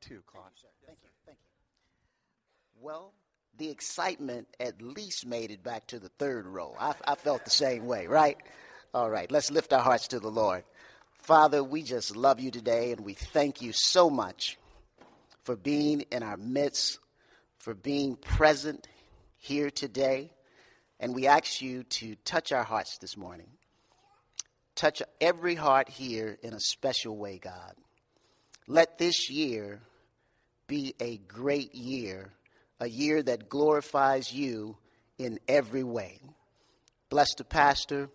great 0.00 0.16
too, 0.16 0.22
Claude. 0.26 0.44
Thank 0.54 0.72
you, 0.82 0.86
Thank 0.86 0.98
you. 1.02 1.08
Thank 1.26 1.38
you. 1.38 2.84
Well, 2.84 3.12
the 3.56 3.70
excitement 3.70 4.48
at 4.60 4.80
least 4.80 5.26
made 5.26 5.50
it 5.50 5.62
back 5.62 5.86
to 5.88 5.98
the 5.98 6.10
third 6.18 6.46
row. 6.46 6.76
I, 6.78 6.94
I 7.06 7.14
felt 7.14 7.44
the 7.44 7.50
same 7.50 7.86
way, 7.86 8.06
right? 8.06 8.36
All 8.94 9.10
right, 9.10 9.30
let's 9.30 9.50
lift 9.50 9.72
our 9.72 9.82
hearts 9.82 10.08
to 10.08 10.20
the 10.20 10.30
Lord. 10.30 10.64
Father, 11.22 11.62
we 11.62 11.82
just 11.82 12.16
love 12.16 12.40
you 12.40 12.50
today 12.50 12.92
and 12.92 13.00
we 13.04 13.14
thank 13.14 13.60
you 13.60 13.72
so 13.72 14.08
much 14.08 14.56
for 15.42 15.56
being 15.56 16.02
in 16.12 16.22
our 16.22 16.36
midst, 16.36 16.98
for 17.58 17.74
being 17.74 18.16
present 18.16 18.86
here 19.36 19.70
today. 19.70 20.30
And 21.00 21.14
we 21.14 21.26
ask 21.26 21.60
you 21.60 21.82
to 21.84 22.14
touch 22.24 22.52
our 22.52 22.62
hearts 22.62 22.98
this 22.98 23.16
morning. 23.16 23.48
Touch 24.74 25.02
every 25.20 25.54
heart 25.54 25.88
here 25.88 26.38
in 26.42 26.54
a 26.54 26.60
special 26.60 27.16
way, 27.16 27.38
God. 27.38 27.74
Let 28.66 28.98
this 28.98 29.28
year 29.28 29.80
be 30.68 30.94
a 31.00 31.16
great 31.16 31.74
year, 31.74 32.30
a 32.78 32.88
year 32.88 33.22
that 33.22 33.48
glorifies 33.48 34.32
you 34.32 34.76
in 35.18 35.40
every 35.48 35.82
way. 35.82 36.20
Bless 37.08 37.34
the 37.34 37.42
pastor. 37.42 38.10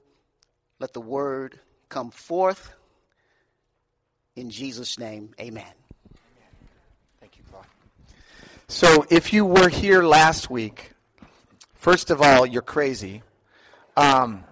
Let 0.80 0.94
the 0.94 1.02
word 1.02 1.60
come 1.90 2.12
forth. 2.12 2.74
In 4.36 4.50
Jesus' 4.50 4.98
name, 4.98 5.34
amen. 5.40 5.74
Thank 7.20 7.38
you, 7.38 7.44
Claude. 7.52 7.66
So, 8.68 9.06
if 9.10 9.34
you 9.34 9.46
were 9.46 9.70
here 9.70 10.04
last 10.04 10.50
week, 10.50 10.92
first 11.74 12.10
of 12.10 12.22
all, 12.22 12.46
you're 12.46 12.62
crazy. 12.62 13.24
Um, 13.98 14.44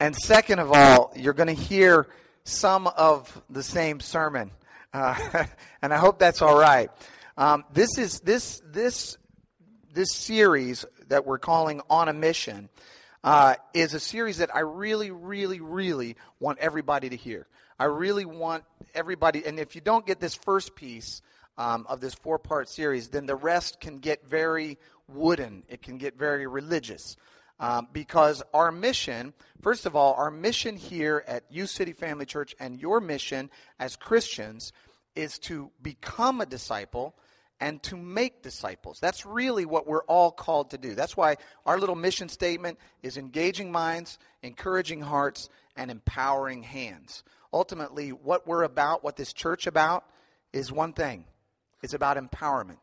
and 0.00 0.16
second 0.16 0.58
of 0.58 0.72
all, 0.72 1.12
you're 1.14 1.32
going 1.32 1.54
to 1.54 1.62
hear 1.62 2.08
some 2.44 2.86
of 2.86 3.42
the 3.48 3.62
same 3.62 4.00
sermon. 4.00 4.50
And 5.82 5.92
I 5.92 5.96
hope 5.96 6.18
that's 6.18 6.42
all 6.42 6.56
right. 6.56 6.90
Um, 7.36 7.64
this 7.72 7.98
is 7.98 8.20
this 8.20 8.62
this 8.66 9.16
this 9.92 10.12
series 10.12 10.84
that 11.08 11.26
we're 11.26 11.38
calling 11.38 11.80
on 11.90 12.08
a 12.08 12.12
mission 12.12 12.68
uh, 13.24 13.54
is 13.74 13.94
a 13.94 14.00
series 14.00 14.38
that 14.38 14.54
I 14.54 14.60
really, 14.60 15.10
really, 15.10 15.60
really 15.60 16.16
want 16.40 16.58
everybody 16.58 17.08
to 17.10 17.16
hear. 17.16 17.46
I 17.78 17.84
really 17.86 18.24
want 18.24 18.64
everybody, 18.94 19.44
and 19.44 19.58
if 19.58 19.74
you 19.74 19.80
don't 19.80 20.06
get 20.06 20.20
this 20.20 20.34
first 20.34 20.74
piece 20.76 21.22
um, 21.58 21.86
of 21.88 22.00
this 22.00 22.14
four 22.14 22.38
part 22.38 22.68
series, 22.68 23.08
then 23.08 23.26
the 23.26 23.34
rest 23.34 23.80
can 23.80 23.98
get 23.98 24.28
very 24.28 24.78
wooden. 25.08 25.62
It 25.68 25.82
can 25.82 25.98
get 25.98 26.16
very 26.16 26.46
religious. 26.46 27.16
Um, 27.60 27.86
because 27.92 28.42
our 28.52 28.72
mission, 28.72 29.34
first 29.60 29.86
of 29.86 29.94
all, 29.94 30.14
our 30.14 30.30
mission 30.30 30.76
here 30.76 31.22
at 31.28 31.44
U 31.50 31.66
City 31.66 31.92
Family 31.92 32.26
Church 32.26 32.56
and 32.58 32.80
your 32.80 33.00
mission 33.00 33.50
as 33.78 33.94
Christians 33.94 34.72
is 35.14 35.38
to 35.40 35.70
become 35.82 36.40
a 36.40 36.46
disciple 36.46 37.14
and 37.60 37.80
to 37.84 37.96
make 37.96 38.42
disciples. 38.42 38.98
That's 38.98 39.24
really 39.24 39.64
what 39.64 39.86
we're 39.86 40.04
all 40.04 40.32
called 40.32 40.70
to 40.70 40.78
do. 40.78 40.94
That's 40.94 41.16
why 41.16 41.36
our 41.64 41.78
little 41.78 41.94
mission 41.94 42.28
statement 42.28 42.78
is 43.02 43.16
engaging 43.16 43.70
minds, 43.70 44.18
encouraging 44.42 45.00
hearts, 45.00 45.48
and 45.76 45.90
empowering 45.90 46.64
hands. 46.64 47.22
Ultimately, 47.52 48.10
what 48.10 48.46
we're 48.46 48.64
about, 48.64 49.04
what 49.04 49.16
this 49.16 49.32
church 49.32 49.66
about, 49.66 50.04
is 50.52 50.72
one 50.72 50.92
thing. 50.92 51.24
It's 51.82 51.94
about 51.94 52.16
empowerment. 52.16 52.82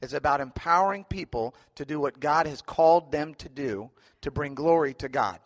It's 0.00 0.12
about 0.12 0.40
empowering 0.40 1.04
people 1.04 1.54
to 1.76 1.84
do 1.84 2.00
what 2.00 2.20
God 2.20 2.46
has 2.46 2.62
called 2.62 3.12
them 3.12 3.34
to 3.36 3.48
do 3.48 3.90
to 4.20 4.30
bring 4.30 4.54
glory 4.54 4.94
to 4.94 5.08
God. 5.08 5.38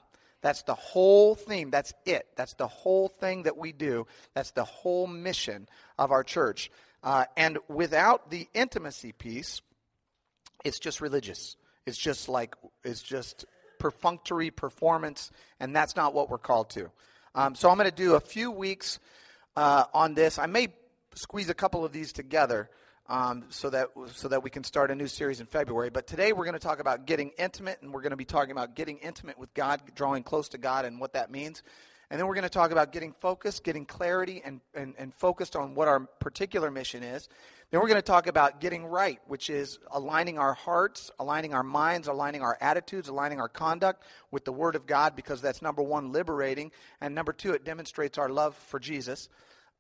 That's 0.47 0.63
the 0.63 0.77
whole 0.77 1.35
theme. 1.35 1.73
That's 1.73 1.93
it. 2.05 2.29
That's 2.37 2.55
the 2.55 2.69
whole 2.69 3.09
thing 3.09 3.43
that 3.43 3.57
we 3.57 3.73
do. 3.73 4.07
That's 4.33 4.53
the 4.53 4.63
whole 4.63 5.09
mission 5.09 5.69
of 5.99 6.13
our 6.13 6.23
church. 6.23 6.71
Uh, 7.03 7.25
and 7.37 7.59
without 7.67 8.31
the 8.31 8.47
intimacy 8.55 9.11
piece, 9.11 9.61
it's 10.65 10.79
just 10.79 11.01
religious. 11.01 11.57
It's 11.85 11.99
just 11.99 12.29
like, 12.29 12.55
it's 12.85 13.03
just 13.03 13.45
perfunctory 13.81 14.53
performance, 14.53 15.33
and 15.59 15.75
that's 15.75 15.97
not 15.97 16.15
what 16.15 16.31
we're 16.31 16.39
called 16.39 16.71
to. 16.71 16.93
Um, 17.35 17.57
so 17.57 17.69
I'm 17.69 17.77
going 17.77 17.91
to 17.91 17.97
do 17.97 18.15
a 18.15 18.21
few 18.21 18.53
weeks 18.53 19.01
uh, 19.57 19.87
on 19.93 20.15
this. 20.15 20.39
I 20.39 20.47
may 20.47 20.69
squeeze 21.17 21.51
a 21.51 21.55
couple 21.55 21.85
of 21.85 21.91
these 21.91 22.13
together 22.13 22.71
um, 23.09 23.45
so 23.49 23.71
that 23.71 23.89
so 24.13 24.29
that 24.29 24.43
we 24.43 24.51
can 24.51 24.65
start 24.65 24.91
a 24.91 24.95
new 24.95 25.07
series 25.07 25.41
in 25.41 25.47
February. 25.47 25.91
But 25.91 26.07
today 26.07 26.33
we're 26.33 26.45
going 26.45 26.55
to 26.55 26.59
talk 26.59 26.81
about 26.81 27.07
getting 27.07 27.31
intimate, 27.39 27.79
and 27.83 27.93
we're 27.93 28.03
going 28.03 28.11
to 28.11 28.17
be 28.17 28.25
talking 28.25 28.51
about 28.51 28.75
getting 28.75 28.99
intimate 28.99 29.39
with 29.39 29.53
God, 29.55 29.81
drawing 29.95 30.23
close 30.23 30.49
to 30.51 30.59
God, 30.59 30.85
and 30.85 31.01
what 31.01 31.13
that 31.13 31.31
means. 31.31 31.63
And 32.11 32.21
then 32.21 32.29
we're 32.29 32.35
going 32.35 32.45
to 32.45 32.49
talk 32.49 32.71
about 32.71 32.93
getting 32.93 33.13
focused, 33.21 33.65
getting 33.65 33.85
clarity, 33.85 34.41
and, 34.45 34.61
and, 34.75 34.95
and 34.97 35.13
focused 35.13 35.57
on 35.57 35.75
what 35.75 35.89
our 35.89 36.01
particular 36.01 36.71
mission 36.71 37.03
is. 37.03 37.29
Then 37.73 37.81
we're 37.81 37.89
going 37.89 37.97
to 37.97 38.03
talk 38.03 38.29
about 38.29 38.61
getting 38.61 38.87
right, 38.87 39.19
which 39.27 39.51
is 39.51 39.81
aligning 39.91 40.39
our 40.39 40.55
hearts, 40.55 41.11
aligning 41.19 41.53
our 41.53 41.65
minds, 41.65 42.07
aligning 42.07 42.43
our 42.43 42.57
attitudes, 42.61 43.09
aligning 43.09 43.41
our 43.41 43.49
conduct 43.49 44.05
with 44.31 44.45
the 44.45 44.53
Word 44.53 44.77
of 44.77 44.87
God, 44.87 45.17
because 45.17 45.41
that's 45.41 45.63
number 45.63 45.83
one, 45.83 46.13
liberating, 46.13 46.71
and 47.01 47.13
number 47.13 47.33
two, 47.33 47.55
it 47.55 47.65
demonstrates 47.65 48.19
our 48.19 48.29
love 48.29 48.55
for 48.55 48.79
Jesus. 48.79 49.29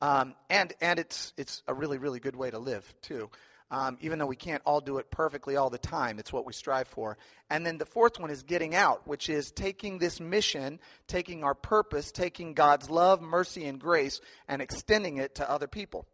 Um, 0.00 0.34
and 0.50 0.72
and 0.80 0.98
it's, 0.98 1.32
it's 1.36 1.62
a 1.66 1.74
really, 1.74 1.98
really 1.98 2.20
good 2.20 2.36
way 2.36 2.50
to 2.50 2.58
live, 2.58 2.94
too. 3.02 3.30
Um, 3.68 3.98
even 4.00 4.20
though 4.20 4.26
we 4.26 4.36
can't 4.36 4.62
all 4.64 4.80
do 4.80 4.98
it 4.98 5.10
perfectly 5.10 5.56
all 5.56 5.70
the 5.70 5.78
time, 5.78 6.20
it's 6.20 6.32
what 6.32 6.46
we 6.46 6.52
strive 6.52 6.86
for. 6.86 7.18
And 7.50 7.66
then 7.66 7.78
the 7.78 7.84
fourth 7.84 8.20
one 8.20 8.30
is 8.30 8.44
getting 8.44 8.76
out, 8.76 9.08
which 9.08 9.28
is 9.28 9.50
taking 9.50 9.98
this 9.98 10.20
mission, 10.20 10.78
taking 11.08 11.42
our 11.42 11.54
purpose, 11.54 12.12
taking 12.12 12.54
God's 12.54 12.88
love, 12.88 13.20
mercy, 13.20 13.66
and 13.66 13.80
grace, 13.80 14.20
and 14.46 14.62
extending 14.62 15.16
it 15.16 15.34
to 15.36 15.50
other 15.50 15.66
people. 15.66 16.06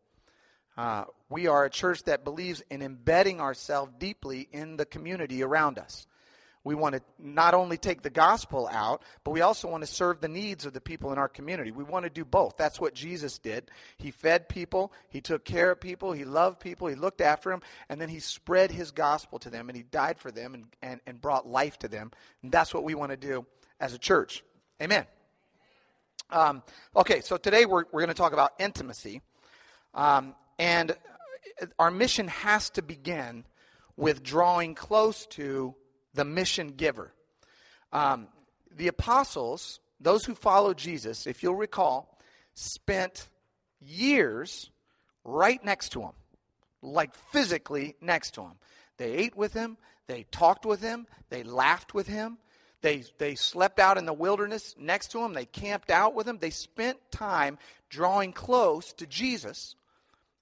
Uh, 0.79 1.05
we 1.29 1.47
are 1.47 1.67
a 1.67 1.71
church 1.71 2.05
that 2.05 2.25
believes 2.25 2.63
in 2.71 2.81
embedding 2.81 3.39
ourselves 3.39 3.93
deeply 3.99 4.49
in 4.51 4.77
the 4.79 4.87
community 4.87 5.43
around 5.43 5.79
us. 5.79 6.07
We 6.65 6.77
want 6.77 6.95
to 6.95 7.03
not 7.19 7.55
only 7.55 7.77
take 7.77 8.03
the 8.03 8.11
gospel 8.11 8.69
out, 8.71 9.03
but 9.25 9.33
we 9.33 9.41
also 9.41 9.69
want 9.69 9.83
to 9.83 9.87
serve 9.87 10.21
the 10.21 10.29
needs 10.29 10.65
of 10.65 10.73
the 10.73 10.81
people 10.81 11.13
in 11.13 11.19
our 11.19 11.29
community. 11.29 11.73
We 11.73 11.83
want 11.83 12.05
to 12.05 12.11
do 12.11 12.25
both. 12.25 12.57
That's 12.57 12.81
what 12.81 12.95
Jesus 12.95 13.39
did. 13.39 13.71
He 13.97 14.13
fed 14.13 14.49
people, 14.49 14.93
he 15.09 15.21
took 15.21 15.45
care 15.45 15.73
of 15.73 15.81
people, 15.81 16.13
he 16.13 16.25
loved 16.25 16.61
people, 16.61 16.87
he 16.87 16.95
looked 16.95 17.21
after 17.21 17.51
them, 17.51 17.63
and 17.89 18.01
then 18.01 18.09
he 18.09 18.21
spread 18.21 18.71
his 18.71 18.93
gospel 18.93 19.41
to 19.41 19.51
them, 19.51 19.69
and 19.69 19.77
he 19.77 19.83
died 19.83 20.19
for 20.19 20.31
them 20.31 20.55
and, 20.55 20.65
and, 20.83 21.01
and 21.07 21.21
brought 21.21 21.49
life 21.49 21.79
to 21.81 21.89
them. 21.89 22.13
And 22.43 22.53
that's 22.53 22.73
what 22.73 22.85
we 22.85 22.95
want 22.95 23.11
to 23.11 23.17
do 23.17 23.45
as 23.81 23.93
a 23.93 23.99
church. 23.99 24.45
Amen. 24.81 25.07
Um, 26.31 26.63
okay, 26.95 27.21
so 27.21 27.37
today 27.37 27.67
we're, 27.67 27.85
we're 27.93 28.01
going 28.01 28.09
to 28.09 28.15
talk 28.15 28.33
about 28.33 28.53
intimacy. 28.59 29.21
Um, 29.95 30.35
and 30.59 30.97
our 31.79 31.91
mission 31.91 32.29
has 32.29 32.71
to 32.71 32.83
begin 32.83 33.45
with 33.97 34.23
drawing 34.23 34.75
close 34.75 35.27
to 35.27 35.75
the 36.15 36.25
mission 36.25 36.69
giver. 36.69 37.13
Um, 37.93 38.29
the 38.75 38.89
apostles, 38.89 39.81
those 40.01 40.25
who 40.25 40.35
followed 40.35 40.79
Jesus, 40.79 41.27
if 41.27 41.43
you'll 41.43 41.55
recall, 41.55 42.19
spent 42.55 43.29
years 43.81 44.71
right 45.25 45.63
next 45.65 45.91
to 45.91 46.03
him, 46.03 46.13
like 46.83 47.15
physically 47.15 47.97
next 48.01 48.33
to 48.35 48.43
him. 48.43 48.53
They 48.99 49.13
ate 49.13 49.37
with 49.37 49.53
him, 49.53 49.77
they 50.07 50.25
talked 50.31 50.67
with 50.67 50.81
him, 50.81 51.07
they 51.31 51.43
laughed 51.43 51.95
with 51.95 52.07
him, 52.07 52.39
they, 52.83 53.05
they 53.19 53.35
slept 53.35 53.79
out 53.79 53.99
in 53.99 54.07
the 54.07 54.13
wilderness 54.13 54.75
next 54.79 55.13
to 55.13 55.21
him, 55.21 55.33
they 55.33 55.45
camped 55.47 55.91
out 55.91 56.15
with 56.15 56.27
him, 56.27 56.39
they 56.39 56.51
spent 56.51 56.99
time 57.11 57.59
drawing 57.89 58.33
close 58.33 58.93
to 58.95 59.07
Jesus. 59.07 59.77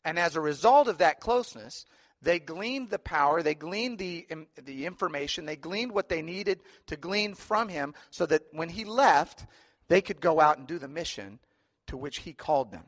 And 0.04 0.19
as 0.19 0.36
a 0.36 0.41
result 0.41 0.88
of 0.88 0.98
that 0.98 1.20
closeness, 1.20 1.84
they 2.22 2.38
gleaned 2.38 2.91
the 2.91 2.98
power, 2.98 3.42
they 3.42 3.54
gleaned 3.54 3.98
the, 3.98 4.26
the 4.62 4.86
information, 4.86 5.47
they 5.47 5.56
gleaned 5.56 5.92
what 5.92 6.08
they 6.08 6.22
needed 6.22 6.60
to 6.86 6.97
glean 6.97 7.34
from 7.34 7.69
him 7.69 7.94
so 8.10 8.26
that 8.26 8.42
when 8.53 8.69
he 8.69 8.84
left, 8.84 9.47
they 9.88 10.00
could 10.00 10.20
go 10.20 10.41
out 10.41 10.59
and 10.59 10.66
do 10.66 10.78
the 10.78 10.88
mission 10.88 11.38
to 11.86 11.97
which 11.97 12.19
he 12.19 12.32
called 12.32 12.70
them. 12.70 12.84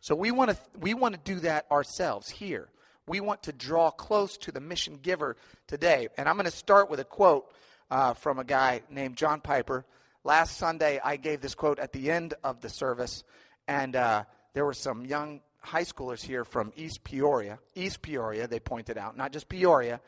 So 0.00 0.16
we 0.16 0.32
want 0.32 0.50
to 0.50 0.56
we 0.80 0.94
want 0.94 1.14
to 1.14 1.20
do 1.22 1.40
that 1.40 1.70
ourselves 1.70 2.28
here. 2.28 2.68
We 3.06 3.20
want 3.20 3.44
to 3.44 3.52
draw 3.52 3.90
close 3.90 4.36
to 4.38 4.52
the 4.52 4.60
mission 4.60 4.98
giver 5.00 5.36
today. 5.66 6.08
And 6.16 6.28
I'm 6.28 6.36
going 6.36 6.44
to 6.44 6.50
start 6.50 6.90
with 6.90 7.00
a 7.00 7.04
quote 7.04 7.46
uh, 7.90 8.14
from 8.14 8.38
a 8.38 8.44
guy 8.44 8.82
named 8.90 9.16
John 9.16 9.40
Piper. 9.40 9.84
Last 10.24 10.56
Sunday, 10.56 11.00
I 11.02 11.16
gave 11.16 11.40
this 11.40 11.54
quote 11.54 11.78
at 11.78 11.92
the 11.92 12.10
end 12.10 12.34
of 12.44 12.60
the 12.60 12.68
service, 12.68 13.24
and 13.66 13.96
uh, 13.96 14.24
there 14.54 14.64
were 14.64 14.72
some 14.72 15.04
young 15.04 15.40
high 15.62 15.84
schoolers 15.84 16.22
here 16.22 16.44
from 16.44 16.72
East 16.76 17.04
Peoria. 17.04 17.58
East 17.74 18.02
Peoria, 18.02 18.46
they 18.46 18.60
pointed 18.60 18.98
out, 18.98 19.16
not 19.16 19.32
just 19.32 19.48
Peoria, 19.48 20.00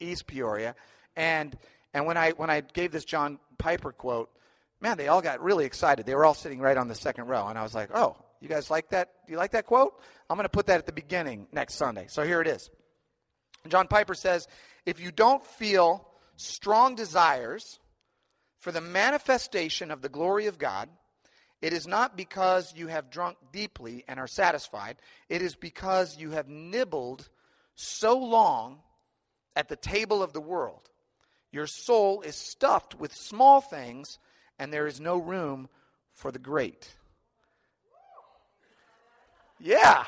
East 0.00 0.26
Peoria. 0.26 0.74
And 1.16 1.56
and 1.94 2.06
when 2.06 2.16
I 2.16 2.30
when 2.30 2.50
I 2.50 2.60
gave 2.60 2.92
this 2.92 3.04
John 3.04 3.38
Piper 3.58 3.92
quote, 3.92 4.30
man, 4.80 4.96
they 4.96 5.08
all 5.08 5.22
got 5.22 5.42
really 5.42 5.64
excited. 5.64 6.06
They 6.06 6.14
were 6.14 6.24
all 6.24 6.34
sitting 6.34 6.60
right 6.60 6.76
on 6.76 6.88
the 6.88 6.94
second 6.94 7.26
row, 7.26 7.46
and 7.48 7.58
I 7.58 7.62
was 7.62 7.74
like, 7.74 7.90
oh, 7.94 8.16
you 8.40 8.48
guys 8.48 8.70
like 8.70 8.90
that? 8.90 9.10
Do 9.26 9.32
you 9.32 9.38
like 9.38 9.52
that 9.52 9.66
quote? 9.66 9.94
I'm 10.28 10.36
going 10.36 10.44
to 10.44 10.50
put 10.50 10.66
that 10.66 10.78
at 10.78 10.86
the 10.86 10.92
beginning 10.92 11.46
next 11.52 11.74
Sunday. 11.74 12.06
So 12.08 12.24
here 12.24 12.40
it 12.40 12.48
is. 12.48 12.70
John 13.68 13.86
Piper 13.86 14.14
says, 14.14 14.48
if 14.84 14.98
you 14.98 15.12
don't 15.12 15.44
feel 15.46 16.08
strong 16.36 16.96
desires 16.96 17.78
for 18.58 18.72
the 18.72 18.80
manifestation 18.80 19.90
of 19.92 20.02
the 20.02 20.08
glory 20.08 20.46
of 20.46 20.58
God, 20.58 20.88
it 21.62 21.72
is 21.72 21.86
not 21.86 22.16
because 22.16 22.74
you 22.76 22.88
have 22.88 23.10
drunk 23.10 23.38
deeply 23.52 24.04
and 24.08 24.18
are 24.18 24.26
satisfied. 24.26 24.96
It 25.28 25.40
is 25.40 25.54
because 25.54 26.18
you 26.18 26.32
have 26.32 26.48
nibbled 26.48 27.28
so 27.76 28.18
long 28.18 28.80
at 29.54 29.68
the 29.68 29.76
table 29.76 30.22
of 30.22 30.32
the 30.32 30.40
world. 30.40 30.90
Your 31.52 31.66
soul 31.66 32.22
is 32.22 32.34
stuffed 32.34 32.98
with 32.98 33.14
small 33.14 33.60
things, 33.60 34.18
and 34.58 34.72
there 34.72 34.86
is 34.86 35.00
no 35.00 35.16
room 35.18 35.68
for 36.10 36.32
the 36.32 36.38
great. 36.38 36.96
Yeah. 39.60 40.04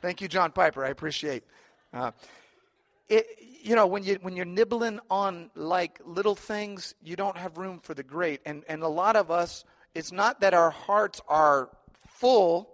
Thank 0.00 0.20
you, 0.20 0.26
John 0.26 0.50
Piper. 0.50 0.84
I 0.84 0.88
appreciate. 0.88 1.44
Uh, 1.94 2.10
it, 3.08 3.26
you 3.62 3.76
know, 3.76 3.86
when 3.86 4.02
you 4.02 4.18
when 4.22 4.34
you're 4.34 4.44
nibbling 4.44 4.98
on 5.08 5.50
like 5.54 6.00
little 6.04 6.34
things, 6.34 6.94
you 7.02 7.14
don't 7.14 7.36
have 7.36 7.58
room 7.58 7.78
for 7.80 7.94
the 7.94 8.02
great. 8.02 8.40
And 8.44 8.64
and 8.68 8.82
a 8.82 8.88
lot 8.88 9.14
of 9.14 9.30
us, 9.30 9.64
it's 9.94 10.12
not 10.12 10.40
that 10.40 10.54
our 10.54 10.70
hearts 10.70 11.20
are 11.28 11.70
full 12.06 12.70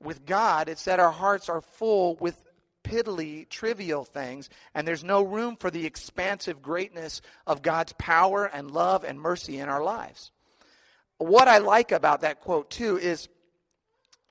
with 0.00 0.26
God; 0.26 0.68
it's 0.68 0.84
that 0.84 1.00
our 1.00 1.12
hearts 1.12 1.48
are 1.48 1.60
full 1.60 2.16
with 2.16 2.42
piddly, 2.84 3.48
trivial 3.48 4.04
things, 4.04 4.50
and 4.74 4.86
there's 4.86 5.04
no 5.04 5.22
room 5.22 5.56
for 5.56 5.70
the 5.70 5.86
expansive 5.86 6.62
greatness 6.62 7.22
of 7.46 7.62
God's 7.62 7.92
power 7.94 8.44
and 8.46 8.70
love 8.70 9.04
and 9.04 9.20
mercy 9.20 9.58
in 9.58 9.68
our 9.68 9.82
lives. 9.82 10.30
What 11.18 11.48
I 11.48 11.58
like 11.58 11.92
about 11.92 12.22
that 12.22 12.40
quote 12.40 12.70
too 12.70 12.98
is 12.98 13.28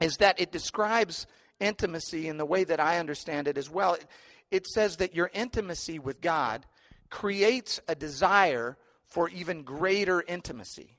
is 0.01 0.17
that 0.17 0.39
it 0.39 0.51
describes 0.51 1.27
intimacy 1.59 2.27
in 2.27 2.37
the 2.37 2.45
way 2.45 2.63
that 2.63 2.79
I 2.79 2.97
understand 2.97 3.47
it 3.47 3.57
as 3.57 3.69
well. 3.69 3.93
It, 3.93 4.05
it 4.49 4.67
says 4.67 4.97
that 4.97 5.15
your 5.15 5.29
intimacy 5.33 5.99
with 5.99 6.21
God 6.21 6.65
creates 7.09 7.79
a 7.87 7.95
desire 7.95 8.77
for 9.05 9.29
even 9.29 9.63
greater 9.63 10.23
intimacy. 10.27 10.97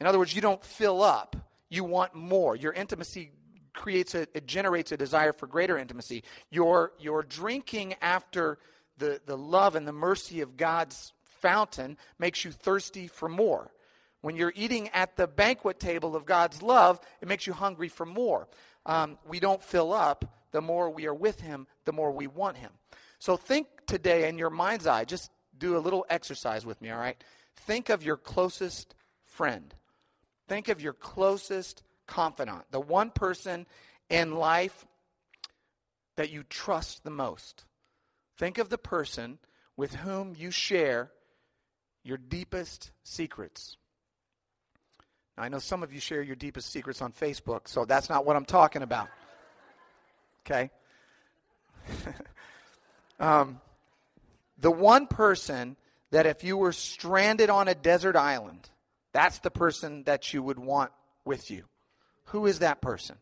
In 0.00 0.06
other 0.06 0.18
words, 0.18 0.34
you 0.34 0.40
don't 0.40 0.62
fill 0.64 1.02
up, 1.02 1.36
you 1.68 1.84
want 1.84 2.14
more. 2.14 2.56
Your 2.56 2.72
intimacy 2.72 3.32
creates 3.74 4.14
a 4.14 4.22
it 4.34 4.46
generates 4.46 4.92
a 4.92 4.96
desire 4.96 5.32
for 5.32 5.46
greater 5.46 5.78
intimacy. 5.78 6.24
Your 6.50 6.92
your 6.98 7.22
drinking 7.22 7.94
after 8.00 8.58
the, 8.98 9.20
the 9.26 9.36
love 9.36 9.76
and 9.76 9.86
the 9.86 9.92
mercy 9.92 10.40
of 10.40 10.56
God's 10.56 11.12
fountain 11.40 11.96
makes 12.18 12.44
you 12.44 12.50
thirsty 12.50 13.06
for 13.06 13.28
more. 13.28 13.70
When 14.20 14.34
you're 14.34 14.52
eating 14.56 14.88
at 14.88 15.16
the 15.16 15.28
banquet 15.28 15.78
table 15.78 16.16
of 16.16 16.26
God's 16.26 16.62
love, 16.62 17.00
it 17.20 17.28
makes 17.28 17.46
you 17.46 17.52
hungry 17.52 17.88
for 17.88 18.04
more. 18.04 18.48
Um, 18.84 19.18
we 19.26 19.38
don't 19.38 19.62
fill 19.62 19.92
up. 19.92 20.24
The 20.50 20.60
more 20.60 20.90
we 20.90 21.06
are 21.06 21.14
with 21.14 21.40
Him, 21.40 21.66
the 21.84 21.92
more 21.92 22.10
we 22.10 22.26
want 22.26 22.56
Him. 22.56 22.70
So 23.18 23.36
think 23.36 23.68
today 23.86 24.28
in 24.28 24.38
your 24.38 24.50
mind's 24.50 24.86
eye, 24.86 25.04
just 25.04 25.30
do 25.56 25.76
a 25.76 25.78
little 25.78 26.06
exercise 26.08 26.64
with 26.64 26.80
me, 26.80 26.90
all 26.90 26.98
right? 26.98 27.22
Think 27.54 27.90
of 27.90 28.02
your 28.02 28.16
closest 28.16 28.94
friend. 29.24 29.74
Think 30.48 30.68
of 30.68 30.80
your 30.80 30.94
closest 30.94 31.82
confidant, 32.06 32.64
the 32.70 32.80
one 32.80 33.10
person 33.10 33.66
in 34.08 34.34
life 34.34 34.86
that 36.16 36.30
you 36.30 36.42
trust 36.42 37.04
the 37.04 37.10
most. 37.10 37.64
Think 38.38 38.58
of 38.58 38.70
the 38.70 38.78
person 38.78 39.38
with 39.76 39.94
whom 39.94 40.34
you 40.36 40.50
share 40.50 41.12
your 42.02 42.16
deepest 42.16 42.90
secrets. 43.04 43.76
Now, 45.36 45.44
I 45.44 45.48
know 45.48 45.58
some 45.58 45.82
of 45.82 45.92
you 45.92 46.00
share 46.00 46.22
your 46.22 46.34
deepest 46.34 46.72
secrets 46.72 47.02
on 47.02 47.12
Facebook, 47.12 47.68
so 47.68 47.84
that's 47.84 48.08
not 48.08 48.24
what 48.24 48.34
I'm 48.34 48.44
talking 48.44 48.82
about. 48.82 49.08
Okay? 50.44 50.70
um, 53.20 53.60
the 54.58 54.70
one 54.70 55.06
person 55.06 55.76
that 56.10 56.26
if 56.26 56.42
you 56.42 56.56
were 56.56 56.72
stranded 56.72 57.50
on 57.50 57.68
a 57.68 57.74
desert 57.74 58.16
island, 58.16 58.70
that's 59.12 59.38
the 59.40 59.50
person 59.50 60.04
that 60.04 60.32
you 60.32 60.42
would 60.42 60.58
want 60.58 60.92
with 61.24 61.50
you. 61.50 61.64
Who 62.26 62.46
is 62.46 62.60
that 62.60 62.80
person? 62.80 63.16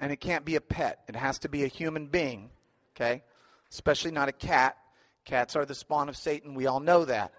And 0.00 0.12
it 0.12 0.16
can't 0.20 0.44
be 0.44 0.56
a 0.56 0.60
pet, 0.60 1.00
it 1.08 1.16
has 1.16 1.38
to 1.40 1.48
be 1.48 1.64
a 1.64 1.68
human 1.68 2.06
being, 2.06 2.50
okay? 2.94 3.22
Especially 3.70 4.10
not 4.10 4.28
a 4.28 4.32
cat. 4.32 4.76
Cats 5.24 5.56
are 5.56 5.66
the 5.66 5.74
spawn 5.74 6.08
of 6.08 6.16
Satan. 6.16 6.54
We 6.54 6.66
all 6.66 6.80
know 6.80 7.04
that. 7.04 7.32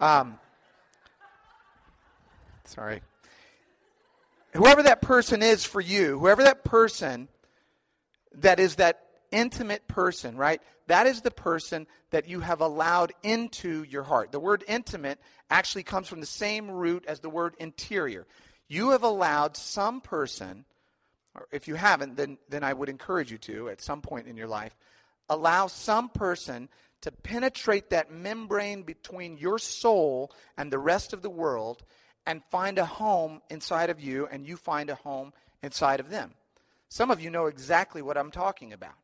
Um, 0.00 0.38
Sorry. 2.68 3.00
Whoever 4.52 4.82
that 4.82 5.00
person 5.00 5.42
is 5.42 5.64
for 5.64 5.80
you, 5.80 6.18
whoever 6.18 6.42
that 6.42 6.64
person 6.64 7.28
that 8.34 8.60
is 8.60 8.76
that 8.76 9.07
intimate 9.30 9.86
person, 9.88 10.36
right? 10.36 10.60
That 10.86 11.06
is 11.06 11.20
the 11.20 11.30
person 11.30 11.86
that 12.10 12.28
you 12.28 12.40
have 12.40 12.60
allowed 12.60 13.12
into 13.22 13.82
your 13.82 14.02
heart. 14.02 14.32
The 14.32 14.40
word 14.40 14.64
intimate 14.66 15.18
actually 15.50 15.82
comes 15.82 16.08
from 16.08 16.20
the 16.20 16.26
same 16.26 16.70
root 16.70 17.04
as 17.06 17.20
the 17.20 17.30
word 17.30 17.54
interior. 17.58 18.26
You 18.68 18.90
have 18.90 19.02
allowed 19.02 19.56
some 19.56 20.00
person, 20.00 20.64
or 21.34 21.46
if 21.52 21.68
you 21.68 21.74
haven't, 21.74 22.16
then, 22.16 22.38
then 22.48 22.64
I 22.64 22.72
would 22.72 22.88
encourage 22.88 23.30
you 23.30 23.38
to 23.38 23.68
at 23.68 23.80
some 23.80 24.00
point 24.00 24.26
in 24.26 24.36
your 24.36 24.48
life, 24.48 24.76
allow 25.28 25.66
some 25.66 26.08
person 26.08 26.68
to 27.02 27.12
penetrate 27.12 27.90
that 27.90 28.10
membrane 28.10 28.82
between 28.82 29.38
your 29.38 29.58
soul 29.58 30.32
and 30.56 30.72
the 30.72 30.78
rest 30.78 31.12
of 31.12 31.22
the 31.22 31.30
world 31.30 31.84
and 32.26 32.42
find 32.50 32.78
a 32.78 32.84
home 32.84 33.40
inside 33.48 33.88
of 33.88 34.00
you, 34.00 34.26
and 34.30 34.46
you 34.46 34.56
find 34.56 34.90
a 34.90 34.94
home 34.94 35.32
inside 35.62 36.00
of 36.00 36.10
them. 36.10 36.34
Some 36.90 37.10
of 37.10 37.20
you 37.20 37.30
know 37.30 37.46
exactly 37.46 38.02
what 38.02 38.18
I'm 38.18 38.30
talking 38.30 38.72
about 38.72 38.94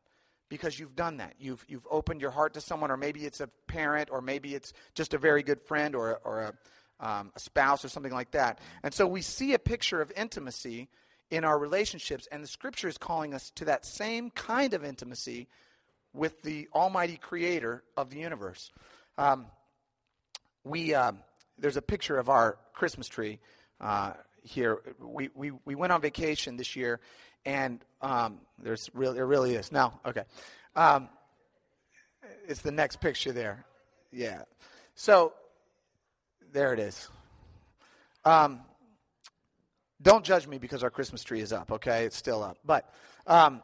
because 0.49 0.79
you've 0.79 0.95
done 0.95 1.17
that. 1.17 1.35
You've, 1.39 1.65
you've 1.67 1.87
opened 1.89 2.21
your 2.21 2.31
heart 2.31 2.53
to 2.53 2.61
someone, 2.61 2.91
or 2.91 2.97
maybe 2.97 3.25
it's 3.25 3.41
a 3.41 3.49
parent, 3.67 4.09
or 4.11 4.21
maybe 4.21 4.55
it's 4.55 4.73
just 4.93 5.13
a 5.13 5.17
very 5.17 5.43
good 5.43 5.61
friend, 5.61 5.95
or, 5.95 6.19
or 6.23 6.41
a, 6.41 7.05
um, 7.05 7.31
a 7.35 7.39
spouse, 7.39 7.83
or 7.83 7.89
something 7.89 8.13
like 8.13 8.31
that. 8.31 8.59
And 8.83 8.93
so 8.93 9.07
we 9.07 9.21
see 9.21 9.53
a 9.53 9.59
picture 9.59 10.01
of 10.01 10.11
intimacy 10.15 10.89
in 11.31 11.43
our 11.43 11.57
relationships, 11.57 12.27
and 12.31 12.43
the 12.43 12.47
scripture 12.47 12.87
is 12.87 12.97
calling 12.97 13.33
us 13.33 13.51
to 13.55 13.65
that 13.65 13.85
same 13.85 14.29
kind 14.29 14.73
of 14.73 14.83
intimacy 14.83 15.47
with 16.13 16.41
the 16.43 16.67
Almighty 16.73 17.17
Creator 17.17 17.83
of 17.97 18.09
the 18.09 18.19
universe. 18.19 18.71
Um, 19.17 19.47
we. 20.63 20.93
Um, 20.93 21.19
there's 21.57 21.77
a 21.77 21.81
picture 21.81 22.17
of 22.17 22.29
our 22.29 22.57
Christmas 22.73 23.07
tree 23.07 23.39
uh, 23.79 24.13
here. 24.43 24.79
We, 24.99 25.29
we, 25.33 25.51
we 25.63 25.75
went 25.75 25.93
on 25.93 26.01
vacation 26.01 26.57
this 26.57 26.75
year, 26.75 26.99
and 27.45 27.79
um, 28.01 28.39
there's 28.61 28.89
really, 28.93 29.15
there 29.15 29.27
really 29.27 29.55
is. 29.55 29.71
Now, 29.71 29.99
okay. 30.05 30.23
Um, 30.75 31.09
it's 32.47 32.61
the 32.61 32.71
next 32.71 33.01
picture 33.01 33.31
there. 33.31 33.65
Yeah. 34.11 34.43
So, 34.95 35.33
there 36.51 36.73
it 36.73 36.79
is. 36.79 37.09
Um, 38.23 38.61
don't 40.01 40.25
judge 40.25 40.47
me 40.47 40.57
because 40.57 40.83
our 40.83 40.89
Christmas 40.89 41.23
tree 41.23 41.41
is 41.41 41.53
up, 41.53 41.71
okay? 41.71 42.05
It's 42.05 42.15
still 42.15 42.43
up. 42.43 42.57
But 42.65 42.89
um, 43.27 43.61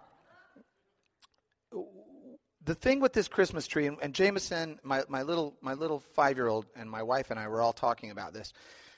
the 2.63 2.75
thing 2.75 2.99
with 2.99 3.13
this 3.13 3.27
Christmas 3.27 3.67
tree, 3.67 3.87
and, 3.87 3.97
and 4.01 4.13
Jameson, 4.13 4.79
my, 4.83 5.03
my 5.07 5.23
little 5.23 5.55
my 5.61 5.73
little 5.73 5.99
five 6.13 6.37
year 6.37 6.47
old, 6.47 6.65
and 6.75 6.89
my 6.89 7.03
wife 7.03 7.31
and 7.31 7.39
I 7.39 7.47
were 7.47 7.61
all 7.61 7.73
talking 7.73 8.11
about 8.11 8.33
this, 8.33 8.53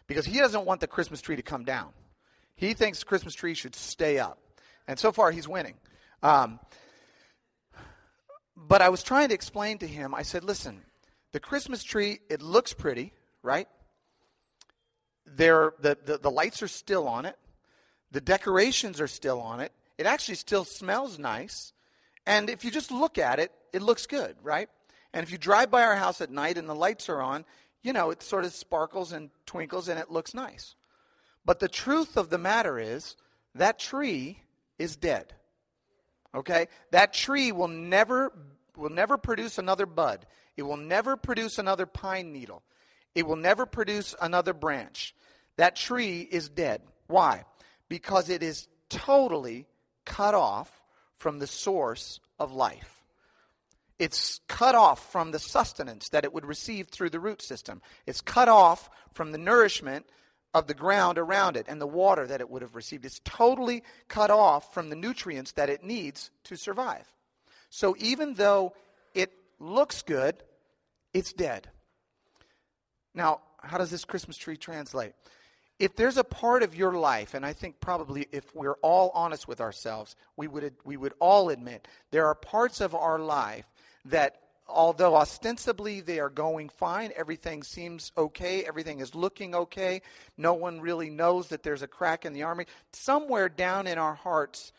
because 0.08 0.25
he 0.25 0.40
doesn't 0.40 0.66
want 0.66 0.82
the 0.82 0.88
Christmas 0.88 1.22
tree 1.22 1.36
to 1.36 1.42
come 1.42 1.63
down. 1.63 1.92
He 2.56 2.74
thinks 2.74 3.00
the 3.00 3.06
Christmas 3.06 3.34
tree 3.34 3.54
should 3.54 3.75
stay 3.75 4.20
up, 4.20 4.38
and 4.88 5.00
so 5.00 5.12
far 5.12 5.32
he's 5.32 5.48
winning. 5.48 5.75
Um, 6.22 6.60
but 8.56 8.82
I 8.82 8.90
was 8.90 9.04
trying 9.04 9.30
to 9.30 9.36
explain 9.36 9.78
to 9.80 9.88
him. 9.88 10.13
I 10.13 10.24
said, 10.24 10.44
"Listen, 10.44 10.82
the 11.32 11.40
Christmas 11.40 11.84
tree 11.84 12.20
it 12.30 12.42
looks 12.42 12.74
pretty, 12.74 13.13
right? 13.42 13.68
There, 15.25 15.74
the, 15.80 15.98
the 16.06 16.18
the 16.18 16.32
lights 16.32 16.62
are 16.62 16.68
still 16.68 17.08
on 17.08 17.25
it, 17.25 17.38
the 18.12 18.22
decorations 18.22 19.02
are 19.02 19.08
still 19.08 19.42
on 19.42 19.60
it. 19.60 19.72
It 19.98 20.06
actually 20.06 20.36
still 20.36 20.66
smells 20.66 21.18
nice. 21.18 21.74
And 22.25 22.50
if 22.50 22.63
you 22.63 22.72
just 22.72 22.92
look 22.92 23.18
at 23.18 23.40
it, 23.40 23.52
it 23.74 23.82
looks 23.82 24.06
good, 24.06 24.36
right? 24.42 24.70
And 25.13 25.24
if 25.24 25.32
you 25.32 25.38
drive 25.38 25.70
by 25.70 25.84
our 25.84 25.96
house 25.96 26.22
at 26.22 26.32
night 26.32 26.58
and 26.58 26.70
the 26.70 26.75
lights 26.75 27.10
are 27.10 27.22
on, 27.22 27.44
you 27.82 27.92
know, 27.92 28.12
it 28.12 28.24
sort 28.24 28.46
of 28.46 28.54
sparkles 28.54 29.12
and 29.12 29.30
twinkles 29.46 29.90
and 29.90 30.00
it 30.00 30.10
looks 30.10 30.34
nice. 30.34 30.75
But 31.44 31.60
the 31.60 31.68
truth 31.68 32.18
of 32.18 32.30
the 32.30 32.38
matter 32.38 32.80
is 32.80 33.16
that 33.56 33.80
tree 33.80 34.43
is 34.84 34.96
dead. 34.96 35.34
Okay? 36.36 36.68
That 36.92 37.13
tree 37.13 37.52
will 37.52 37.68
never 37.68 38.32
will 38.75 38.90
never 38.90 39.18
produce 39.18 39.58
another 39.58 39.86
bud. 39.86 40.25
It 40.58 40.63
will 40.63 40.78
never 40.78 41.16
produce 41.16 41.58
another 41.58 41.86
pine 41.86 42.32
needle. 42.32 42.63
It 43.16 43.28
will 43.28 43.36
never 43.36 43.66
produce 43.66 44.16
another 44.20 44.54
branch. 44.54 45.13
That 45.58 45.75
tree 45.75 46.22
is 46.22 46.50
dead. 46.50 46.82
Why? 47.08 47.46
Because 47.88 48.30
it 48.30 48.42
is 48.42 48.68
totally 48.90 49.68
cut 50.06 50.34
off 50.34 50.84
from 51.18 51.40
the 51.40 51.48
source 51.48 52.20
of 52.40 52.52
life. 52.52 53.04
It's 54.00 54.42
cut 54.48 54.74
off 54.74 55.12
from 55.12 55.32
the 55.32 55.40
sustenance 55.40 56.10
that 56.10 56.25
it 56.25 56.34
would 56.34 56.46
receive 56.46 56.88
through 56.88 57.12
the 57.12 57.20
root 57.20 57.44
system. 57.44 57.82
It's 58.08 58.22
cut 58.22 58.50
off 58.50 58.90
from 59.13 59.32
the 59.32 59.38
nourishment 59.38 60.08
of 60.53 60.67
the 60.67 60.74
ground 60.74 61.17
around 61.17 61.57
it 61.57 61.65
and 61.67 61.81
the 61.81 61.88
water 61.88 62.27
that 62.27 62.41
it 62.41 62.50
would 62.50 62.62
have 62.62 62.75
received. 62.75 63.05
It's 63.05 63.22
totally 63.24 63.83
cut 64.07 64.29
off 64.29 64.74
from 64.74 64.89
the 64.89 64.95
nutrients 64.95 65.53
that 65.53 65.69
it 65.69 65.83
needs 65.83 66.31
to 66.45 66.55
survive. 66.55 67.12
So 67.69 67.95
even 68.00 68.36
though 68.36 68.74
it 69.13 69.31
looks 69.60 70.01
good, 70.01 70.43
it's 71.13 71.33
dead. 71.33 71.69
Now, 73.15 73.41
how 73.62 73.77
does 73.77 73.91
this 73.91 74.05
Christmas 74.05 74.38
tree 74.38 74.57
translate? 74.57 75.13
if 75.79 75.95
there's 75.95 76.17
a 76.17 76.24
part 76.24 76.63
of 76.63 76.75
your 76.75 76.93
life, 76.93 77.33
and 77.33 77.45
I 77.45 77.53
think 77.53 77.79
probably 77.79 78.27
if 78.31 78.55
we're 78.55 78.77
all 78.81 79.12
honest 79.13 79.48
with 79.48 79.60
ourselves, 79.60 80.15
we 80.38 80.48
would, 80.48 80.74
we 80.86 80.98
would 80.98 81.13
all 81.19 81.50
admit 81.50 81.88
there 82.12 82.27
are 82.27 82.36
parts 82.36 82.79
of 82.79 82.95
our 82.95 83.19
life 83.19 83.65
that, 84.05 84.38
although 84.67 85.15
ostensibly 85.15 86.01
they 86.01 86.20
are 86.20 86.29
going 86.29 86.70
fine, 86.70 87.12
everything 87.15 87.63
seems 87.63 88.12
okay, 88.17 88.63
everything 88.63 89.00
is 89.00 89.15
looking 89.15 89.55
okay, 89.55 90.01
no 90.38 90.53
one 90.53 90.82
really 90.82 91.10
knows 91.10 91.50
that 91.50 91.63
there's 91.63 91.82
a 91.82 91.88
crack 91.88 92.25
in 92.25 92.34
the 92.34 92.43
army, 92.43 92.65
somewhere 92.91 93.50
down 93.50 93.88
in 93.88 93.98
our 93.98 94.15
hearts, 94.15 94.72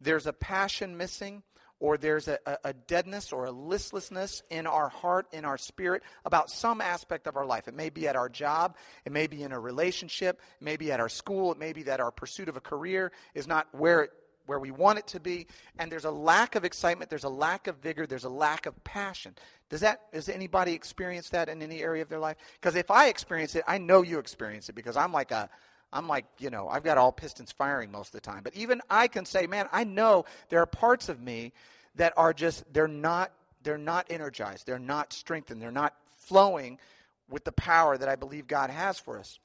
there's 0.00 0.26
a 0.26 0.32
passion 0.32 0.96
missing 0.96 1.42
or 1.80 1.96
there's 1.96 2.28
a, 2.28 2.38
a, 2.62 2.74
deadness 2.74 3.32
or 3.32 3.46
a 3.46 3.50
listlessness 3.50 4.42
in 4.50 4.66
our 4.66 4.90
heart, 4.90 5.26
in 5.32 5.46
our 5.46 5.56
spirit 5.56 6.02
about 6.26 6.50
some 6.50 6.82
aspect 6.82 7.26
of 7.26 7.36
our 7.36 7.46
life. 7.46 7.68
It 7.68 7.74
may 7.74 7.88
be 7.88 8.06
at 8.06 8.16
our 8.16 8.28
job, 8.28 8.76
it 9.06 9.12
may 9.12 9.26
be 9.26 9.42
in 9.42 9.52
a 9.52 9.58
relationship, 9.58 10.40
it 10.60 10.64
may 10.64 10.76
be 10.76 10.92
at 10.92 11.00
our 11.00 11.08
school, 11.08 11.52
it 11.52 11.58
may 11.58 11.72
be 11.72 11.84
that 11.84 11.98
our 11.98 12.10
pursuit 12.10 12.50
of 12.50 12.56
a 12.56 12.60
career 12.60 13.12
is 13.34 13.46
not 13.46 13.66
where 13.72 14.02
it, 14.02 14.10
where 14.50 14.58
we 14.58 14.72
want 14.72 14.98
it 14.98 15.06
to 15.06 15.20
be, 15.20 15.46
and 15.78 15.92
there's 15.92 16.04
a 16.04 16.10
lack 16.10 16.56
of 16.56 16.64
excitement, 16.64 17.08
there's 17.08 17.22
a 17.22 17.28
lack 17.28 17.68
of 17.68 17.76
vigor, 17.76 18.04
there's 18.04 18.24
a 18.24 18.28
lack 18.28 18.66
of 18.66 18.82
passion. 18.82 19.32
Does 19.68 19.80
that 19.82 20.12
does 20.12 20.28
anybody 20.28 20.72
experience 20.72 21.28
that 21.28 21.48
in 21.48 21.62
any 21.62 21.82
area 21.82 22.02
of 22.02 22.08
their 22.08 22.18
life? 22.18 22.36
Because 22.60 22.74
if 22.74 22.90
I 22.90 23.06
experience 23.06 23.54
it, 23.54 23.62
I 23.68 23.78
know 23.78 24.02
you 24.02 24.18
experience 24.18 24.68
it 24.68 24.74
because 24.74 24.96
I'm 24.96 25.12
like 25.12 25.30
a 25.30 25.48
I'm 25.92 26.08
like, 26.08 26.24
you 26.40 26.50
know, 26.50 26.68
I've 26.68 26.82
got 26.82 26.98
all 26.98 27.12
pistons 27.12 27.52
firing 27.52 27.92
most 27.92 28.08
of 28.08 28.12
the 28.12 28.20
time. 28.20 28.42
But 28.42 28.56
even 28.56 28.80
I 28.90 29.06
can 29.06 29.24
say, 29.24 29.46
man, 29.46 29.68
I 29.70 29.84
know 29.84 30.24
there 30.48 30.60
are 30.60 30.66
parts 30.66 31.08
of 31.08 31.20
me 31.20 31.52
that 31.94 32.12
are 32.16 32.32
just 32.32 32.64
they're 32.72 32.88
not 32.88 33.30
they're 33.62 33.78
not 33.78 34.08
energized, 34.10 34.66
they're 34.66 34.80
not 34.80 35.12
strengthened, 35.12 35.62
they're 35.62 35.70
not 35.70 35.94
flowing 36.18 36.80
with 37.28 37.44
the 37.44 37.52
power 37.52 37.96
that 37.96 38.08
I 38.08 38.16
believe 38.16 38.48
God 38.48 38.70
has 38.70 38.98
for 38.98 39.16
us. 39.16 39.38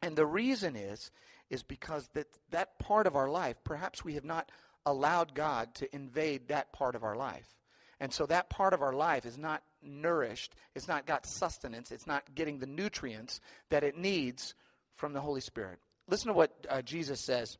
And 0.00 0.14
the 0.14 0.26
reason 0.26 0.76
is 0.76 1.10
is 1.50 1.62
because 1.62 2.08
that 2.14 2.26
that 2.50 2.78
part 2.78 3.06
of 3.06 3.16
our 3.16 3.28
life, 3.28 3.56
perhaps 3.64 4.04
we 4.04 4.14
have 4.14 4.24
not 4.24 4.50
allowed 4.84 5.34
God 5.34 5.74
to 5.76 5.94
invade 5.94 6.48
that 6.48 6.72
part 6.72 6.94
of 6.94 7.04
our 7.04 7.16
life. 7.16 7.56
And 7.98 8.12
so 8.12 8.26
that 8.26 8.50
part 8.50 8.74
of 8.74 8.82
our 8.82 8.92
life 8.92 9.24
is 9.24 9.38
not 9.38 9.62
nourished, 9.82 10.54
it's 10.74 10.88
not 10.88 11.06
got 11.06 11.26
sustenance, 11.26 11.90
it's 11.90 12.06
not 12.06 12.34
getting 12.34 12.58
the 12.58 12.66
nutrients 12.66 13.40
that 13.70 13.84
it 13.84 13.96
needs 13.96 14.54
from 14.94 15.12
the 15.12 15.20
Holy 15.20 15.40
Spirit. 15.40 15.78
Listen 16.08 16.28
to 16.28 16.34
what 16.34 16.52
uh, 16.68 16.82
Jesus 16.82 17.20
says 17.20 17.58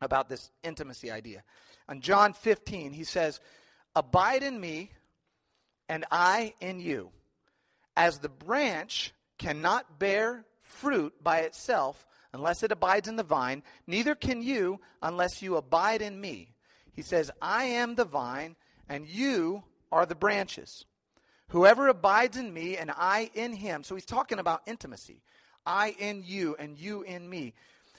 about 0.00 0.28
this 0.28 0.50
intimacy 0.62 1.10
idea. 1.10 1.42
On 1.88 2.00
John 2.00 2.32
15, 2.32 2.92
he 2.92 3.04
says, 3.04 3.40
Abide 3.94 4.42
in 4.42 4.60
me, 4.60 4.90
and 5.88 6.04
I 6.10 6.54
in 6.60 6.80
you. 6.80 7.10
As 7.96 8.18
the 8.18 8.28
branch 8.28 9.12
cannot 9.38 9.98
bear 9.98 10.44
fruit 10.58 11.12
by 11.22 11.40
itself 11.40 12.06
unless 12.32 12.62
it 12.62 12.72
abides 12.72 13.08
in 13.08 13.16
the 13.16 13.22
vine, 13.22 13.62
neither 13.86 14.14
can 14.14 14.42
you 14.42 14.80
unless 15.02 15.42
you 15.42 15.56
abide 15.56 16.02
in 16.02 16.20
me. 16.20 16.54
He 16.92 17.02
says, 17.02 17.30
I 17.40 17.64
am 17.64 17.94
the 17.94 18.04
vine, 18.04 18.56
and 18.88 19.06
you 19.06 19.64
are 19.90 20.06
the 20.06 20.14
branches. 20.14 20.84
Whoever 21.48 21.88
abides 21.88 22.36
in 22.36 22.52
me 22.52 22.76
and 22.78 22.90
I 22.90 23.30
in 23.34 23.52
him. 23.52 23.84
So 23.84 23.94
he's 23.94 24.06
talking 24.06 24.38
about 24.38 24.62
intimacy. 24.66 25.22
I 25.66 25.94
in 25.98 26.22
you 26.24 26.56
and 26.58 26.78
you 26.78 27.02
in 27.02 27.28
me. 27.28 27.52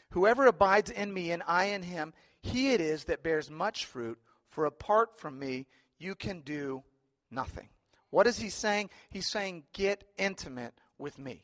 Whoever 0.09 0.47
abides 0.47 0.89
in 0.89 1.13
me 1.13 1.31
and 1.31 1.43
I 1.47 1.65
in 1.65 1.83
him, 1.83 2.13
he 2.41 2.73
it 2.73 2.81
is 2.81 3.05
that 3.05 3.23
bears 3.23 3.49
much 3.49 3.85
fruit, 3.85 4.19
for 4.49 4.65
apart 4.65 5.17
from 5.19 5.39
me, 5.39 5.67
you 5.97 6.15
can 6.15 6.41
do 6.41 6.83
nothing. 7.31 7.69
What 8.09 8.27
is 8.27 8.37
he 8.37 8.49
saying? 8.49 8.89
He's 9.09 9.29
saying, 9.29 9.63
get 9.73 10.03
intimate 10.17 10.73
with 10.97 11.17
me. 11.17 11.43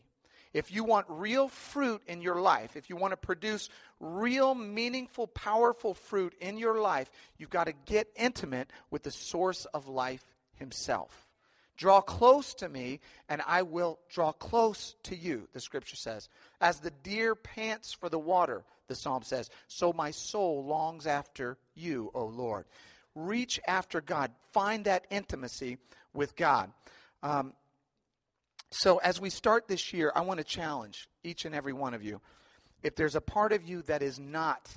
If 0.53 0.71
you 0.71 0.83
want 0.83 1.05
real 1.09 1.47
fruit 1.47 2.01
in 2.07 2.21
your 2.21 2.41
life, 2.41 2.75
if 2.75 2.89
you 2.89 2.95
want 2.95 3.11
to 3.11 3.17
produce 3.17 3.69
real, 3.99 4.55
meaningful, 4.55 5.27
powerful 5.27 5.93
fruit 5.93 6.33
in 6.41 6.57
your 6.57 6.81
life, 6.81 7.11
you've 7.37 7.51
got 7.51 7.65
to 7.65 7.73
get 7.85 8.07
intimate 8.15 8.71
with 8.89 9.03
the 9.03 9.11
source 9.11 9.65
of 9.65 9.87
life 9.87 10.23
himself. 10.55 11.29
Draw 11.77 12.01
close 12.01 12.55
to 12.55 12.67
me, 12.67 12.99
and 13.29 13.41
I 13.47 13.61
will 13.61 13.99
draw 14.09 14.33
close 14.33 14.95
to 15.03 15.15
you, 15.15 15.47
the 15.53 15.61
scripture 15.61 15.95
says. 15.95 16.27
As 16.59 16.79
the 16.79 16.91
deer 16.91 17.35
pants 17.35 17.93
for 17.93 18.09
the 18.09 18.19
water, 18.19 18.63
the 18.87 18.95
psalm 18.95 19.21
says, 19.23 19.49
so 19.67 19.93
my 19.93 20.11
soul 20.11 20.65
longs 20.65 21.07
after 21.07 21.57
you, 21.75 22.11
O 22.13 22.25
Lord. 22.25 22.65
Reach 23.15 23.59
after 23.67 24.01
God. 24.01 24.31
Find 24.51 24.85
that 24.85 25.05
intimacy 25.09 25.77
with 26.13 26.35
God. 26.35 26.71
Um, 27.23 27.53
so, 28.71 28.97
as 28.97 29.19
we 29.19 29.29
start 29.29 29.67
this 29.67 29.93
year, 29.93 30.11
I 30.15 30.21
want 30.21 30.39
to 30.39 30.43
challenge 30.43 31.09
each 31.23 31.45
and 31.45 31.55
every 31.55 31.73
one 31.73 31.93
of 31.93 32.03
you. 32.03 32.21
If 32.83 32.95
there's 32.95 33.15
a 33.15 33.21
part 33.21 33.51
of 33.51 33.67
you 33.67 33.81
that 33.83 34.03
is 34.03 34.19
not 34.19 34.69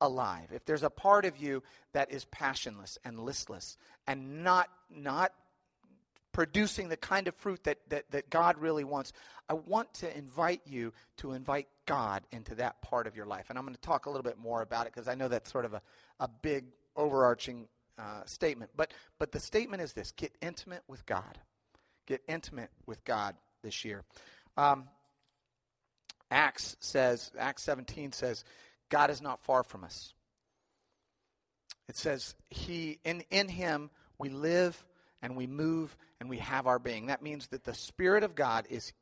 alive, 0.00 0.48
if 0.52 0.64
there's 0.66 0.82
a 0.82 0.90
part 0.90 1.24
of 1.24 1.38
you 1.38 1.62
that 1.92 2.12
is 2.12 2.26
passionless 2.26 2.98
and 3.04 3.18
listless 3.18 3.78
and 4.06 4.44
not, 4.44 4.68
not 4.90 5.32
producing 6.32 6.88
the 6.88 6.96
kind 6.96 7.26
of 7.26 7.34
fruit 7.36 7.64
that, 7.64 7.78
that, 7.88 8.10
that 8.10 8.28
God 8.28 8.58
really 8.58 8.84
wants, 8.84 9.12
I 9.48 9.54
want 9.54 9.94
to 9.94 10.16
invite 10.16 10.60
you 10.66 10.92
to 11.18 11.32
invite 11.32 11.68
God 11.86 12.22
into 12.30 12.54
that 12.56 12.82
part 12.82 13.06
of 13.06 13.16
your 13.16 13.26
life. 13.26 13.46
And 13.48 13.58
I'm 13.58 13.64
going 13.64 13.74
to 13.74 13.80
talk 13.80 14.04
a 14.04 14.10
little 14.10 14.22
bit 14.22 14.38
more 14.38 14.60
about 14.60 14.86
it 14.86 14.92
because 14.92 15.08
I 15.08 15.14
know 15.14 15.28
that's 15.28 15.50
sort 15.50 15.64
of 15.64 15.72
a, 15.72 15.82
a 16.20 16.28
big, 16.28 16.66
overarching 16.94 17.68
uh, 17.98 18.24
statement. 18.26 18.70
But, 18.76 18.92
but 19.18 19.32
the 19.32 19.40
statement 19.40 19.82
is 19.82 19.94
this 19.94 20.12
get 20.12 20.32
intimate 20.42 20.82
with 20.88 21.06
God. 21.06 21.38
Get 22.06 22.22
intimate 22.28 22.70
with 22.86 23.04
God 23.04 23.34
this 23.62 23.84
year. 23.84 24.02
Um, 24.56 24.84
Acts 26.30 26.76
says, 26.80 27.30
Acts 27.38 27.62
17 27.62 28.12
says, 28.12 28.44
God 28.90 29.10
is 29.10 29.22
not 29.22 29.42
far 29.42 29.62
from 29.62 29.84
us. 29.84 30.12
It 31.88 31.96
says, 31.96 32.34
He 32.50 32.98
in, 33.04 33.22
in 33.30 33.48
Him 33.48 33.90
we 34.18 34.28
live 34.28 34.84
and 35.22 35.36
we 35.36 35.46
move 35.46 35.96
and 36.20 36.28
we 36.28 36.38
have 36.38 36.66
our 36.66 36.78
being. 36.78 37.06
That 37.06 37.22
means 37.22 37.48
that 37.48 37.64
the 37.64 37.74
Spirit 37.74 38.24
of 38.24 38.34
God 38.34 38.66
is 38.70 38.92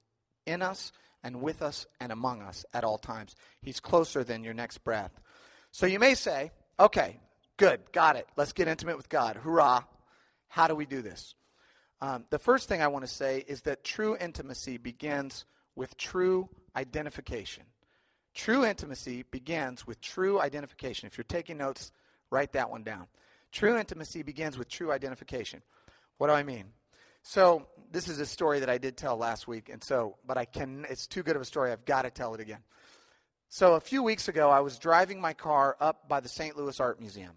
in 0.47 0.63
us 0.63 0.93
and 1.23 1.41
with 1.41 1.63
us 1.63 1.87
and 2.01 2.13
among 2.13 2.43
us 2.43 2.65
at 2.73 2.85
all 2.85 2.99
times. 2.99 3.35
He's 3.61 3.81
closer 3.81 4.25
than 4.25 4.45
your 4.45 4.55
next 4.55 4.79
breath. 4.79 5.13
So 5.71 5.87
you 5.87 5.99
may 5.99 6.15
say, 6.15 6.51
okay, 6.79 7.19
good, 7.57 7.81
got 7.93 8.17
it. 8.17 8.27
Let's 8.37 8.53
get 8.53 8.69
intimate 8.69 8.97
with 8.97 9.09
God. 9.09 9.37
Hurrah. 9.37 9.85
How 10.49 10.67
do 10.67 10.75
we 10.75 10.85
do 10.85 11.01
this? 11.01 11.35
Um, 12.03 12.25
the 12.31 12.39
first 12.41 12.69
thing 12.69 12.83
I 12.83 12.89
want 12.89 13.05
to 13.05 13.11
say 13.11 13.45
is 13.47 13.63
that 13.63 13.85
true 13.85 14.17
intimacy 14.21 14.77
begins 14.77 15.45
with 15.77 15.97
true 15.97 16.49
identification. 16.75 17.63
True 18.35 18.65
intimacy 18.65 19.23
begins 19.31 19.87
with 19.87 20.01
true 20.01 20.41
identification. 20.41 21.07
If 21.07 21.17
you're 21.17 21.25
taking 21.25 21.59
notes, 21.59 21.93
write 22.29 22.55
that 22.55 22.71
one 22.71 22.83
down. 22.83 23.07
True 23.53 23.79
intimacy 23.79 24.25
begins 24.25 24.59
with 24.59 24.69
true 24.69 24.91
identification. 24.91 25.63
What 26.19 26.27
do 26.27 26.33
I 26.33 26.43
mean? 26.43 26.65
So 27.23 27.69
this 27.93 28.09
is 28.09 28.19
a 28.19 28.27
story 28.27 28.59
that 28.59 28.69
I 28.69 28.79
did 28.79 28.97
tell 28.97 29.17
last 29.17 29.47
week, 29.47 29.69
and 29.69 29.83
so, 29.85 30.17
but 30.27 30.37
I 30.37 30.45
can. 30.45 30.85
It's 30.91 31.07
too 31.07 31.23
good 31.23 31.37
of 31.37 31.43
a 31.43 31.45
story. 31.45 31.71
I've 31.71 31.85
got 31.85 32.03
to 32.03 32.11
tell 32.11 32.35
it 32.35 32.41
again. 32.41 32.65
So 33.49 33.75
a 33.75 33.81
few 33.81 34.03
weeks 34.03 34.27
ago, 34.27 34.51
I 34.51 34.59
was 34.59 34.77
driving 34.77 35.21
my 35.21 35.35
car 35.35 35.77
up 35.79 36.09
by 36.09 36.19
the 36.19 36.29
St. 36.29 36.57
Louis 36.57 36.81
Art 36.81 36.99
Museum, 36.99 37.35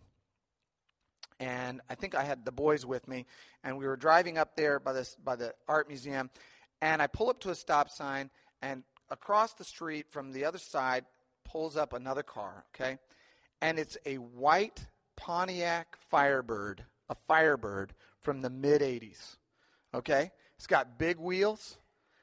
and 1.40 1.82
I 1.90 1.96
think 1.96 2.16
I 2.16 2.24
had 2.24 2.46
the 2.46 2.52
boys 2.52 2.86
with 2.86 3.08
me, 3.08 3.26
and 3.64 3.78
we 3.78 3.86
were 3.86 3.98
driving 3.98 4.38
up 4.38 4.56
there 4.56 4.80
by 4.80 4.94
the 4.94 5.10
by 5.24 5.36
the 5.36 5.54
art 5.68 5.88
museum, 5.88 6.30
and 6.82 7.02
I 7.02 7.08
pull 7.08 7.30
up 7.30 7.40
to 7.42 7.50
a 7.50 7.56
stop 7.56 7.90
sign, 7.90 8.30
and 8.62 8.84
across 9.10 9.54
the 9.54 9.64
street 9.64 10.08
from 10.10 10.32
the 10.32 10.46
other 10.46 10.58
side 10.58 11.06
pulls 11.44 11.78
up 11.78 11.94
another 11.94 12.24
car. 12.24 12.66
Okay, 12.74 12.98
and 13.62 13.80
it's 13.80 13.98
a 14.06 14.16
white 14.16 14.86
Pontiac 15.16 15.98
Firebird, 16.10 16.84
a 17.10 17.16
Firebird 17.28 17.94
from 18.22 18.42
the 18.42 18.50
mid 18.50 18.82
80s. 18.82 19.38
Okay? 19.94 20.32
It's 20.58 20.68
got 20.68 20.98
big 20.98 21.18
wheels. 21.18 21.78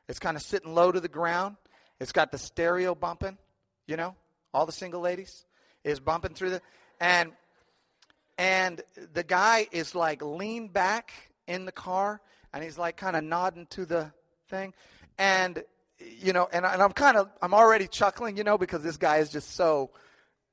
It's 0.08 0.18
kind 0.18 0.36
of 0.36 0.42
sitting 0.42 0.74
low 0.74 0.92
to 0.92 1.00
the 1.00 1.08
ground. 1.08 1.56
It's 2.00 2.12
got 2.12 2.32
the 2.32 2.38
stereo 2.38 2.94
bumping, 2.94 3.38
you 3.86 3.96
know, 3.96 4.16
all 4.52 4.66
the 4.66 4.72
single 4.72 5.00
ladies 5.00 5.46
is 5.84 6.00
bumping 6.00 6.34
through 6.34 6.50
the 6.50 6.62
and 7.00 7.32
and 8.38 8.80
the 9.12 9.22
guy 9.22 9.66
is 9.72 9.94
like 9.94 10.22
leaned 10.22 10.72
back 10.72 11.12
in 11.46 11.64
the 11.64 11.72
car 11.72 12.20
and 12.52 12.62
he's 12.62 12.78
like 12.78 12.96
kind 12.96 13.16
of 13.16 13.24
nodding 13.24 13.66
to 13.66 13.84
the 13.84 14.12
thing 14.48 14.72
and 15.18 15.62
you 15.98 16.32
know 16.32 16.48
and, 16.52 16.64
and 16.64 16.82
i'm 16.82 16.92
kind 16.92 17.16
of 17.16 17.28
i'm 17.40 17.54
already 17.54 17.86
chuckling 17.86 18.36
you 18.36 18.44
know 18.44 18.58
because 18.58 18.82
this 18.82 18.96
guy 18.96 19.18
is 19.18 19.30
just 19.30 19.54
so 19.54 19.90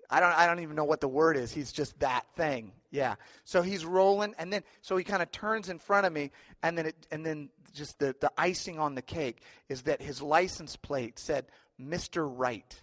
I 0.09 0.19
don't 0.19 0.31
I 0.31 0.47
don't 0.47 0.59
even 0.61 0.75
know 0.75 0.85
what 0.85 1.01
the 1.01 1.07
word 1.07 1.37
is. 1.37 1.51
He's 1.51 1.71
just 1.71 1.99
that 1.99 2.25
thing. 2.35 2.71
Yeah. 2.89 3.15
So 3.43 3.61
he's 3.61 3.85
rolling 3.85 4.33
and 4.39 4.51
then 4.51 4.63
so 4.81 4.97
he 4.97 5.03
kind 5.03 5.21
of 5.21 5.31
turns 5.31 5.69
in 5.69 5.77
front 5.77 6.07
of 6.07 6.13
me 6.13 6.31
and 6.63 6.77
then 6.77 6.87
it 6.87 7.07
and 7.11 7.25
then 7.25 7.49
just 7.73 7.99
the, 7.99 8.15
the 8.19 8.31
icing 8.35 8.79
on 8.79 8.95
the 8.95 9.01
cake 9.01 9.41
is 9.67 9.83
that 9.83 10.01
his 10.01 10.21
license 10.21 10.75
plate 10.75 11.19
said 11.19 11.45
Mr. 11.79 12.27
Right. 12.27 12.79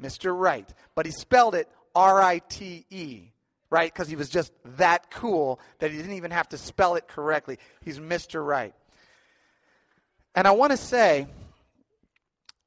Mr. 0.00 0.38
Right. 0.38 0.68
But 0.94 1.06
he 1.06 1.12
spelled 1.12 1.54
it 1.54 1.68
R 1.94 2.20
I 2.20 2.40
T 2.40 2.84
E, 2.90 3.32
right? 3.72 3.90
Because 3.90 4.06
he 4.06 4.16
was 4.16 4.28
just 4.28 4.52
that 4.76 5.10
cool 5.10 5.58
that 5.78 5.90
he 5.90 5.96
didn't 5.96 6.12
even 6.12 6.30
have 6.30 6.46
to 6.50 6.58
spell 6.58 6.94
it 6.94 7.08
correctly. 7.08 7.58
He's 7.80 7.98
Mr. 7.98 8.46
Right. 8.46 8.74
And 10.34 10.46
I 10.46 10.50
want 10.50 10.72
to 10.72 10.76
say 10.76 11.26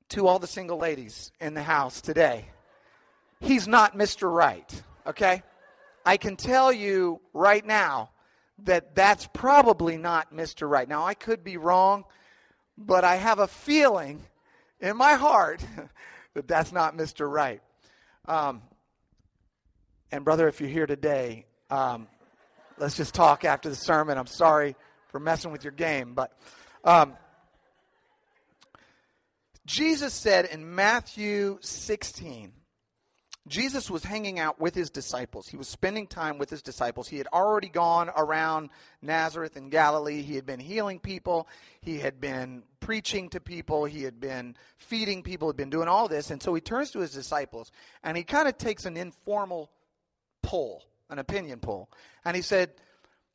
to 0.09 0.27
all 0.27 0.39
the 0.39 0.47
single 0.47 0.79
ladies 0.79 1.31
in 1.39 1.53
the 1.53 1.61
house 1.61 2.01
today, 2.01 2.45
he's 3.39 3.67
not 3.67 3.95
Mr. 3.95 4.33
Right, 4.33 4.81
okay? 5.05 5.43
I 6.07 6.17
can 6.17 6.35
tell 6.37 6.73
you 6.73 7.21
right 7.33 7.63
now 7.63 8.09
that 8.63 8.95
that's 8.95 9.27
probably 9.31 9.97
not 9.97 10.33
Mr. 10.33 10.67
Right. 10.67 10.89
Now, 10.89 11.05
I 11.05 11.13
could 11.13 11.43
be 11.43 11.57
wrong, 11.57 12.05
but 12.79 13.03
I 13.03 13.17
have 13.17 13.37
a 13.37 13.47
feeling 13.47 14.23
in 14.79 14.97
my 14.97 15.13
heart 15.13 15.63
that 16.33 16.47
that's 16.47 16.71
not 16.71 16.97
Mr. 16.97 17.31
Right. 17.31 17.61
Um, 18.27 18.63
and, 20.11 20.23
brother, 20.23 20.47
if 20.47 20.59
you're 20.59 20.69
here 20.69 20.85
today, 20.85 21.45
um, 21.69 22.07
let's 22.77 22.95
just 22.95 23.13
talk 23.13 23.45
after 23.45 23.69
the 23.69 23.75
sermon. 23.75 24.17
I'm 24.17 24.27
sorry 24.27 24.75
for 25.09 25.19
messing 25.19 25.51
with 25.51 25.63
your 25.63 25.73
game, 25.73 26.13
but 26.13 26.31
um, 26.83 27.13
Jesus 29.65 30.13
said 30.13 30.45
in 30.45 30.75
Matthew 30.75 31.57
16, 31.61 32.51
Jesus 33.47 33.91
was 33.91 34.03
hanging 34.03 34.39
out 34.39 34.59
with 34.59 34.73
his 34.73 34.89
disciples. 34.89 35.47
He 35.47 35.57
was 35.57 35.67
spending 35.67 36.07
time 36.07 36.39
with 36.39 36.49
his 36.49 36.63
disciples. 36.63 37.07
He 37.07 37.17
had 37.17 37.27
already 37.31 37.69
gone 37.69 38.09
around 38.17 38.69
Nazareth 39.03 39.55
and 39.55 39.69
Galilee. 39.69 40.23
He 40.23 40.35
had 40.35 40.47
been 40.47 40.59
healing 40.59 40.99
people. 40.99 41.47
He 41.81 41.99
had 41.99 42.19
been 42.19 42.63
preaching 42.79 43.29
to 43.29 43.39
people. 43.39 43.85
He 43.85 44.01
had 44.01 44.19
been 44.19 44.55
feeding 44.77 45.21
people. 45.21 45.47
He 45.47 45.49
had 45.49 45.57
been 45.57 45.69
doing 45.69 45.87
all 45.87 46.07
this. 46.07 46.31
And 46.31 46.41
so 46.41 46.55
he 46.55 46.61
turns 46.61 46.89
to 46.91 46.99
his 46.99 47.11
disciples 47.11 47.71
and 48.03 48.17
he 48.17 48.23
kind 48.23 48.47
of 48.47 48.57
takes 48.57 48.85
an 48.85 48.97
informal 48.97 49.69
poll, 50.45 50.83
an 51.09 51.19
opinion 51.19 51.59
poll. 51.59 51.89
And 52.23 52.35
he 52.35 52.41
said, 52.41 52.71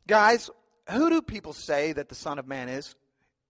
Guys, 0.07 0.51
who 0.91 1.11
do 1.11 1.21
people 1.21 1.53
say 1.53 1.93
that 1.93 2.09
the 2.09 2.15
Son 2.15 2.39
of 2.39 2.47
Man 2.47 2.69
is? 2.69 2.95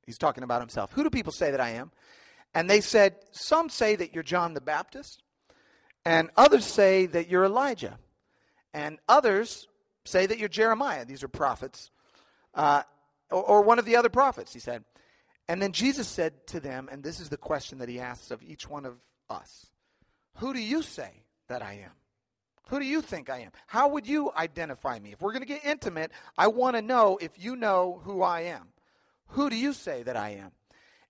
He's 0.07 0.19
talking 0.19 0.43
about 0.43 0.61
himself. 0.61 0.93
Who 0.93 1.05
do 1.05 1.11
people 1.11 1.33
say 1.33 1.51
that 1.51 1.61
I 1.61 1.71
am? 1.71 1.93
And 2.55 2.69
they 2.69 2.81
said, 2.81 3.17
Some 3.31 3.69
say 3.69 3.97
that 3.97 4.15
you're 4.15 4.23
John 4.23 4.55
the 4.55 4.61
Baptist. 4.61 5.23
And 6.05 6.31
others 6.37 6.65
say 6.65 7.07
that 7.07 7.29
you're 7.29 7.45
Elijah. 7.45 7.99
And 8.73 8.99
others 9.09 9.69
say 10.05 10.27
that 10.27 10.39
you're 10.39 10.49
Jeremiah. 10.49 11.05
These 11.05 11.23
are 11.23 11.29
prophets. 11.29 11.91
Uh, 12.55 12.83
or, 13.31 13.43
or 13.43 13.63
one 13.63 13.79
of 13.79 13.85
the 13.85 13.97
other 13.97 14.09
prophets, 14.09 14.53
he 14.53 14.61
said. 14.61 14.85
And 15.49 15.61
then 15.61 15.73
Jesus 15.73 16.09
said 16.09 16.47
to 16.49 16.61
them, 16.61 16.89
and 16.91 17.03
this 17.03 17.21
is 17.21 17.29
the 17.29 17.37
question 17.37 17.79
that 17.79 17.89
he 17.89 18.01
asks 18.01 18.31
of 18.31 18.43
each 18.43 18.69
one 18.69 18.87
of 18.87 18.95
us 19.29 19.67
Who 20.37 20.53
do 20.55 20.61
you 20.61 20.83
say 20.83 21.25
that 21.49 21.63
I 21.63 21.75
am? 21.85 22.00
Who 22.71 22.79
do 22.79 22.87
you 22.87 23.03
think 23.03 23.29
I 23.29 23.41
am? 23.41 23.51
How 23.67 23.89
would 23.89 24.07
you 24.07 24.31
identify 24.37 24.97
me? 25.01 25.11
If 25.11 25.21
we're 25.21 25.33
going 25.33 25.43
to 25.43 25.49
get 25.49 25.65
intimate, 25.65 26.13
I 26.39 26.47
want 26.47 26.77
to 26.77 26.83
know 26.83 27.19
if 27.21 27.33
you 27.37 27.57
know 27.57 28.01
who 28.05 28.23
I 28.23 28.43
am. 28.43 28.69
Who 29.31 29.51
do 29.51 29.57
you 29.57 29.73
say 29.73 30.05
that 30.05 30.17
I 30.17 30.31
am? 30.31 30.53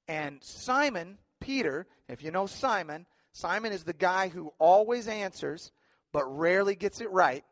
And 0.09 0.43
Simon, 0.43 1.19
Peter, 1.39 1.87
if 2.09 2.23
you 2.23 2.31
know 2.31 2.47
Simon, 2.47 3.05
Simon 3.33 3.73
is 3.73 3.85
the 3.85 3.93
guy 3.93 4.29
who 4.29 4.55
always 4.59 5.07
answers 5.07 5.71
but 6.13 6.25
rarely 6.25 6.75
gets 6.75 7.03
it 7.03 7.11
right. 7.11 7.45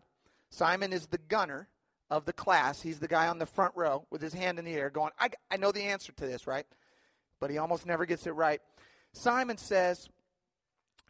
Simon 0.49 0.95
is 0.95 1.07
the 1.09 1.19
gunner 1.19 1.69
of 2.11 2.25
the 2.25 2.33
class. 2.33 2.81
He's 2.81 3.01
the 3.01 3.09
guy 3.09 3.29
on 3.29 3.39
the 3.39 3.45
front 3.45 3.75
row 3.77 4.07
with 4.11 4.23
his 4.23 4.33
hand 4.33 4.59
in 4.59 4.65
the 4.65 4.73
air 4.75 4.89
going, 4.89 5.13
I, 5.19 5.29
I 5.51 5.59
know 5.59 5.71
the 5.71 5.83
answer 5.83 6.13
to 6.13 6.27
this, 6.27 6.47
right? 6.47 6.65
But 7.41 7.51
he 7.51 7.59
almost 7.59 7.85
never 7.85 8.07
gets 8.07 8.27
it 8.27 8.33
right. 8.33 8.63
Simon 9.13 9.59
says, 9.59 10.09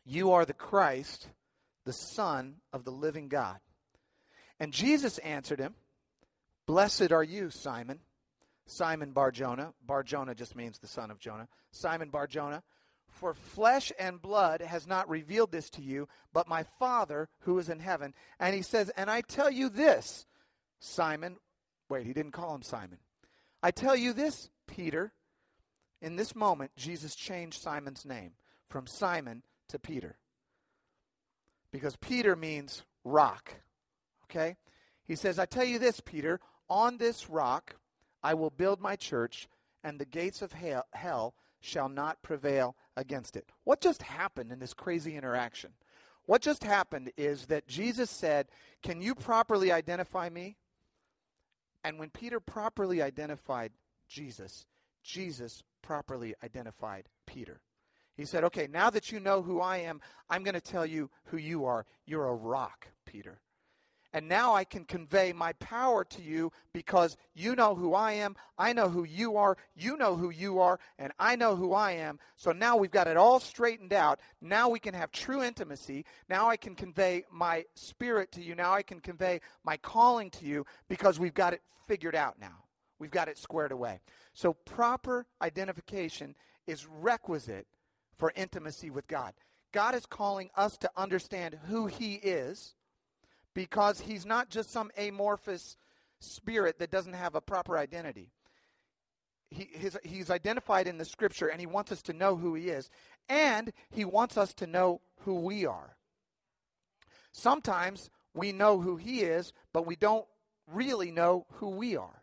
You 0.05 0.33
are 0.33 0.45
the 0.45 0.53
Christ, 0.53 1.29
the 1.89 1.93
Son 1.95 2.57
of 2.71 2.85
the 2.85 2.91
living 2.91 3.29
God. 3.29 3.57
And 4.61 4.75
Jesus 4.75 5.17
answered 5.17 5.59
him, 5.59 5.75
Blessed 6.67 7.13
are 7.13 7.25
you, 7.25 7.49
Simon. 7.49 8.01
Simon 8.67 9.13
Barjona. 9.13 9.73
Barjona 9.87 10.35
just 10.35 10.55
means 10.55 10.79
the 10.79 10.87
son 10.87 11.11
of 11.11 11.19
Jonah. 11.19 11.49
Simon 11.71 12.11
Barjona. 12.11 12.63
For 13.07 13.33
flesh 13.33 13.91
and 13.99 14.21
blood 14.21 14.61
has 14.61 14.87
not 14.87 15.09
revealed 15.09 15.51
this 15.51 15.71
to 15.71 15.83
you, 15.83 16.09
but 16.35 16.47
my 16.47 16.67
Father 16.79 17.31
who 17.41 17.59
is 17.59 17.71
in 17.71 17.81
heaven. 17.81 18.13
And 18.39 18.55
he 18.55 18.61
says, 18.61 18.91
And 18.91 19.11
I 19.11 19.23
tell 19.23 19.51
you 19.51 19.71
this, 19.71 20.27
Simon. 20.81 21.39
Wait, 21.89 22.05
he 22.05 22.13
didn't 22.13 22.33
call 22.33 22.55
him 22.55 22.61
Simon. 22.61 22.99
I 23.63 23.71
tell 23.71 23.97
you 23.97 24.13
this, 24.13 24.51
Peter. 24.67 25.15
In 26.03 26.17
this 26.17 26.37
moment, 26.37 26.73
Jesus 26.77 27.15
changed 27.15 27.63
Simon's 27.63 28.05
name 28.05 28.33
from 28.69 28.87
Simon 28.87 29.43
to 29.69 29.79
Peter. 29.79 30.19
Because 31.73 31.97
Peter 31.97 32.35
means 32.37 32.83
rock. 33.05 33.55
Okay? 34.25 34.57
He 35.05 35.17
says, 35.17 35.39
I 35.39 35.47
tell 35.47 35.65
you 35.65 35.79
this, 35.79 36.01
Peter, 36.01 36.41
on 36.69 36.99
this 36.99 37.31
rock 37.31 37.77
I 38.23 38.35
will 38.35 38.51
build 38.51 38.81
my 38.81 38.97
church, 38.97 39.49
and 39.85 39.99
the 39.99 40.05
gates 40.05 40.43
of 40.43 40.53
hell 40.53 41.35
shall 41.61 41.89
not 41.89 42.23
prevail 42.23 42.77
against 42.97 43.37
it. 43.37 43.47
What 43.65 43.81
just 43.81 44.03
happened 44.03 44.53
in 44.53 44.59
this 44.59 44.75
crazy 44.75 45.17
interaction? 45.17 45.73
What 46.27 46.43
just 46.43 46.63
happened 46.63 47.13
is 47.17 47.47
that 47.47 47.67
Jesus 47.67 48.11
said, 48.11 48.49
Can 48.83 49.01
you 49.01 49.15
properly 49.15 49.73
identify 49.73 50.29
me? 50.29 50.57
And 51.85 51.99
when 51.99 52.11
Peter 52.11 52.41
properly 52.41 53.01
identified 53.01 53.73
Jesus, 54.09 54.67
Jesus 55.03 55.63
properly 55.81 56.35
identified 56.45 57.09
Peter. 57.27 57.61
He 58.19 58.25
said, 58.25 58.45
Okay, 58.45 58.69
now 58.71 58.91
that 58.91 59.11
you 59.13 59.21
know 59.21 59.41
who 59.41 59.61
I 59.61 59.79
am, 59.79 60.01
I'm 60.29 60.43
going 60.43 60.55
to 60.55 60.61
tell 60.61 60.85
you 60.85 61.09
who 61.27 61.39
you 61.39 61.65
are. 61.65 61.87
You're 62.05 62.27
a 62.27 62.35
rock, 62.35 62.89
Peter. 63.07 63.41
And 64.13 64.27
now 64.27 64.55
I 64.55 64.65
can 64.65 64.85
convey 64.85 65.33
my 65.33 65.53
power 65.55 66.03
to 66.03 66.23
you 66.23 66.51
because 66.73 67.17
you 67.35 67.55
know 67.55 67.75
who 67.75 67.95
I 67.95 68.13
am, 68.13 68.37
I 68.57 68.73
know 68.73 68.89
who 68.89 69.05
you 69.05 69.37
are, 69.37 69.57
you 69.77 69.97
know 69.97 70.17
who 70.17 70.31
you 70.31 70.59
are, 70.59 70.81
and 70.99 71.13
I 71.19 71.37
know 71.37 71.55
who 71.55 71.75
I 71.75 71.93
am. 71.93 72.19
So 72.37 72.51
now 72.51 72.77
we've 72.77 72.91
got 72.91 73.07
it 73.07 73.19
all 73.19 73.39
straightened 73.39 73.93
out. 73.93 74.19
Now 74.41 74.71
we 74.71 74.81
can 74.81 74.95
have 74.95 75.13
true 75.13 75.43
intimacy. 75.43 76.05
Now 76.29 76.49
I 76.49 76.57
can 76.57 76.75
convey 76.75 77.25
my 77.31 77.67
spirit 77.75 78.33
to 78.33 78.43
you. 78.43 78.55
Now 78.55 78.73
I 78.73 78.83
can 78.83 79.01
convey 79.01 79.43
my 79.63 79.77
calling 79.77 80.31
to 80.33 80.45
you 80.45 80.67
because 80.89 81.21
we've 81.21 81.35
got 81.35 81.53
it 81.53 81.61
figured 81.87 82.17
out 82.17 82.41
now. 82.41 82.65
We've 82.99 83.11
got 83.11 83.29
it 83.29 83.39
squared 83.39 83.73
away. 83.73 84.01
So 84.33 84.55
proper 84.55 85.27
identification 85.41 86.35
is 86.67 86.87
requisite 86.87 87.67
for 88.19 88.33
intimacy 88.37 88.91
with 88.91 89.07
God. 89.07 89.33
God 89.73 89.95
is 89.95 90.07
calling 90.07 90.51
us 90.57 90.77
to 90.79 90.91
understand 90.97 91.59
who 91.69 91.87
He 91.87 92.15
is 92.15 92.75
because 93.59 94.01
he's 94.01 94.25
not 94.25 94.51
just 94.51 94.71
some 94.71 94.89
amorphous 94.97 95.77
spirit 96.21 96.79
that 96.79 96.93
doesn't 96.93 97.15
have 97.15 97.35
a 97.35 97.41
proper 97.41 97.77
identity. 97.77 98.31
He, 99.51 99.69
his, 99.73 99.99
he's 100.05 100.31
identified 100.31 100.87
in 100.87 100.97
the 100.97 101.05
scripture, 101.05 101.49
and 101.49 101.59
he 101.59 101.67
wants 101.67 101.91
us 101.91 102.01
to 102.03 102.13
know 102.13 102.37
who 102.37 102.55
he 102.55 102.69
is, 102.69 102.89
and 103.29 103.73
he 103.91 104.05
wants 104.05 104.37
us 104.37 104.55
to 104.55 104.69
know 104.69 105.01
who 105.23 105.41
we 105.41 105.67
are. 105.67 105.97
Sometimes 107.33 108.11
we 108.33 108.53
know 108.53 108.81
who 108.81 108.97
he 108.97 109.23
is, 109.23 109.53
but 109.73 109.87
we 109.87 109.97
don't 109.97 110.27
really 110.73 111.11
know 111.11 111.45
who 111.55 111.71
we 111.71 111.97
are. 111.97 112.23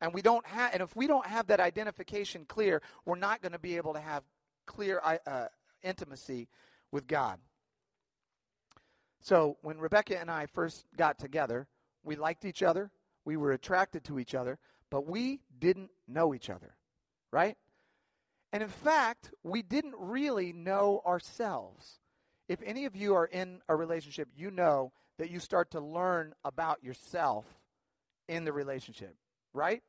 And 0.00 0.14
we 0.14 0.22
don't 0.22 0.46
have, 0.46 0.72
and 0.72 0.84
if 0.84 0.94
we 0.94 1.08
don't 1.08 1.26
have 1.26 1.48
that 1.48 1.58
identification 1.58 2.44
clear, 2.44 2.80
we're 3.04 3.16
not 3.16 3.42
going 3.42 3.52
to 3.52 3.58
be 3.58 3.76
able 3.76 3.94
to 3.94 4.00
have 4.00 4.22
clear 4.70 5.00
uh, 5.04 5.46
intimacy 5.82 6.48
with 6.92 7.08
God. 7.08 7.38
So 9.20 9.56
when 9.62 9.78
Rebecca 9.78 10.18
and 10.18 10.30
I 10.30 10.46
first 10.46 10.86
got 10.96 11.18
together, 11.18 11.66
we 12.04 12.14
liked 12.14 12.44
each 12.44 12.62
other, 12.62 12.92
we 13.24 13.36
were 13.36 13.50
attracted 13.50 14.04
to 14.04 14.18
each 14.18 14.34
other, 14.34 14.58
but 14.88 15.06
we 15.06 15.40
didn't 15.58 15.90
know 16.06 16.34
each 16.34 16.48
other, 16.48 16.76
right? 17.32 17.56
And 18.52 18.62
in 18.62 18.68
fact, 18.68 19.32
we 19.42 19.62
didn't 19.62 19.94
really 19.98 20.52
know 20.52 21.02
ourselves. 21.04 21.98
If 22.48 22.62
any 22.64 22.84
of 22.84 22.94
you 22.94 23.14
are 23.14 23.26
in 23.26 23.60
a 23.68 23.74
relationship, 23.74 24.28
you 24.36 24.52
know 24.52 24.92
that 25.18 25.30
you 25.30 25.40
start 25.40 25.72
to 25.72 25.80
learn 25.80 26.32
about 26.44 26.82
yourself 26.82 27.44
in 28.28 28.44
the 28.44 28.52
relationship, 28.52 29.16
right? 29.52 29.82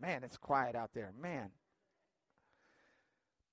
Man, 0.00 0.24
it's 0.24 0.38
quiet 0.38 0.74
out 0.74 0.90
there. 0.94 1.12
Man. 1.20 1.50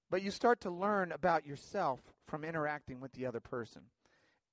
But 0.10 0.22
you 0.22 0.32
start 0.32 0.62
to 0.62 0.70
learn 0.70 1.12
about 1.12 1.46
yourself 1.46 2.00
from 2.28 2.43
interacting 2.43 3.00
with 3.00 3.12
the 3.13 3.26
other 3.26 3.39
person. 3.39 3.84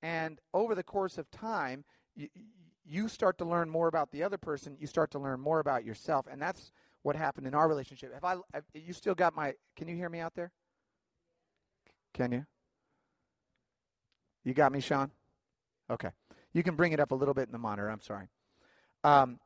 And 0.01 0.39
over 0.53 0.75
the 0.75 0.83
course 0.83 1.17
of 1.17 1.31
time, 1.31 1.85
you, 2.15 2.29
you 2.85 3.07
start 3.07 3.37
to 3.39 3.45
learn 3.45 3.69
more 3.69 3.87
about 3.87 4.11
the 4.11 4.23
other 4.23 4.37
person. 4.37 4.75
You 4.79 4.87
start 4.87 5.11
to 5.11 5.19
learn 5.19 5.39
more 5.39 5.59
about 5.59 5.85
yourself. 5.85 6.27
And 6.29 6.41
that's 6.41 6.71
what 7.03 7.15
happened 7.15 7.47
in 7.47 7.55
our 7.55 7.67
relationship. 7.67 8.13
Have 8.13 8.23
I, 8.23 8.35
have, 8.53 8.63
you 8.73 8.93
still 8.93 9.15
got 9.15 9.35
my, 9.35 9.53
can 9.75 9.87
you 9.87 9.95
hear 9.95 10.09
me 10.09 10.19
out 10.19 10.35
there? 10.35 10.51
Can 12.13 12.31
you? 12.31 12.45
You 14.43 14.53
got 14.53 14.71
me, 14.71 14.79
Sean? 14.79 15.11
Okay. 15.89 16.09
You 16.53 16.63
can 16.63 16.75
bring 16.75 16.93
it 16.93 16.99
up 16.99 17.11
a 17.11 17.15
little 17.15 17.33
bit 17.33 17.47
in 17.47 17.51
the 17.51 17.57
monitor. 17.57 17.89
I'm 17.89 18.01
sorry. 18.01 18.27
Um, 19.03 19.39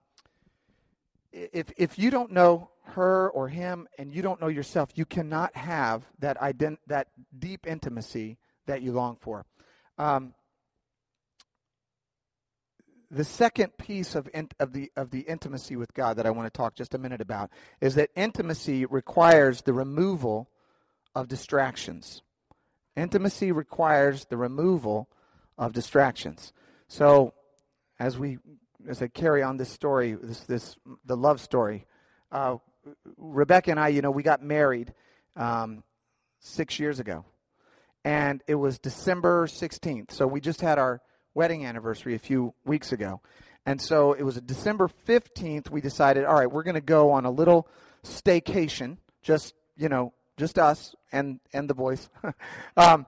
if 1.32 1.72
if 1.78 2.00
you 2.00 2.10
don't 2.10 2.32
know 2.32 2.69
her 2.91 3.30
or 3.30 3.47
him 3.47 3.88
and 3.97 4.13
you 4.13 4.21
don't 4.21 4.41
know 4.41 4.47
yourself, 4.47 4.89
you 4.95 5.06
cannot 5.06 5.56
have 5.56 6.06
that 6.19 6.39
ident- 6.39 6.80
that 6.88 7.08
deep 7.38 7.65
intimacy 7.67 8.38
that 8.67 8.82
you 8.82 8.91
long 8.91 9.17
for. 9.19 9.45
Um, 9.97 10.34
the 13.12 13.23
second 13.23 13.78
piece 13.78 14.15
of 14.15 14.30
in, 14.34 14.49
of 14.60 14.73
the 14.73 14.91
of 14.95 15.10
the 15.10 15.21
intimacy 15.21 15.75
with 15.75 15.93
God 15.93 16.17
that 16.17 16.25
I 16.25 16.30
want 16.30 16.52
to 16.52 16.56
talk 16.56 16.75
just 16.75 16.93
a 16.93 16.97
minute 16.97 17.21
about 17.21 17.49
is 17.82 17.95
that 17.95 18.10
intimacy 18.15 18.86
requires 18.86 19.62
the 19.63 19.73
removal 19.73 20.49
of 21.15 21.28
distractions. 21.28 22.21
Intimacy 22.95 23.52
requires 23.52 24.25
the 24.25 24.38
removal 24.38 25.10
of 25.58 25.73
distractions. 25.73 26.54
So, 26.88 27.34
as 27.99 28.17
we 28.17 28.38
as 28.88 29.02
I 29.02 29.08
carry 29.08 29.41
on 29.41 29.58
this 29.58 29.69
story, 29.69 30.13
this 30.13 30.41
this 30.41 30.75
the 31.06 31.17
love 31.17 31.41
story, 31.41 31.86
uh, 32.32 32.58
Rebecca 33.17 33.71
and 33.71 33.80
I, 33.80 33.89
you 33.89 34.02
know, 34.02 34.12
we 34.12 34.23
got 34.23 34.43
married 34.43 34.93
um, 35.36 35.84
six 36.39 36.80
years 36.80 36.99
ago, 36.99 37.25
and 38.04 38.43
it 38.47 38.56
was 38.56 38.80
December 38.80 39.47
sixteenth. 39.47 40.12
So 40.12 40.28
we 40.28 40.41
just 40.41 40.62
had 40.62 40.80
our 40.80 41.02
wedding 41.34 41.65
anniversary 41.65 42.15
a 42.15 42.19
few 42.19 42.54
weeks 42.65 42.91
ago, 42.91 43.21
and 43.65 43.82
so 43.82 44.13
it 44.13 44.23
was 44.23 44.39
December 44.41 44.88
fifteenth. 44.88 45.69
We 45.69 45.82
decided, 45.82 46.25
all 46.25 46.36
right, 46.36 46.52
we're 46.52 46.63
going 46.63 46.75
to 46.75 46.82
go 46.82 47.12
on 47.12 47.25
a 47.25 47.32
little 47.32 47.67
staycation, 48.04 48.97
just 49.21 49.54
you 49.78 49.89
know, 49.89 50.13
just 50.38 50.58
us 50.60 50.95
and 51.12 51.39
and 51.54 51.69
the 51.69 51.75
boys, 51.75 52.10
um, 52.78 53.06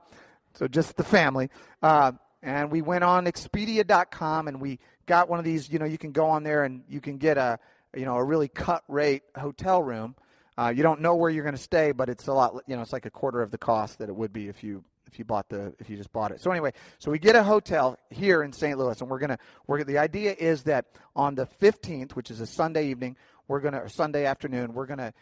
so 0.54 0.68
just 0.68 0.98
the 0.98 1.04
family. 1.04 1.50
Uh, 1.82 2.14
and 2.44 2.72
we 2.72 2.82
went 2.82 3.04
on 3.04 3.26
Expedia.com 3.26 4.48
and 4.48 4.60
we 4.60 4.80
got 5.06 5.30
one 5.30 5.40
of 5.40 5.46
these. 5.46 5.70
You 5.70 5.80
know, 5.80 5.86
you 5.86 5.98
can 5.98 6.12
go 6.12 6.26
on 6.26 6.44
there 6.44 6.64
and 6.64 6.84
you 6.88 7.00
can 7.02 7.18
get 7.18 7.38
a 7.38 7.60
you 7.96 8.06
know 8.06 8.16
a 8.16 8.24
really 8.24 8.48
cut 8.48 8.84
rate 8.88 9.24
hotel 9.38 9.82
room. 9.82 10.16
Uh, 10.58 10.72
you 10.76 10.84
don't 10.84 11.02
know 11.02 11.16
where 11.16 11.30
you're 11.30 11.44
going 11.44 11.56
to 11.56 11.62
stay, 11.62 11.92
but 11.92 12.10
it's 12.10 12.28
a 12.28 12.34
lot. 12.34 12.62
You 12.68 12.76
know, 12.76 12.82
it's 12.82 12.94
like 12.94 13.06
a 13.06 13.12
quarter 13.12 13.42
of 13.42 13.52
the 13.52 13.58
cost 13.58 14.00
that 14.00 14.10
it 14.10 14.16
would 14.16 14.34
be 14.34 14.48
if 14.48 14.64
you 14.64 14.84
if 15.08 15.20
you 15.20 15.26
bought 15.26 15.50
the 15.50 15.74
if 15.80 15.90
you 15.90 15.98
just 15.98 16.12
bought 16.12 16.32
it. 16.32 16.42
So 16.42 16.52
anyway, 16.52 16.74
so 17.00 17.12
we 17.12 17.20
get 17.20 17.36
a 17.36 17.44
hotel 17.44 17.98
here 18.10 18.44
in 18.44 18.52
St. 18.54 18.78
Louis, 18.78 19.00
and 19.00 19.10
we're 19.10 19.20
gonna 19.20 19.40
we're 19.68 19.84
the 19.84 19.98
idea 19.98 20.36
is 20.38 20.64
that 20.64 20.86
on 21.16 21.36
the 21.36 21.48
15th, 21.62 22.12
which 22.12 22.32
is 22.32 22.42
a 22.42 22.46
Sunday 22.46 22.88
evening, 22.88 23.18
we're 23.48 23.60
gonna 23.60 23.88
Sunday 23.90 24.26
afternoon, 24.26 24.74
we're 24.74 24.86
gonna 24.86 25.14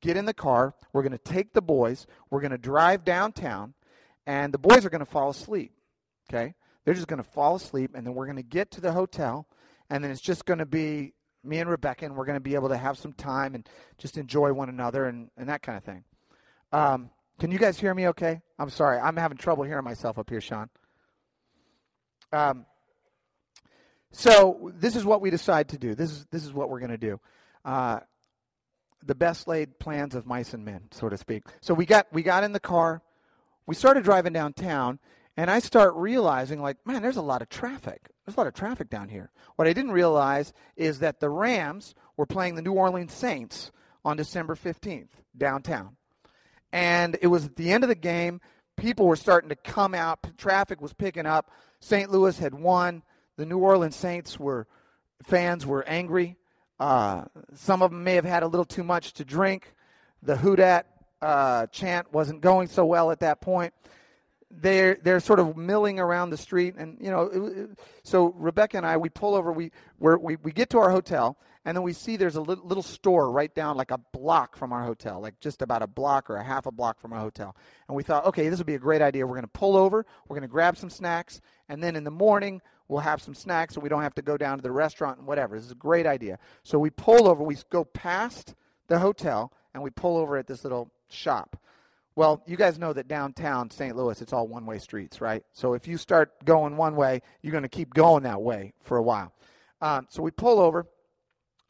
get 0.00 0.16
in 0.16 0.24
the 0.24 0.34
car. 0.34 0.74
We're 0.92 1.02
gonna 1.02 1.18
take 1.18 1.52
the 1.52 1.62
boys. 1.62 2.06
We're 2.30 2.40
gonna 2.40 2.58
drive 2.58 3.04
downtown, 3.04 3.74
and 4.26 4.54
the 4.54 4.58
boys 4.58 4.84
are 4.84 4.90
gonna 4.90 5.04
fall 5.04 5.30
asleep. 5.30 5.72
Okay? 6.30 6.54
They're 6.84 6.94
just 6.94 7.08
to 7.22 7.30
fall 7.30 7.56
asleep, 7.56 7.92
and 7.94 8.06
then 8.06 8.14
we're 8.14 8.26
to 8.36 8.42
get 8.42 8.70
to 8.72 8.80
the 8.80 8.92
hotel, 8.92 9.46
and 9.90 10.02
then 10.02 10.10
it's 10.10 10.20
just 10.20 10.46
to 10.58 10.66
be 10.66 11.14
me 11.42 11.58
and 11.58 11.70
Rebecca, 11.70 12.04
and 12.04 12.16
we're 12.16 12.26
going 12.26 12.36
to 12.36 12.40
be 12.40 12.54
able 12.54 12.68
to 12.68 12.76
have 12.76 12.98
some 12.98 13.12
time 13.12 13.54
and 13.54 13.68
just 13.98 14.18
enjoy 14.18 14.52
one 14.52 14.68
another 14.68 15.06
and, 15.06 15.30
and 15.36 15.48
that 15.48 15.62
kind 15.62 15.78
of 15.78 15.84
thing. 15.84 16.04
Um, 16.72 17.10
can 17.38 17.50
you 17.50 17.58
guys 17.58 17.80
hear 17.80 17.94
me 17.94 18.08
okay? 18.08 18.40
I'm 18.58 18.70
sorry. 18.70 18.98
I'm 18.98 19.16
having 19.16 19.38
trouble 19.38 19.64
hearing 19.64 19.84
myself 19.84 20.18
up 20.18 20.28
here, 20.28 20.40
Sean. 20.40 20.68
Um, 22.32 22.66
so 24.12 24.70
this 24.74 24.96
is 24.96 25.04
what 25.04 25.20
we 25.20 25.30
decide 25.30 25.68
to 25.70 25.78
do. 25.78 25.94
This 25.94 26.10
is 26.10 26.26
this 26.30 26.44
is 26.44 26.52
what 26.52 26.68
we're 26.68 26.80
going 26.80 26.90
to 26.90 26.98
do. 26.98 27.20
Uh, 27.64 28.00
the 29.04 29.14
best 29.14 29.48
laid 29.48 29.78
plans 29.78 30.14
of 30.14 30.26
mice 30.26 30.52
and 30.52 30.64
men, 30.64 30.82
so 30.90 31.08
to 31.08 31.16
speak. 31.16 31.44
So 31.60 31.74
we 31.74 31.86
got 31.86 32.06
we 32.12 32.22
got 32.22 32.44
in 32.44 32.52
the 32.52 32.60
car. 32.60 33.02
We 33.66 33.74
started 33.74 34.04
driving 34.04 34.32
downtown, 34.32 34.98
and 35.40 35.50
I 35.50 35.58
start 35.58 35.94
realizing, 35.94 36.60
like, 36.60 36.76
man, 36.84 37.00
there's 37.00 37.16
a 37.16 37.22
lot 37.22 37.40
of 37.40 37.48
traffic. 37.48 38.10
There's 38.26 38.36
a 38.36 38.40
lot 38.40 38.46
of 38.46 38.52
traffic 38.52 38.90
down 38.90 39.08
here. 39.08 39.30
What 39.56 39.66
I 39.66 39.72
didn't 39.72 39.92
realize 39.92 40.52
is 40.76 40.98
that 40.98 41.18
the 41.18 41.30
Rams 41.30 41.94
were 42.18 42.26
playing 42.26 42.56
the 42.56 42.62
New 42.62 42.74
Orleans 42.74 43.14
Saints 43.14 43.72
on 44.04 44.18
December 44.18 44.54
15th 44.54 45.08
downtown. 45.34 45.96
And 46.74 47.16
it 47.22 47.28
was 47.28 47.46
at 47.46 47.56
the 47.56 47.72
end 47.72 47.84
of 47.84 47.88
the 47.88 47.94
game. 47.94 48.42
People 48.76 49.06
were 49.06 49.16
starting 49.16 49.48
to 49.48 49.56
come 49.56 49.94
out. 49.94 50.18
Traffic 50.36 50.78
was 50.78 50.92
picking 50.92 51.24
up. 51.24 51.50
St. 51.80 52.10
Louis 52.10 52.38
had 52.38 52.52
won. 52.52 53.02
The 53.38 53.46
New 53.46 53.60
Orleans 53.60 53.96
Saints 53.96 54.38
were, 54.38 54.66
fans 55.22 55.64
were 55.64 55.88
angry. 55.88 56.36
Uh, 56.78 57.24
some 57.54 57.80
of 57.80 57.92
them 57.92 58.04
may 58.04 58.16
have 58.16 58.26
had 58.26 58.42
a 58.42 58.46
little 58.46 58.66
too 58.66 58.84
much 58.84 59.14
to 59.14 59.24
drink. 59.24 59.72
The 60.22 60.36
Who 60.36 60.54
Dat 60.54 60.86
uh, 61.22 61.66
chant 61.68 62.12
wasn't 62.12 62.42
going 62.42 62.68
so 62.68 62.84
well 62.84 63.10
at 63.10 63.20
that 63.20 63.40
point 63.40 63.72
they're 64.50 64.98
they're 65.02 65.20
sort 65.20 65.38
of 65.38 65.56
milling 65.56 66.00
around 66.00 66.30
the 66.30 66.36
street, 66.36 66.74
and 66.76 66.98
you 67.00 67.10
know, 67.10 67.22
it, 67.22 67.58
it, 67.58 67.78
so 68.02 68.32
Rebecca 68.36 68.76
and 68.76 68.86
I 68.86 68.96
we 68.96 69.08
pull 69.08 69.34
over, 69.34 69.52
we 69.52 69.70
we 69.98 70.36
we 70.36 70.52
get 70.52 70.70
to 70.70 70.78
our 70.78 70.90
hotel, 70.90 71.38
and 71.64 71.76
then 71.76 71.82
we 71.82 71.92
see 71.92 72.16
there's 72.16 72.36
a 72.36 72.40
little, 72.40 72.66
little 72.66 72.82
store 72.82 73.30
right 73.30 73.54
down 73.54 73.76
like 73.76 73.90
a 73.90 73.98
block 73.98 74.56
from 74.56 74.72
our 74.72 74.82
hotel, 74.82 75.20
like 75.20 75.38
just 75.40 75.62
about 75.62 75.82
a 75.82 75.86
block 75.86 76.28
or 76.28 76.36
a 76.36 76.44
half 76.44 76.66
a 76.66 76.72
block 76.72 77.00
from 77.00 77.12
our 77.12 77.20
hotel, 77.20 77.54
and 77.88 77.96
we 77.96 78.02
thought, 78.02 78.26
okay, 78.26 78.48
this 78.48 78.58
would 78.58 78.66
be 78.66 78.74
a 78.74 78.78
great 78.78 79.02
idea. 79.02 79.26
We're 79.26 79.34
going 79.34 79.42
to 79.42 79.48
pull 79.48 79.76
over, 79.76 80.04
we're 80.28 80.36
going 80.36 80.48
to 80.48 80.52
grab 80.52 80.76
some 80.76 80.90
snacks, 80.90 81.40
and 81.68 81.82
then 81.82 81.94
in 81.94 82.04
the 82.04 82.10
morning 82.10 82.60
we'll 82.88 83.00
have 83.00 83.22
some 83.22 83.34
snacks, 83.34 83.74
so 83.74 83.80
we 83.80 83.88
don't 83.88 84.02
have 84.02 84.16
to 84.16 84.22
go 84.22 84.36
down 84.36 84.58
to 84.58 84.62
the 84.62 84.72
restaurant 84.72 85.18
and 85.18 85.26
whatever. 85.26 85.54
This 85.54 85.66
is 85.66 85.70
a 85.70 85.76
great 85.76 86.06
idea. 86.06 86.40
So 86.64 86.76
we 86.76 86.90
pull 86.90 87.28
over, 87.28 87.44
we 87.44 87.56
go 87.70 87.84
past 87.84 88.56
the 88.88 88.98
hotel, 88.98 89.52
and 89.72 89.82
we 89.82 89.90
pull 89.90 90.16
over 90.16 90.36
at 90.36 90.48
this 90.48 90.64
little 90.64 90.90
shop. 91.08 91.56
Well, 92.20 92.42
you 92.46 92.58
guys 92.58 92.78
know 92.78 92.92
that 92.92 93.08
downtown 93.08 93.70
St. 93.70 93.96
Louis, 93.96 94.20
it's 94.20 94.34
all 94.34 94.46
one 94.46 94.66
way 94.66 94.78
streets, 94.78 95.22
right? 95.22 95.42
So 95.54 95.72
if 95.72 95.88
you 95.88 95.96
start 95.96 96.44
going 96.44 96.76
one 96.76 96.94
way, 96.94 97.22
you're 97.40 97.50
going 97.50 97.62
to 97.62 97.68
keep 97.70 97.94
going 97.94 98.24
that 98.24 98.42
way 98.42 98.74
for 98.82 98.98
a 98.98 99.02
while. 99.02 99.32
Um, 99.80 100.06
so 100.10 100.22
we 100.22 100.30
pull 100.30 100.60
over. 100.60 100.86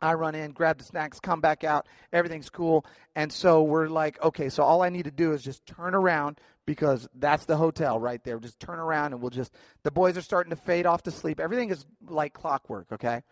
I 0.00 0.14
run 0.14 0.34
in, 0.34 0.50
grab 0.50 0.78
the 0.78 0.82
snacks, 0.82 1.20
come 1.20 1.40
back 1.40 1.62
out. 1.62 1.86
Everything's 2.12 2.50
cool. 2.50 2.84
And 3.14 3.32
so 3.32 3.62
we're 3.62 3.86
like, 3.86 4.20
okay, 4.24 4.48
so 4.48 4.64
all 4.64 4.82
I 4.82 4.88
need 4.88 5.04
to 5.04 5.12
do 5.12 5.34
is 5.34 5.40
just 5.44 5.64
turn 5.66 5.94
around 5.94 6.40
because 6.66 7.08
that's 7.14 7.44
the 7.44 7.56
hotel 7.56 8.00
right 8.00 8.24
there. 8.24 8.40
Just 8.40 8.58
turn 8.58 8.80
around 8.80 9.12
and 9.12 9.22
we'll 9.22 9.30
just, 9.30 9.54
the 9.84 9.92
boys 9.92 10.16
are 10.16 10.20
starting 10.20 10.50
to 10.50 10.56
fade 10.56 10.84
off 10.84 11.04
to 11.04 11.12
sleep. 11.12 11.38
Everything 11.38 11.70
is 11.70 11.86
like 12.08 12.34
clockwork, 12.34 12.90
okay? 12.90 13.22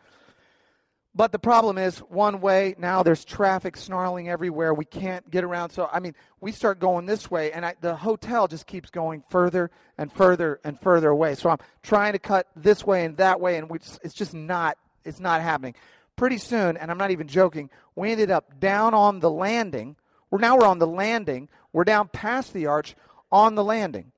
But 1.18 1.32
the 1.32 1.38
problem 1.40 1.78
is, 1.78 1.98
one 1.98 2.40
way, 2.40 2.76
now 2.78 3.02
there's 3.02 3.24
traffic 3.24 3.76
snarling 3.76 4.28
everywhere. 4.28 4.72
We 4.72 4.84
can't 4.84 5.28
get 5.28 5.42
around. 5.42 5.70
So, 5.70 5.90
I 5.92 5.98
mean, 5.98 6.14
we 6.40 6.52
start 6.52 6.78
going 6.78 7.06
this 7.06 7.28
way, 7.28 7.50
and 7.50 7.66
I, 7.66 7.74
the 7.80 7.96
hotel 7.96 8.46
just 8.46 8.68
keeps 8.68 8.88
going 8.88 9.24
further 9.28 9.72
and 9.98 10.12
further 10.12 10.60
and 10.62 10.80
further 10.80 11.08
away. 11.08 11.34
So 11.34 11.50
I'm 11.50 11.58
trying 11.82 12.12
to 12.12 12.20
cut 12.20 12.46
this 12.54 12.86
way 12.86 13.04
and 13.04 13.16
that 13.16 13.40
way, 13.40 13.56
and 13.56 13.68
we, 13.68 13.80
it's 14.04 14.14
just 14.14 14.32
not, 14.32 14.78
it's 15.04 15.18
not 15.18 15.42
happening. 15.42 15.74
Pretty 16.14 16.38
soon, 16.38 16.76
and 16.76 16.88
I'm 16.88 16.98
not 16.98 17.10
even 17.10 17.26
joking, 17.26 17.68
we 17.96 18.12
ended 18.12 18.30
up 18.30 18.60
down 18.60 18.94
on 18.94 19.18
the 19.18 19.30
landing. 19.30 19.96
We're 20.30 20.38
now 20.38 20.56
we're 20.56 20.68
on 20.68 20.78
the 20.78 20.86
landing. 20.86 21.48
We're 21.72 21.82
down 21.82 22.06
past 22.12 22.52
the 22.52 22.66
arch 22.66 22.94
on 23.32 23.56
the 23.56 23.64
landing. 23.64 24.12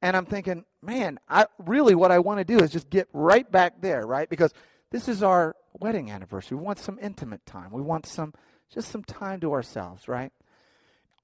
And 0.00 0.16
I'm 0.16 0.24
thinking, 0.24 0.64
man, 0.80 1.20
I 1.28 1.48
really 1.58 1.94
what 1.94 2.12
I 2.12 2.20
want 2.20 2.38
to 2.38 2.44
do 2.44 2.64
is 2.64 2.70
just 2.70 2.88
get 2.88 3.08
right 3.12 3.50
back 3.52 3.82
there, 3.82 4.06
right? 4.06 4.30
Because 4.30 4.54
this 4.90 5.08
is 5.08 5.22
our 5.22 5.56
wedding 5.78 6.10
anniversary. 6.10 6.56
We 6.56 6.64
want 6.64 6.78
some 6.78 6.98
intimate 7.00 7.44
time. 7.44 7.70
We 7.70 7.82
want 7.82 8.06
some 8.06 8.34
just 8.72 8.88
some 8.88 9.04
time 9.04 9.40
to 9.40 9.52
ourselves, 9.52 10.08
right? 10.08 10.32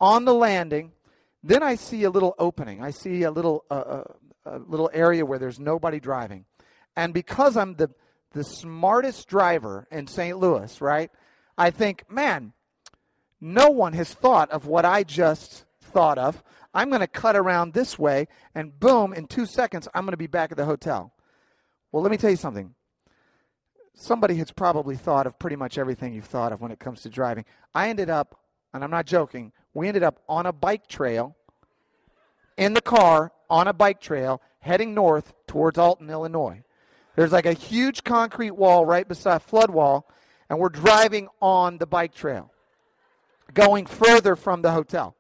On 0.01 0.25
the 0.25 0.35
landing, 0.35 0.93
then 1.43 1.63
I 1.63 1.75
see 1.75 2.05
a 2.05 2.11
little 2.11 2.35
opening. 2.39 2.83
I 2.83 2.91
see 2.91 3.23
a 3.23 3.31
little 3.31 3.65
uh, 3.71 3.75
uh, 3.75 4.05
a 4.45 4.59
little 4.59 4.91
area 4.93 5.25
where 5.25 5.39
there's 5.39 5.61
nobody 5.61 6.01
driving. 6.01 6.45
And 6.97 7.15
because 7.15 7.57
I'm 7.57 7.75
the 7.75 7.91
the 8.33 8.45
smartest 8.45 9.29
driver 9.29 9.87
in 9.91 10.07
St. 10.07 10.39
Louis, 10.39 10.81
right? 10.81 11.11
I 11.59 11.71
think, 11.71 12.11
man, 12.11 12.55
no 13.41 13.69
one 13.69 13.93
has 13.93 14.15
thought 14.15 14.51
of 14.51 14.67
what 14.67 14.85
I 14.85 15.03
just 15.03 15.65
thought 15.83 16.19
of. 16.19 16.43
I'm 16.73 16.89
going 16.89 17.01
to 17.01 17.07
cut 17.07 17.37
around 17.37 17.75
this 17.75 17.99
way, 17.99 18.29
and 18.55 18.79
boom, 18.81 19.13
in 19.13 19.27
two 19.27 19.45
seconds, 19.45 19.87
I'm 19.93 20.05
going 20.05 20.13
to 20.13 20.17
be 20.17 20.27
back 20.27 20.51
at 20.51 20.57
the 20.57 20.65
hotel. 20.65 21.13
Well, 21.91 22.03
let 22.03 22.11
me 22.11 22.17
tell 22.17 22.31
you 22.31 22.37
something 22.37 22.75
somebody 23.95 24.37
has 24.37 24.51
probably 24.51 24.97
thought 24.97 25.27
of 25.27 25.39
pretty 25.39 25.57
much 25.57 25.79
everything 25.79 26.15
you've 26.15 26.25
thought 26.25 26.53
of 26.53 26.61
when 26.61 26.73
it 26.73 26.79
comes 26.79 27.03
to 27.03 27.11
driving. 27.11 27.45
I 27.75 27.89
ended 27.89 28.11
up, 28.11 28.41
and 28.73 28.83
I'm 28.83 28.91
not 28.91 29.07
joking, 29.07 29.53
we 29.75 29.89
ended 29.89 30.03
up 30.03 30.21
on 30.29 30.47
a 30.47 30.53
bike 30.53 30.87
trail 30.87 31.37
in 32.57 32.75
the 32.75 32.81
car 32.81 33.33
on 33.49 33.69
a 33.69 33.73
bike 33.73 34.01
trail 34.01 34.41
heading 34.61 34.95
north 34.95 35.33
towards 35.47 35.79
Alton, 35.79 36.11
Illinois. 36.11 36.63
There's 37.17 37.33
like 37.33 37.47
a 37.47 37.53
huge 37.53 38.05
concrete 38.05 38.53
wall 38.53 38.87
right 38.87 39.07
beside 39.07 39.43
flood 39.43 39.71
wall, 39.71 40.09
and 40.49 40.59
we're 40.59 40.71
driving 40.71 41.29
on 41.41 41.79
the 41.79 41.87
bike 41.87 42.15
trail, 42.15 42.51
going 43.53 43.87
further 43.87 44.37
from 44.37 44.63
the 44.63 44.73
hotel. 44.73 45.15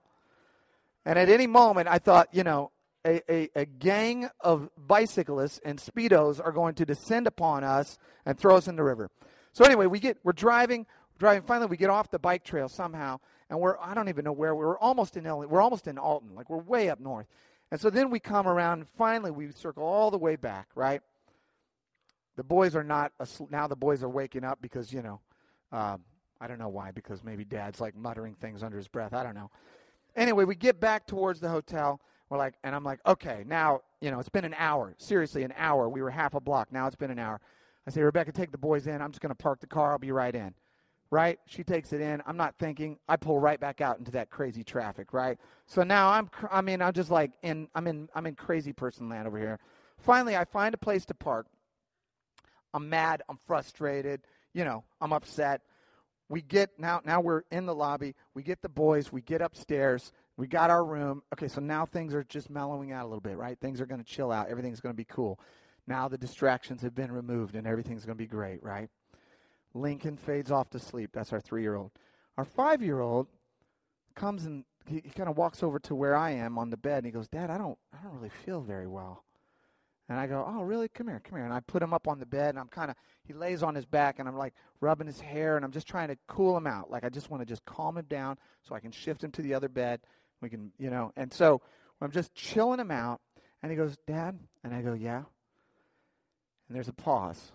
And 1.04 1.18
at 1.18 1.28
any 1.28 1.46
moment, 1.46 1.88
I 1.88 1.98
thought, 1.98 2.28
you 2.32 2.44
know, 2.44 2.70
a, 3.06 3.32
a, 3.32 3.50
a, 3.54 3.64
gang 3.64 4.28
of 4.40 4.68
bicyclists 4.76 5.60
and 5.64 5.78
speedos 5.78 6.40
are 6.44 6.52
going 6.52 6.74
to 6.74 6.84
descend 6.84 7.26
upon 7.26 7.64
us 7.64 7.98
and 8.24 8.38
throw 8.38 8.56
us 8.56 8.68
in 8.68 8.76
the 8.76 8.82
river. 8.82 9.10
So 9.52 9.64
anyway, 9.64 9.86
we 9.86 9.98
get 9.98 10.18
we're 10.22 10.32
driving, 10.32 10.86
driving. 11.18 11.42
Finally, 11.42 11.68
we 11.68 11.76
get 11.76 11.90
off 11.90 12.10
the 12.10 12.18
bike 12.18 12.44
trail 12.44 12.68
somehow, 12.68 13.18
and 13.50 13.60
we're 13.60 13.76
I 13.78 13.94
don't 13.94 14.08
even 14.08 14.24
know 14.24 14.32
where 14.32 14.54
we're 14.54 14.78
almost 14.78 15.16
in 15.16 15.26
Illinois. 15.26 15.48
We're 15.48 15.60
almost 15.60 15.86
in 15.86 15.98
Alton, 15.98 16.34
like 16.34 16.48
we're 16.48 16.58
way 16.58 16.88
up 16.90 17.00
north. 17.00 17.26
And 17.70 17.80
so 17.80 17.90
then 17.90 18.10
we 18.10 18.20
come 18.20 18.46
around, 18.46 18.80
and 18.80 18.88
finally 18.98 19.30
we 19.30 19.50
circle 19.50 19.82
all 19.82 20.10
the 20.10 20.18
way 20.18 20.36
back. 20.36 20.68
Right. 20.74 21.02
The 22.36 22.44
boys 22.44 22.74
are 22.74 22.84
not 22.84 23.12
asleep. 23.20 23.50
now. 23.50 23.66
The 23.66 23.76
boys 23.76 24.02
are 24.02 24.08
waking 24.08 24.44
up 24.44 24.60
because 24.62 24.92
you 24.92 25.02
know, 25.02 25.20
um, 25.70 26.02
I 26.40 26.46
don't 26.46 26.58
know 26.58 26.68
why. 26.68 26.92
Because 26.92 27.22
maybe 27.24 27.44
Dad's 27.44 27.80
like 27.80 27.96
muttering 27.96 28.34
things 28.34 28.62
under 28.62 28.76
his 28.76 28.88
breath. 28.88 29.12
I 29.12 29.22
don't 29.22 29.34
know. 29.34 29.50
Anyway, 30.14 30.44
we 30.44 30.54
get 30.54 30.78
back 30.80 31.06
towards 31.06 31.40
the 31.40 31.48
hotel 31.48 32.00
we're 32.32 32.38
like, 32.38 32.54
and 32.64 32.74
I'm 32.74 32.84
like, 32.84 33.00
okay, 33.06 33.44
now, 33.46 33.82
you 34.00 34.10
know, 34.10 34.18
it's 34.18 34.30
been 34.30 34.44
an 34.46 34.54
hour. 34.58 34.94
Seriously, 34.98 35.42
an 35.44 35.52
hour. 35.56 35.88
We 35.88 36.02
were 36.02 36.10
half 36.10 36.34
a 36.34 36.40
block. 36.40 36.72
Now 36.72 36.86
it's 36.86 36.96
been 36.96 37.10
an 37.10 37.18
hour. 37.18 37.40
I 37.86 37.90
say, 37.90 38.00
Rebecca, 38.02 38.32
take 38.32 38.52
the 38.52 38.58
boys 38.58 38.86
in. 38.86 39.02
I'm 39.02 39.10
just 39.10 39.20
going 39.20 39.30
to 39.30 39.34
park 39.36 39.60
the 39.60 39.66
car. 39.66 39.92
I'll 39.92 39.98
be 39.98 40.12
right 40.12 40.34
in. 40.34 40.54
right? 41.12 41.38
She 41.46 41.62
takes 41.62 41.92
it 41.92 42.00
in. 42.00 42.22
I'm 42.26 42.38
not 42.38 42.54
thinking. 42.58 42.98
I 43.06 43.16
pull 43.16 43.38
right 43.38 43.60
back 43.60 43.82
out 43.82 43.98
into 43.98 44.12
that 44.12 44.30
crazy 44.30 44.64
traffic, 44.64 45.12
right? 45.12 45.38
So 45.66 45.82
now 45.82 46.08
I'm, 46.08 46.30
I 46.50 46.62
mean, 46.62 46.80
I'm 46.80 46.94
just 46.94 47.10
like 47.10 47.32
in, 47.42 47.68
I'm 47.74 47.86
in, 47.86 48.08
I'm 48.14 48.26
in 48.26 48.34
crazy 48.34 48.72
person 48.72 49.10
land 49.10 49.28
over 49.28 49.38
here. 49.38 49.60
Finally, 49.98 50.36
I 50.36 50.46
find 50.46 50.74
a 50.74 50.78
place 50.78 51.04
to 51.06 51.14
park. 51.14 51.46
I'm 52.72 52.88
mad. 52.88 53.22
I'm 53.28 53.36
frustrated. 53.46 54.22
You 54.54 54.64
know, 54.64 54.84
I'm 55.02 55.12
upset. 55.12 55.60
We 56.30 56.40
get 56.40 56.70
now. 56.78 57.02
Now 57.04 57.20
we're 57.20 57.42
in 57.50 57.66
the 57.66 57.74
lobby. 57.74 58.14
We 58.34 58.42
get 58.42 58.62
the 58.62 58.70
boys. 58.70 59.12
We 59.12 59.20
get 59.20 59.42
upstairs. 59.42 60.12
We 60.36 60.46
got 60.46 60.70
our 60.70 60.84
room. 60.84 61.22
Okay, 61.32 61.48
so 61.48 61.60
now 61.60 61.84
things 61.84 62.14
are 62.14 62.24
just 62.24 62.50
mellowing 62.50 62.92
out 62.92 63.04
a 63.04 63.08
little 63.08 63.20
bit, 63.20 63.36
right? 63.36 63.58
Things 63.58 63.80
are 63.80 63.86
going 63.86 64.02
to 64.02 64.06
chill 64.06 64.32
out. 64.32 64.48
Everything's 64.48 64.80
going 64.80 64.92
to 64.94 64.96
be 64.96 65.04
cool. 65.04 65.38
Now 65.86 66.08
the 66.08 66.18
distractions 66.18 66.82
have 66.82 66.94
been 66.94 67.12
removed 67.12 67.54
and 67.54 67.66
everything's 67.66 68.04
going 68.04 68.16
to 68.16 68.22
be 68.22 68.28
great, 68.28 68.62
right? 68.62 68.88
Lincoln 69.74 70.16
fades 70.16 70.50
off 70.50 70.70
to 70.70 70.78
sleep. 70.78 71.10
That's 71.12 71.32
our 71.32 71.40
three 71.40 71.62
year 71.62 71.74
old. 71.74 71.90
Our 72.36 72.44
five 72.44 72.82
year 72.82 73.00
old 73.00 73.26
comes 74.14 74.44
and 74.44 74.64
he, 74.86 75.02
he 75.04 75.10
kind 75.10 75.28
of 75.28 75.36
walks 75.36 75.62
over 75.62 75.78
to 75.80 75.94
where 75.94 76.16
I 76.16 76.30
am 76.30 76.58
on 76.58 76.70
the 76.70 76.76
bed 76.76 76.98
and 76.98 77.06
he 77.06 77.12
goes, 77.12 77.28
Dad, 77.28 77.50
I 77.50 77.58
don't, 77.58 77.78
I 77.92 78.02
don't 78.02 78.14
really 78.14 78.30
feel 78.44 78.60
very 78.60 78.86
well. 78.86 79.24
And 80.08 80.18
I 80.18 80.26
go, 80.26 80.44
Oh, 80.46 80.62
really? 80.62 80.88
Come 80.88 81.08
here, 81.08 81.20
come 81.24 81.36
here. 81.38 81.44
And 81.44 81.54
I 81.54 81.60
put 81.60 81.82
him 81.82 81.94
up 81.94 82.06
on 82.08 82.18
the 82.18 82.26
bed 82.26 82.50
and 82.50 82.58
I'm 82.58 82.68
kind 82.68 82.90
of, 82.90 82.96
he 83.24 83.32
lays 83.32 83.62
on 83.62 83.74
his 83.74 83.86
back 83.86 84.18
and 84.18 84.28
I'm 84.28 84.36
like 84.36 84.54
rubbing 84.80 85.06
his 85.06 85.20
hair 85.20 85.56
and 85.56 85.64
I'm 85.64 85.72
just 85.72 85.86
trying 85.86 86.08
to 86.08 86.18
cool 86.26 86.56
him 86.56 86.66
out. 86.66 86.90
Like 86.90 87.04
I 87.04 87.08
just 87.08 87.30
want 87.30 87.42
to 87.42 87.46
just 87.46 87.64
calm 87.64 87.96
him 87.96 88.06
down 88.08 88.38
so 88.62 88.74
I 88.74 88.80
can 88.80 88.92
shift 88.92 89.22
him 89.24 89.30
to 89.32 89.42
the 89.42 89.54
other 89.54 89.68
bed. 89.68 90.00
We 90.42 90.50
can, 90.50 90.72
you 90.78 90.90
know. 90.90 91.12
And 91.16 91.32
so 91.32 91.62
I'm 92.00 92.10
just 92.10 92.34
chilling 92.34 92.80
him 92.80 92.90
out 92.90 93.20
and 93.62 93.70
he 93.70 93.76
goes, 93.76 93.96
Dad? 94.06 94.38
And 94.62 94.74
I 94.74 94.82
go, 94.82 94.92
Yeah. 94.92 95.22
And 96.68 96.76
there's 96.76 96.88
a 96.88 96.92
pause. 96.92 97.52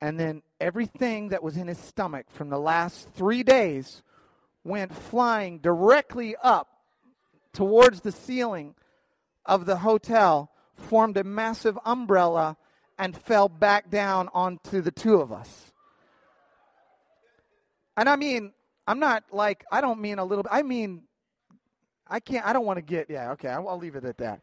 And 0.00 0.18
then 0.18 0.42
everything 0.60 1.30
that 1.30 1.42
was 1.42 1.56
in 1.56 1.66
his 1.66 1.78
stomach 1.78 2.26
from 2.30 2.48
the 2.48 2.58
last 2.58 3.08
three 3.14 3.42
days 3.42 4.02
went 4.62 4.94
flying 4.94 5.58
directly 5.58 6.36
up 6.42 6.68
towards 7.52 8.02
the 8.02 8.12
ceiling 8.12 8.74
of 9.44 9.66
the 9.66 9.78
hotel, 9.78 10.50
formed 10.74 11.16
a 11.16 11.24
massive 11.24 11.76
umbrella, 11.84 12.56
and 12.98 13.16
fell 13.16 13.48
back 13.48 13.90
down 13.90 14.28
onto 14.32 14.80
the 14.80 14.92
two 14.92 15.20
of 15.20 15.32
us. 15.32 15.72
And 17.96 18.08
I 18.08 18.14
mean, 18.14 18.52
I'm 18.86 19.00
not 19.00 19.24
like, 19.32 19.64
I 19.72 19.80
don't 19.80 20.00
mean 20.00 20.18
a 20.20 20.24
little 20.24 20.44
bit, 20.44 20.52
I 20.52 20.62
mean, 20.62 21.02
I 22.08 22.20
can't, 22.20 22.46
I 22.46 22.52
don't 22.52 22.64
want 22.64 22.78
to 22.78 22.82
get, 22.82 23.10
yeah, 23.10 23.32
okay, 23.32 23.48
I'll, 23.48 23.68
I'll 23.68 23.78
leave 23.78 23.96
it 23.96 24.04
at 24.04 24.18
that. 24.18 24.40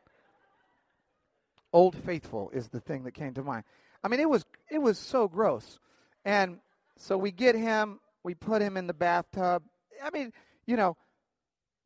Old 1.73 1.95
Faithful 1.95 2.51
is 2.51 2.69
the 2.69 2.79
thing 2.79 3.03
that 3.03 3.13
came 3.13 3.33
to 3.33 3.43
mind. 3.43 3.63
I 4.03 4.07
mean, 4.07 4.19
it 4.19 4.29
was 4.29 4.45
it 4.69 4.77
was 4.77 4.97
so 4.97 5.27
gross. 5.27 5.79
And 6.23 6.59
so 6.97 7.17
we 7.17 7.31
get 7.31 7.55
him, 7.55 7.99
we 8.23 8.33
put 8.33 8.61
him 8.61 8.77
in 8.77 8.87
the 8.87 8.93
bathtub. 8.93 9.63
I 10.03 10.09
mean, 10.11 10.31
you 10.65 10.77
know, 10.77 10.95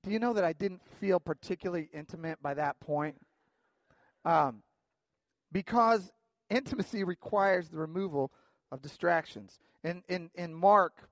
do 0.04 0.12
you 0.12 0.20
know 0.20 0.34
that 0.34 0.44
I 0.44 0.54
didn't 0.54 0.82
feel 1.00 1.20
particularly 1.20 1.90
intimate 1.94 2.42
by 2.42 2.54
that 2.54 2.80
point? 2.80 3.16
Um, 4.26 4.64
because 5.52 6.12
intimacy 6.50 7.04
requires 7.06 7.70
the 7.70 7.78
removal 7.78 8.32
of 8.72 8.82
distractions. 8.82 9.60
In, 9.84 10.04
in, 10.08 10.30
in 10.36 10.54
Mark 10.54 11.10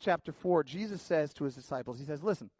chapter 0.00 0.32
4, 0.32 0.64
Jesus 0.64 1.02
says 1.02 1.32
to 1.34 1.44
his 1.44 1.54
disciples, 1.54 1.98
He 1.98 2.04
says, 2.04 2.22
Listen, 2.22 2.50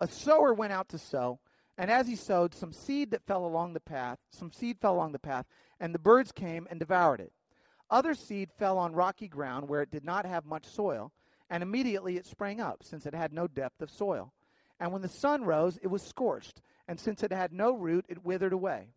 a 0.00 0.06
sower 0.06 0.52
went 0.52 0.72
out 0.72 0.88
to 0.90 0.98
sow, 0.98 1.40
and 1.78 1.90
as 1.90 2.06
he 2.06 2.16
sowed, 2.16 2.54
some 2.54 2.72
seed 2.72 3.10
that 3.10 3.26
fell 3.26 3.44
along 3.44 3.72
the 3.72 3.80
path, 3.80 4.18
some 4.30 4.50
seed 4.50 4.78
fell 4.80 4.94
along 4.94 5.12
the 5.12 5.18
path, 5.18 5.46
and 5.78 5.94
the 5.94 5.98
birds 5.98 6.32
came 6.32 6.66
and 6.70 6.78
devoured 6.78 7.20
it. 7.20 7.32
Other 7.90 8.14
seed 8.14 8.50
fell 8.58 8.78
on 8.78 8.94
rocky 8.94 9.28
ground 9.28 9.68
where 9.68 9.82
it 9.82 9.90
did 9.90 10.04
not 10.04 10.26
have 10.26 10.44
much 10.44 10.66
soil, 10.66 11.12
and 11.48 11.62
immediately 11.62 12.16
it 12.16 12.26
sprang 12.26 12.60
up, 12.60 12.82
since 12.82 13.06
it 13.06 13.14
had 13.14 13.32
no 13.32 13.46
depth 13.46 13.80
of 13.80 13.90
soil. 13.90 14.32
And 14.80 14.92
when 14.92 15.02
the 15.02 15.08
sun 15.08 15.44
rose, 15.44 15.78
it 15.82 15.88
was 15.88 16.02
scorched, 16.02 16.60
and 16.88 16.98
since 16.98 17.22
it 17.22 17.32
had 17.32 17.52
no 17.52 17.72
root, 17.72 18.04
it 18.08 18.24
withered 18.24 18.52
away. 18.52 18.88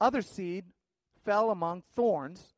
Other 0.00 0.22
seed 0.22 0.66
fell 1.24 1.50
among 1.50 1.82
thorns, 1.94 2.54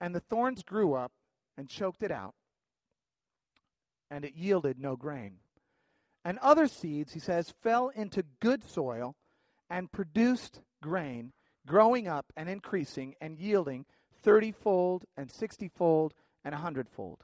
and 0.00 0.14
the 0.14 0.20
thorns 0.20 0.62
grew 0.62 0.94
up 0.94 1.12
and 1.56 1.68
choked 1.68 2.02
it 2.02 2.10
out, 2.10 2.34
and 4.10 4.24
it 4.24 4.34
yielded 4.34 4.78
no 4.78 4.96
grain. 4.96 5.38
And 6.26 6.40
other 6.40 6.66
seeds, 6.66 7.12
he 7.12 7.20
says, 7.20 7.54
fell 7.62 7.92
into 7.94 8.24
good 8.40 8.68
soil 8.68 9.14
and 9.70 9.92
produced 9.92 10.60
grain 10.82 11.32
growing 11.68 12.08
up 12.08 12.32
and 12.36 12.48
increasing 12.48 13.14
and 13.20 13.38
yielding 13.38 13.86
thirtyfold 14.24 15.04
and 15.16 15.30
sixtyfold 15.30 16.14
and 16.44 16.52
a 16.52 16.58
hundredfold. 16.58 17.22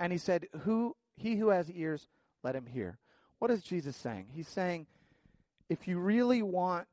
And 0.00 0.12
he 0.12 0.18
said, 0.18 0.46
Who 0.60 0.96
he 1.14 1.36
who 1.36 1.50
has 1.50 1.70
ears, 1.70 2.08
let 2.42 2.56
him 2.56 2.64
hear. 2.64 2.98
What 3.38 3.50
is 3.50 3.62
Jesus 3.62 3.96
saying? 3.96 4.28
He's 4.32 4.48
saying, 4.48 4.86
if 5.68 5.86
you 5.86 5.98
really 5.98 6.40
want 6.40 6.88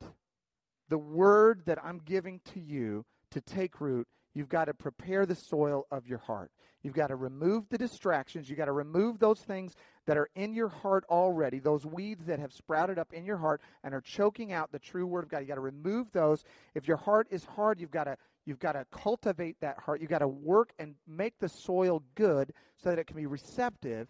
the 0.90 0.98
word 0.98 1.62
that 1.64 1.82
I'm 1.82 2.02
giving 2.04 2.42
to 2.52 2.60
you 2.60 3.06
to 3.30 3.40
take 3.40 3.80
root, 3.80 4.06
you've 4.34 4.50
got 4.50 4.66
to 4.66 4.74
prepare 4.74 5.24
the 5.24 5.34
soil 5.34 5.86
of 5.90 6.06
your 6.06 6.18
heart. 6.18 6.50
You've 6.82 6.94
got 6.94 7.08
to 7.08 7.16
remove 7.16 7.68
the 7.68 7.78
distractions. 7.78 8.48
You've 8.48 8.58
got 8.58 8.66
to 8.66 8.72
remove 8.72 9.18
those 9.18 9.40
things 9.40 9.74
that 10.10 10.18
are 10.18 10.28
in 10.34 10.52
your 10.52 10.66
heart 10.66 11.04
already, 11.08 11.60
those 11.60 11.86
weeds 11.86 12.26
that 12.26 12.40
have 12.40 12.52
sprouted 12.52 12.98
up 12.98 13.12
in 13.12 13.24
your 13.24 13.36
heart 13.36 13.60
and 13.84 13.94
are 13.94 14.00
choking 14.00 14.52
out 14.52 14.72
the 14.72 14.78
true 14.80 15.06
word 15.06 15.22
of 15.22 15.30
God. 15.30 15.38
You've 15.38 15.46
got 15.46 15.54
to 15.54 15.60
remove 15.60 16.10
those. 16.10 16.42
If 16.74 16.88
your 16.88 16.96
heart 16.96 17.28
is 17.30 17.44
hard, 17.44 17.78
you've 17.78 17.92
got 17.92 18.04
to 18.04 18.16
you've 18.44 18.58
got 18.58 18.72
to 18.72 18.84
cultivate 18.90 19.60
that 19.60 19.78
heart. 19.78 20.00
You've 20.00 20.10
got 20.10 20.18
to 20.18 20.26
work 20.26 20.72
and 20.80 20.96
make 21.06 21.38
the 21.38 21.48
soil 21.48 22.02
good 22.16 22.52
so 22.76 22.90
that 22.90 22.98
it 22.98 23.06
can 23.06 23.18
be 23.18 23.26
receptive 23.26 24.08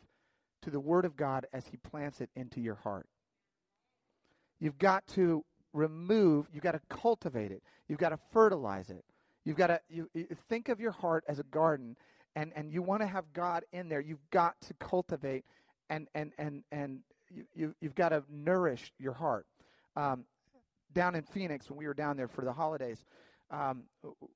to 0.63 0.71
the 0.71 0.81
word 0.81 1.05
of 1.05 1.17
God 1.17 1.45
as 1.53 1.67
he 1.67 1.77
plants 1.77 2.23
it 2.23 2.31
into 2.35 2.63
your 2.63 2.77
heart. 2.77 3.07
You've 4.59 4.79
got 4.79 5.07
to 5.09 5.45
remove, 5.75 6.49
you've 6.51 6.65
got 6.65 6.73
to 6.73 6.81
cultivate 6.89 7.53
it. 7.53 7.63
You've 7.89 7.99
got 7.99 8.09
to 8.09 8.19
fertilize 8.33 8.89
it. 8.89 9.05
You've 9.45 9.59
got 9.59 9.67
to 9.67 9.81
you, 9.91 10.09
you 10.15 10.29
think 10.49 10.71
of 10.71 10.81
your 10.81 10.93
heart 10.93 11.25
as 11.29 11.39
a 11.39 11.45
garden 11.45 11.95
and, 12.37 12.53
and 12.55 12.73
you 12.73 12.83
want 12.83 13.03
to 13.03 13.07
have 13.07 13.33
God 13.33 13.65
in 13.73 13.89
there, 13.89 14.01
you've 14.01 14.31
got 14.31 14.61
to 14.63 14.75
cultivate 14.75 15.45
and, 15.91 16.07
and, 16.15 16.33
and, 16.39 16.63
and 16.73 17.01
you, 17.31 17.45
you, 17.55 17.75
you've 17.81 17.95
got 17.95 18.11
to 18.11 18.23
nourish 18.31 18.93
your 18.99 19.13
heart. 19.13 19.47
Um, 19.97 20.25
down 20.95 21.15
in 21.15 21.23
Phoenix, 21.23 21.69
when 21.69 21.79
we 21.79 21.87
were 21.87 21.95
down 21.95 22.17
there 22.17 22.29
for 22.29 22.45
the 22.45 22.53
holidays, 22.53 23.05
um, 23.51 23.83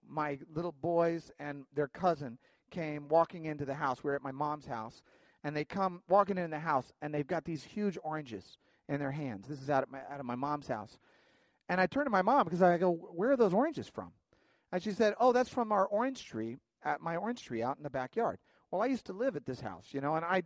my 0.07 0.39
little 0.55 0.75
boys 0.83 1.31
and 1.39 1.65
their 1.75 1.89
cousin 1.89 2.39
came 2.71 3.09
walking 3.09 3.47
into 3.47 3.65
the 3.65 3.75
house. 3.75 4.03
We 4.03 4.11
were 4.11 4.17
at 4.17 4.23
my 4.23 4.33
mom's 4.33 4.67
house, 4.67 5.03
and 5.45 5.57
they 5.57 5.65
come 5.65 6.03
walking 6.09 6.37
in 6.37 6.51
the 6.51 6.59
house, 6.59 6.93
and 7.01 7.15
they've 7.15 7.27
got 7.27 7.45
these 7.45 7.63
huge 7.63 7.97
oranges 8.03 8.59
in 8.89 8.99
their 8.99 9.13
hands. 9.13 9.47
This 9.49 9.63
is 9.63 9.71
out 9.71 9.85
of 9.85 9.91
my, 9.91 10.01
out 10.11 10.21
of 10.21 10.27
my 10.27 10.35
mom's 10.35 10.69
house. 10.69 10.99
And 11.69 11.81
I 11.81 11.87
turned 11.87 12.07
to 12.07 12.11
my 12.11 12.23
mom 12.23 12.45
because 12.45 12.63
I 12.63 12.77
go, 12.77 12.93
Where 12.93 13.31
are 13.31 13.37
those 13.37 13.55
oranges 13.55 13.89
from? 13.89 14.13
And 14.73 14.83
she 14.83 14.91
said, 14.91 15.15
Oh, 15.19 15.33
that's 15.33 15.49
from 15.49 15.73
our 15.73 15.87
orange 15.87 16.25
tree 16.25 16.59
at 16.85 17.01
my 17.01 17.17
orange 17.17 17.43
tree 17.43 17.63
out 17.63 17.77
in 17.77 17.83
the 17.83 17.91
backyard. 17.91 18.39
Well, 18.71 18.83
I 18.83 18.87
used 18.87 19.07
to 19.07 19.13
live 19.13 19.37
at 19.37 19.47
this 19.47 19.61
house, 19.61 19.87
you 19.93 20.01
know, 20.01 20.17
and 20.17 20.25
I, 20.25 20.43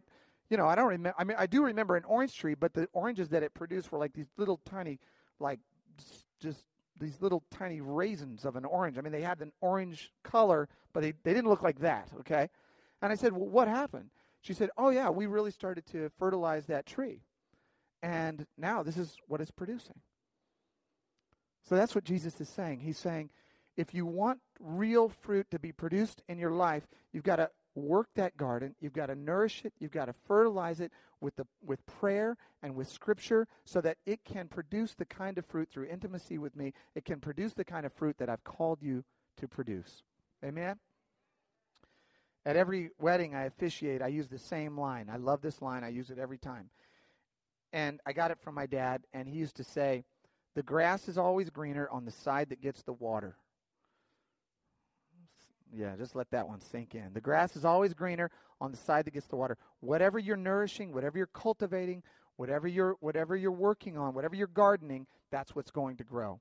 you 0.51 0.57
know, 0.57 0.67
I 0.67 0.75
don't 0.75 0.89
remember. 0.89 1.15
I 1.19 1.25
mean, 1.25 1.37
I 1.39 1.47
do 1.47 1.65
remember 1.65 1.97
an 1.97 2.05
orange 2.05 2.35
tree, 2.37 2.55
but 2.55 2.73
the 2.75 2.89
oranges 2.93 3.29
that 3.31 3.43
it 3.43 3.55
produced 3.55 3.93
were 3.93 3.99
like 3.99 4.15
these 4.15 4.31
little 4.37 4.61
tiny, 4.65 4.99
like 5.39 5.61
just 6.41 6.65
these 7.01 7.21
little 7.21 7.43
tiny 7.51 7.81
raisins 7.81 8.45
of 8.45 8.57
an 8.57 8.65
orange. 8.65 8.99
I 8.99 9.03
mean, 9.03 9.13
they 9.13 9.23
had 9.23 9.41
an 9.41 9.53
orange 9.61 10.11
color, 10.23 10.69
but 10.93 11.01
they, 11.01 11.13
they 11.23 11.35
didn't 11.35 11.49
look 11.49 11.63
like 11.63 11.81
that, 11.81 12.09
okay? 12.21 12.49
And 13.03 13.13
I 13.13 13.15
said, 13.15 13.33
Well, 13.33 13.49
what 13.49 13.69
happened? 13.69 14.11
She 14.41 14.55
said, 14.55 14.71
Oh, 14.77 14.91
yeah, 14.91 15.11
we 15.11 15.27
really 15.27 15.51
started 15.51 15.87
to 15.93 16.11
fertilize 16.19 16.67
that 16.67 16.87
tree. 16.87 17.21
And 18.03 18.47
now 18.57 18.83
this 18.83 18.97
is 18.97 19.17
what 19.27 19.41
it's 19.41 19.51
producing. 19.51 20.01
So 21.69 21.75
that's 21.75 21.95
what 21.95 22.05
Jesus 22.05 22.41
is 22.41 22.49
saying. 22.49 22.81
He's 22.81 22.99
saying, 22.99 23.31
if 23.77 23.95
you 23.95 24.07
want 24.07 24.41
real 24.59 25.09
fruit 25.09 25.51
to 25.51 25.59
be 25.59 25.73
produced 25.73 26.23
in 26.29 26.39
your 26.39 26.51
life, 26.51 26.87
you've 27.13 27.25
got 27.25 27.37
to 27.37 27.51
work 27.75 28.09
that 28.17 28.37
garden. 28.37 28.75
You've 28.81 28.93
got 28.93 29.07
to 29.07 29.15
nourish 29.15 29.65
it. 29.65 29.73
You've 29.79 29.93
got 29.93 30.07
to 30.07 30.15
fertilize 30.27 30.81
it 30.81 30.93
with 31.21 31.37
the 31.37 31.47
with 31.65 31.85
prayer 31.87 32.37
and 32.63 32.75
with 32.75 32.89
scripture 32.89 33.47
so 33.65 33.81
that 33.81 33.99
it 34.07 34.25
can 34.25 34.49
produce 34.49 34.95
the 34.95 35.05
kind 35.05 35.39
of 35.39 35.47
fruit 35.47 35.69
through 35.71 35.87
intimacy 35.87 36.39
with 36.39 36.57
me. 36.57 36.73
It 36.95 37.05
can 37.05 37.21
produce 37.21 37.55
the 37.55 37.65
kind 37.65 37.87
of 37.87 37.93
fruit 37.93 38.19
that 38.19 38.29
I've 38.29 38.45
called 38.45 38.79
you 38.83 39.05
to 39.39 39.49
produce. 39.49 40.03
Amen. 40.45 40.77
At 42.45 42.57
every 42.57 42.91
wedding 42.99 43.35
I 43.35 43.45
officiate, 43.45 44.01
I 44.01 44.09
use 44.09 44.29
the 44.29 44.39
same 44.39 44.79
line. 44.79 45.09
I 45.13 45.17
love 45.17 45.43
this 45.43 45.61
line. 45.61 45.85
I 45.85 45.89
use 45.89 46.11
it 46.11 46.19
every 46.19 46.39
time. 46.39 46.71
And 47.73 48.01
I 48.07 48.13
got 48.13 48.31
it 48.31 48.39
from 48.41 48.55
my 48.55 48.67
dad, 48.67 49.03
and 49.13 49.29
he 49.29 49.37
used 49.37 49.57
to 49.57 49.65
say, 49.65 50.05
The 50.55 50.63
grass 50.63 51.09
is 51.09 51.19
always 51.19 51.51
greener 51.51 51.89
on 51.91 52.07
the 52.07 52.11
side 52.11 52.49
that 52.49 52.63
gets 52.63 52.83
the 52.83 52.95
water. 52.95 53.37
Yeah, 55.75 55.95
just 55.97 56.17
let 56.17 56.31
that 56.31 56.49
one 56.49 56.61
sink 56.61 56.95
in. 56.95 57.13
The 57.13 57.21
grass 57.21 57.57
is 57.57 57.65
always 57.65 57.95
greener 57.95 58.31
on 58.61 58.71
the 58.71 58.77
side 58.77 59.05
that 59.05 59.15
gets 59.15 59.27
the 59.27 59.37
water. 59.37 59.57
Whatever 59.81 60.19
you're 60.19 60.37
nourishing, 60.37 60.93
whatever 60.93 61.19
you're 61.19 61.27
cultivating, 61.27 62.03
whatever 62.37 62.67
you're 62.67 62.97
whatever 63.01 63.37
you're 63.37 63.53
working 63.53 63.99
on, 63.99 64.15
whatever 64.15 64.35
you're 64.35 64.47
gardening, 64.47 65.07
that's 65.31 65.55
what's 65.55 65.71
going 65.71 65.97
to 65.97 66.05
grow. 66.05 66.41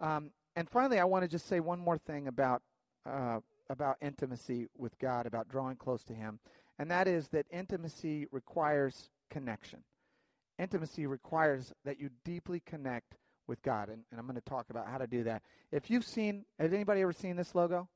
Um, 0.00 0.30
and 0.56 0.68
finally, 0.68 0.98
I 0.98 1.04
want 1.04 1.22
to 1.22 1.28
just 1.28 1.48
say 1.48 1.60
one 1.60 1.80
more 1.80 1.98
thing 1.98 2.28
about 2.28 2.62
uh, 3.06 3.40
about 3.70 3.96
intimacy 4.02 4.68
with 4.76 4.98
God, 4.98 5.26
about 5.26 5.48
drawing 5.48 5.76
close 5.76 6.04
to 6.04 6.12
Him, 6.12 6.38
and 6.78 6.90
that 6.90 7.08
is 7.08 7.28
that 7.28 7.46
intimacy 7.50 8.26
requires 8.30 9.10
connection. 9.30 9.80
Intimacy 10.58 11.06
requires 11.06 11.72
that 11.84 11.98
you 11.98 12.10
deeply 12.24 12.60
connect 12.66 13.16
with 13.46 13.62
God, 13.62 13.88
and, 13.88 14.02
and 14.10 14.20
I'm 14.20 14.26
going 14.26 14.36
to 14.36 14.42
talk 14.42 14.66
about 14.70 14.86
how 14.86 14.98
to 14.98 15.06
do 15.06 15.24
that. 15.24 15.42
If 15.72 15.90
you've 15.90 16.04
seen, 16.04 16.44
has 16.58 16.72
anybody 16.72 17.00
ever 17.00 17.12
seen 17.12 17.36
this 17.36 17.54
logo? 17.54 17.88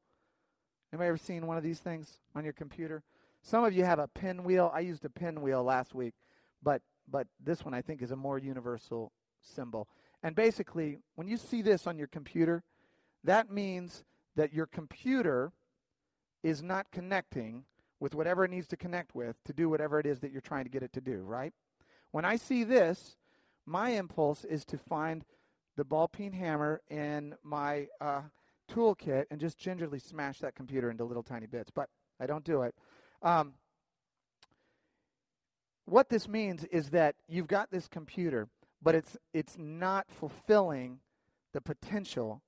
Anybody 0.97 1.09
ever 1.09 1.19
seen 1.19 1.47
one 1.47 1.59
of 1.59 1.63
these 1.63 1.81
things 1.81 2.21
on 2.35 2.43
your 2.43 2.55
computer? 2.55 3.03
Some 3.43 3.65
of 3.65 3.75
you 3.75 3.85
have 3.85 3.99
a 3.99 4.09
pinwheel. 4.09 4.73
I 4.75 4.81
used 4.81 5.05
a 5.05 5.11
pinwheel 5.11 5.63
last 5.63 5.95
week, 5.95 6.15
but 6.63 6.81
but 7.07 7.27
this 7.39 7.67
one 7.67 7.75
I 7.75 7.83
think 7.83 8.01
is 8.01 8.13
a 8.13 8.17
more 8.17 8.39
universal 8.39 9.13
symbol. 9.43 9.89
And 10.23 10.35
basically, 10.35 11.01
when 11.15 11.29
you 11.29 11.37
see 11.37 11.61
this 11.61 11.87
on 11.87 11.99
your 11.99 12.07
computer, 12.07 12.63
that 13.25 13.51
means 13.51 14.05
that 14.37 14.55
your 14.55 14.65
computer 14.65 15.53
is 16.43 16.63
not 16.63 16.91
connecting 16.91 17.65
with 18.01 18.15
whatever 18.15 18.47
it 18.47 18.51
needs 18.51 18.69
to 18.69 18.77
connect 18.79 19.15
with 19.15 19.37
to 19.45 19.53
do 19.53 19.69
whatever 19.69 20.01
it 20.01 20.07
is 20.07 20.21
that 20.21 20.33
you're 20.33 20.41
trying 20.41 20.65
to 20.65 20.71
get 20.71 20.83
it 20.83 20.95
to 20.95 21.03
do, 21.03 21.19
right? 21.19 21.53
When 22.11 22.25
I 22.25 22.37
see 22.37 22.65
this, 22.65 23.19
my 23.67 23.91
impulse 23.91 24.45
is 24.47 24.65
to 24.65 24.79
find 24.79 25.27
the 25.77 25.85
ball 25.85 26.09
peen 26.09 26.33
hammer 26.33 26.81
in 26.89 27.35
my 27.43 27.89
uh, 28.01 28.23
toolkit 28.67 29.25
and 29.31 29.41
just 29.41 29.59
gingerly 29.59 29.99
smash 29.99 30.39
that 30.41 30.55
computer 30.55 30.91
into 30.91 31.05
little 31.05 31.23
tiny 31.23 31.47
bits. 31.47 31.71
But 31.71 31.89
I 32.21 32.27
don't 32.27 32.45
do 32.45 32.63
it. 32.63 32.75
Um, 33.23 33.55
what 35.85 36.09
this 36.09 36.29
means 36.29 36.65
is 36.65 36.91
that 36.91 37.15
you've 37.29 37.47
got 37.47 37.71
this 37.71 37.89
computer, 37.89 38.49
but 38.83 38.95
it's 38.95 39.17
it's 39.33 39.57
not 39.59 40.07
fulfilling 40.11 41.01
the 41.53 41.61
potential 41.61 42.43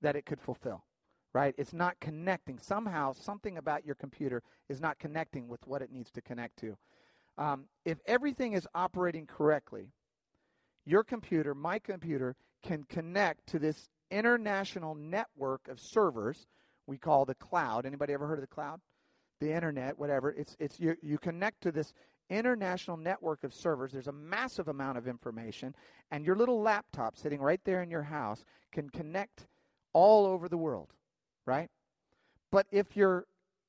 that 0.00 0.16
it 0.16 0.26
could 0.26 0.40
fulfill. 0.40 0.84
Right? 1.32 1.54
It's 1.58 1.72
not 1.72 1.98
connecting. 2.00 2.60
Somehow, 2.60 3.12
something 3.12 3.58
about 3.58 3.84
your 3.84 3.96
computer 3.96 4.42
is 4.68 4.80
not 4.80 5.00
connecting 5.00 5.48
with 5.48 5.66
what 5.66 5.82
it 5.82 5.90
needs 5.90 6.12
to 6.12 6.20
connect 6.20 6.58
to. 6.60 6.76
Um, 7.36 7.64
if 7.84 7.98
everything 8.06 8.52
is 8.52 8.68
operating 8.72 9.26
correctly, 9.26 9.88
your 10.84 11.02
computer, 11.02 11.52
my 11.52 11.80
computer, 11.80 12.36
can 12.62 12.84
connect 12.84 13.48
to 13.48 13.58
this 13.58 13.88
international 14.14 14.94
network 14.94 15.68
of 15.68 15.80
servers 15.80 16.46
we 16.86 16.98
call 16.98 17.24
the 17.24 17.34
cloud. 17.34 17.86
Anybody 17.86 18.12
ever 18.12 18.26
heard 18.26 18.38
of 18.38 18.42
the 18.42 18.54
cloud? 18.54 18.80
The 19.40 19.52
internet, 19.52 19.98
whatever. 19.98 20.30
It's 20.30 20.56
it's 20.60 20.78
you, 20.78 20.96
you 21.02 21.18
connect 21.18 21.62
to 21.62 21.72
this 21.72 21.92
international 22.30 22.96
network 22.96 23.44
of 23.44 23.52
servers. 23.52 23.92
There's 23.92 24.06
a 24.06 24.12
massive 24.12 24.68
amount 24.68 24.98
of 24.98 25.08
information, 25.08 25.74
and 26.10 26.24
your 26.24 26.36
little 26.36 26.60
laptop 26.60 27.16
sitting 27.16 27.40
right 27.40 27.60
there 27.64 27.82
in 27.82 27.90
your 27.90 28.02
house 28.02 28.44
can 28.72 28.88
connect 28.90 29.46
all 29.92 30.26
over 30.26 30.48
the 30.48 30.56
world, 30.56 30.92
right? 31.46 31.70
But 32.50 32.66
if 32.70 32.96
your 32.96 33.26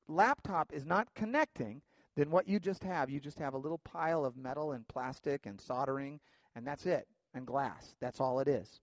laptop 0.08 0.72
is 0.72 0.84
not 0.84 1.08
connecting, 1.14 1.82
then 2.16 2.30
what 2.30 2.48
you 2.48 2.58
just 2.58 2.82
have, 2.84 3.10
you 3.10 3.20
just 3.20 3.38
have 3.38 3.54
a 3.54 3.58
little 3.58 3.78
pile 3.78 4.24
of 4.24 4.36
metal 4.36 4.72
and 4.72 4.86
plastic 4.88 5.46
and 5.46 5.60
soldering, 5.60 6.20
and 6.54 6.66
that's 6.66 6.86
it, 6.86 7.06
and 7.34 7.46
glass. 7.46 7.94
That's 8.00 8.20
all 8.20 8.40
it 8.40 8.48
is. 8.48 8.80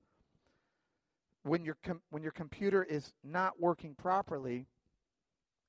When 1.43 1.65
your 1.65 1.77
com- 1.83 2.01
when 2.09 2.23
your 2.23 2.31
computer 2.31 2.83
is 2.83 3.13
not 3.23 3.59
working 3.59 3.95
properly, 3.95 4.67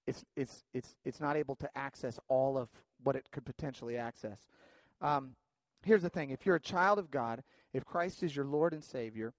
it's 0.07 0.25
it's 0.37 0.63
it's 0.73 0.97
it's 1.05 1.21
not 1.21 1.37
able 1.37 1.57
to 1.57 1.69
access 1.77 2.19
all 2.29 2.57
of 2.57 2.69
what 3.03 3.17
it 3.17 3.27
could 3.33 3.45
potentially 3.45 3.97
access. 3.97 4.39
Um, 5.01 5.35
here's 5.83 6.03
the 6.03 6.11
thing: 6.11 6.31
if 6.31 6.47
you're 6.47 6.57
a 6.57 6.61
child 6.61 6.99
of 6.99 7.11
God, 7.11 7.43
if 7.73 7.85
Christ 7.85 8.23
is 8.23 8.35
your 8.35 8.45
Lord 8.45 8.73
and 8.73 8.85
Savior, 8.85 9.33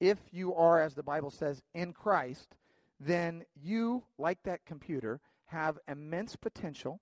if 0.00 0.18
you 0.30 0.54
are, 0.54 0.80
as 0.80 0.94
the 0.94 1.02
Bible 1.02 1.30
says, 1.30 1.62
in 1.74 1.92
Christ, 1.92 2.54
then 3.00 3.44
you, 3.60 4.04
like 4.16 4.38
that 4.44 4.64
computer, 4.64 5.20
have 5.46 5.78
immense 5.88 6.36
potential. 6.36 7.00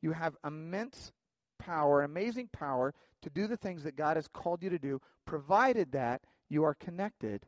You 0.00 0.12
have 0.12 0.36
immense 0.44 1.12
power, 1.58 2.02
amazing 2.02 2.48
power 2.52 2.94
to 3.22 3.30
do 3.30 3.46
the 3.46 3.56
things 3.56 3.84
that 3.84 3.96
God 3.96 4.16
has 4.16 4.28
called 4.28 4.62
you 4.62 4.70
to 4.70 4.78
do, 4.78 5.00
provided 5.26 5.92
that 5.92 6.22
you 6.48 6.64
are 6.64 6.74
connected 6.74 7.44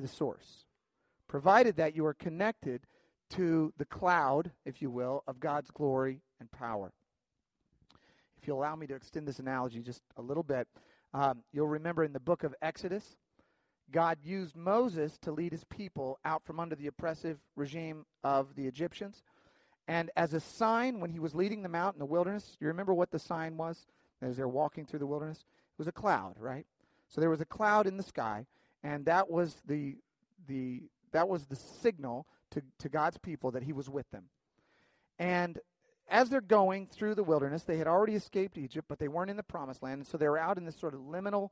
the 0.00 0.08
source. 0.08 0.64
Provided 1.26 1.76
that 1.76 1.94
you 1.94 2.06
are 2.06 2.14
connected 2.14 2.82
to 3.30 3.72
the 3.76 3.84
cloud, 3.84 4.50
if 4.64 4.80
you 4.80 4.90
will, 4.90 5.22
of 5.26 5.40
God's 5.40 5.70
glory 5.70 6.22
and 6.40 6.50
power. 6.50 6.92
If 8.40 8.46
you 8.46 8.54
allow 8.54 8.76
me 8.76 8.86
to 8.86 8.94
extend 8.94 9.26
this 9.26 9.38
analogy 9.38 9.80
just 9.80 10.02
a 10.16 10.22
little 10.22 10.42
bit, 10.42 10.68
um, 11.12 11.42
you'll 11.52 11.68
remember 11.68 12.04
in 12.04 12.12
the 12.12 12.20
book 12.20 12.44
of 12.44 12.54
Exodus, 12.62 13.16
God 13.90 14.18
used 14.22 14.54
Moses 14.54 15.18
to 15.22 15.32
lead 15.32 15.52
his 15.52 15.64
people 15.64 16.18
out 16.24 16.44
from 16.44 16.60
under 16.60 16.76
the 16.76 16.86
oppressive 16.86 17.38
regime 17.56 18.04
of 18.22 18.54
the 18.54 18.66
Egyptians. 18.66 19.22
And 19.86 20.10
as 20.16 20.34
a 20.34 20.40
sign, 20.40 21.00
when 21.00 21.10
he 21.10 21.18
was 21.18 21.34
leading 21.34 21.62
them 21.62 21.74
out 21.74 21.94
in 21.94 21.98
the 21.98 22.04
wilderness, 22.04 22.56
you 22.60 22.66
remember 22.66 22.92
what 22.92 23.10
the 23.10 23.18
sign 23.18 23.56
was 23.56 23.86
as 24.20 24.36
they're 24.36 24.46
walking 24.46 24.84
through 24.84 24.98
the 24.98 25.06
wilderness? 25.06 25.38
It 25.38 25.78
was 25.78 25.88
a 25.88 25.92
cloud, 25.92 26.34
right? 26.38 26.66
So 27.08 27.20
there 27.20 27.30
was 27.30 27.40
a 27.40 27.46
cloud 27.46 27.86
in 27.86 27.96
the 27.96 28.02
sky, 28.02 28.46
and 28.82 29.06
that 29.06 29.30
was 29.30 29.54
the 29.66 29.96
the 30.46 30.82
that 31.12 31.28
was 31.28 31.46
the 31.46 31.56
signal 31.56 32.26
to, 32.50 32.62
to 32.78 32.88
God's 32.88 33.18
people 33.18 33.50
that 33.52 33.62
he 33.62 33.72
was 33.72 33.88
with 33.88 34.10
them. 34.10 34.24
And 35.18 35.58
as 36.08 36.30
they're 36.30 36.40
going 36.40 36.86
through 36.86 37.14
the 37.14 37.22
wilderness, 37.22 37.64
they 37.64 37.76
had 37.76 37.86
already 37.86 38.14
escaped 38.14 38.56
Egypt, 38.56 38.86
but 38.88 38.98
they 38.98 39.08
weren't 39.08 39.30
in 39.30 39.36
the 39.36 39.42
promised 39.42 39.82
land. 39.82 39.98
And 40.00 40.06
so 40.06 40.16
they 40.16 40.28
were 40.28 40.38
out 40.38 40.56
in 40.56 40.64
this 40.64 40.76
sort 40.76 40.94
of 40.94 41.00
liminal 41.00 41.50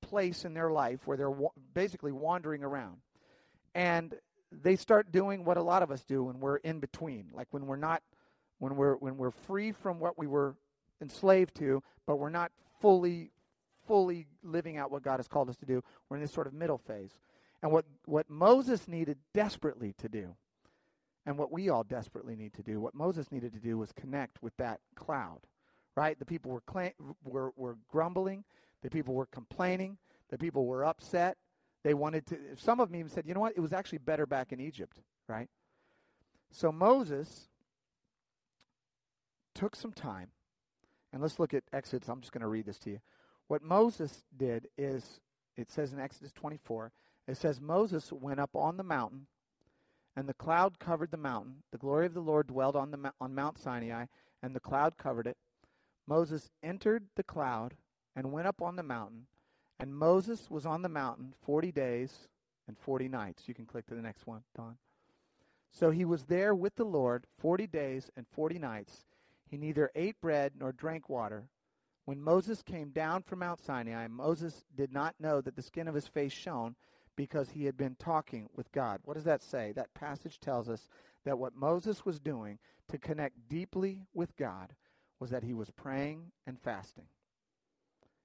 place 0.00 0.44
in 0.44 0.54
their 0.54 0.70
life 0.70 1.00
where 1.04 1.16
they're 1.16 1.30
wa- 1.30 1.50
basically 1.74 2.12
wandering 2.12 2.64
around. 2.64 2.98
And 3.74 4.14
they 4.50 4.76
start 4.76 5.12
doing 5.12 5.44
what 5.44 5.56
a 5.56 5.62
lot 5.62 5.82
of 5.82 5.90
us 5.90 6.02
do 6.02 6.24
when 6.24 6.40
we're 6.40 6.56
in 6.56 6.80
between, 6.80 7.30
like 7.32 7.48
when 7.50 7.66
we're 7.66 7.76
not 7.76 8.02
when 8.58 8.76
we're 8.76 8.96
when 8.96 9.16
we're 9.16 9.30
free 9.30 9.72
from 9.72 10.00
what 10.00 10.18
we 10.18 10.26
were 10.26 10.56
enslaved 11.00 11.54
to, 11.56 11.82
but 12.06 12.16
we're 12.16 12.30
not 12.30 12.50
fully 12.80 13.30
fully 13.90 14.24
living 14.44 14.76
out 14.76 14.92
what 14.92 15.02
God 15.02 15.16
has 15.16 15.26
called 15.26 15.50
us 15.50 15.56
to 15.56 15.66
do. 15.66 15.82
We're 16.08 16.18
in 16.18 16.22
this 16.22 16.30
sort 16.30 16.46
of 16.46 16.52
middle 16.52 16.78
phase. 16.78 17.18
And 17.60 17.72
what, 17.72 17.84
what 18.04 18.30
Moses 18.30 18.86
needed 18.86 19.18
desperately 19.34 19.94
to 19.98 20.08
do, 20.08 20.36
and 21.26 21.36
what 21.36 21.50
we 21.50 21.68
all 21.70 21.82
desperately 21.82 22.36
need 22.36 22.52
to 22.54 22.62
do, 22.62 22.78
what 22.78 22.94
Moses 22.94 23.32
needed 23.32 23.52
to 23.52 23.58
do 23.58 23.76
was 23.76 23.90
connect 23.90 24.40
with 24.44 24.56
that 24.58 24.78
cloud, 24.94 25.40
right? 25.96 26.16
The 26.16 26.24
people 26.24 26.52
were, 26.52 26.62
cl- 26.72 26.92
were, 27.24 27.50
were 27.56 27.78
grumbling, 27.88 28.44
the 28.82 28.90
people 28.90 29.14
were 29.14 29.26
complaining, 29.26 29.98
the 30.28 30.38
people 30.38 30.66
were 30.66 30.84
upset. 30.84 31.36
They 31.82 31.94
wanted 31.94 32.26
to, 32.26 32.38
some 32.58 32.78
of 32.78 32.90
them 32.90 33.00
even 33.00 33.10
said, 33.10 33.24
you 33.26 33.34
know 33.34 33.40
what, 33.40 33.54
it 33.56 33.60
was 33.60 33.72
actually 33.72 33.98
better 33.98 34.24
back 34.24 34.52
in 34.52 34.60
Egypt, 34.60 35.00
right? 35.26 35.48
So 36.52 36.70
Moses 36.70 37.48
took 39.52 39.74
some 39.74 39.92
time, 39.92 40.28
and 41.12 41.20
let's 41.20 41.40
look 41.40 41.54
at 41.54 41.64
Exodus. 41.72 42.08
I'm 42.08 42.20
just 42.20 42.32
going 42.32 42.42
to 42.42 42.46
read 42.46 42.66
this 42.66 42.78
to 42.78 42.90
you. 42.90 43.00
What 43.50 43.64
Moses 43.64 44.22
did 44.36 44.68
is, 44.78 45.18
it 45.56 45.68
says 45.68 45.92
in 45.92 45.98
Exodus 45.98 46.30
24, 46.30 46.92
it 47.26 47.36
says 47.36 47.60
Moses 47.60 48.12
went 48.12 48.38
up 48.38 48.54
on 48.54 48.76
the 48.76 48.84
mountain, 48.84 49.26
and 50.14 50.28
the 50.28 50.34
cloud 50.34 50.78
covered 50.78 51.10
the 51.10 51.16
mountain. 51.16 51.64
The 51.72 51.78
glory 51.78 52.06
of 52.06 52.14
the 52.14 52.20
Lord 52.20 52.46
dwelled 52.46 52.76
on 52.76 52.92
the 52.92 53.12
on 53.20 53.34
Mount 53.34 53.58
Sinai, 53.58 54.04
and 54.40 54.54
the 54.54 54.60
cloud 54.60 54.96
covered 54.98 55.26
it. 55.26 55.36
Moses 56.06 56.52
entered 56.62 57.06
the 57.16 57.24
cloud 57.24 57.74
and 58.14 58.30
went 58.30 58.46
up 58.46 58.62
on 58.62 58.76
the 58.76 58.84
mountain, 58.84 59.26
and 59.80 59.96
Moses 59.96 60.48
was 60.48 60.64
on 60.64 60.82
the 60.82 60.88
mountain 60.88 61.34
40 61.44 61.72
days 61.72 62.28
and 62.68 62.78
40 62.78 63.08
nights. 63.08 63.48
You 63.48 63.54
can 63.54 63.66
click 63.66 63.84
to 63.88 63.96
the 63.96 64.00
next 64.00 64.28
one, 64.28 64.44
Don. 64.54 64.76
So 65.72 65.90
he 65.90 66.04
was 66.04 66.26
there 66.26 66.54
with 66.54 66.76
the 66.76 66.84
Lord 66.84 67.24
40 67.40 67.66
days 67.66 68.12
and 68.16 68.28
40 68.28 68.60
nights. 68.60 69.06
He 69.48 69.56
neither 69.56 69.90
ate 69.96 70.20
bread 70.20 70.52
nor 70.56 70.70
drank 70.70 71.08
water. 71.08 71.48
When 72.04 72.20
Moses 72.20 72.62
came 72.62 72.90
down 72.90 73.22
from 73.22 73.40
Mount 73.40 73.60
Sinai, 73.60 74.08
Moses 74.08 74.64
did 74.74 74.92
not 74.92 75.14
know 75.20 75.40
that 75.40 75.54
the 75.56 75.62
skin 75.62 75.86
of 75.86 75.94
his 75.94 76.06
face 76.06 76.32
shone 76.32 76.74
because 77.16 77.50
he 77.50 77.66
had 77.66 77.76
been 77.76 77.96
talking 77.96 78.48
with 78.56 78.72
God. 78.72 79.00
What 79.04 79.14
does 79.14 79.24
that 79.24 79.42
say? 79.42 79.72
That 79.72 79.92
passage 79.94 80.40
tells 80.40 80.68
us 80.68 80.88
that 81.24 81.38
what 81.38 81.54
Moses 81.54 82.04
was 82.04 82.18
doing 82.18 82.58
to 82.88 82.98
connect 82.98 83.48
deeply 83.48 84.02
with 84.14 84.36
God 84.36 84.74
was 85.18 85.30
that 85.30 85.44
he 85.44 85.52
was 85.52 85.70
praying 85.70 86.32
and 86.46 86.58
fasting. 86.58 87.04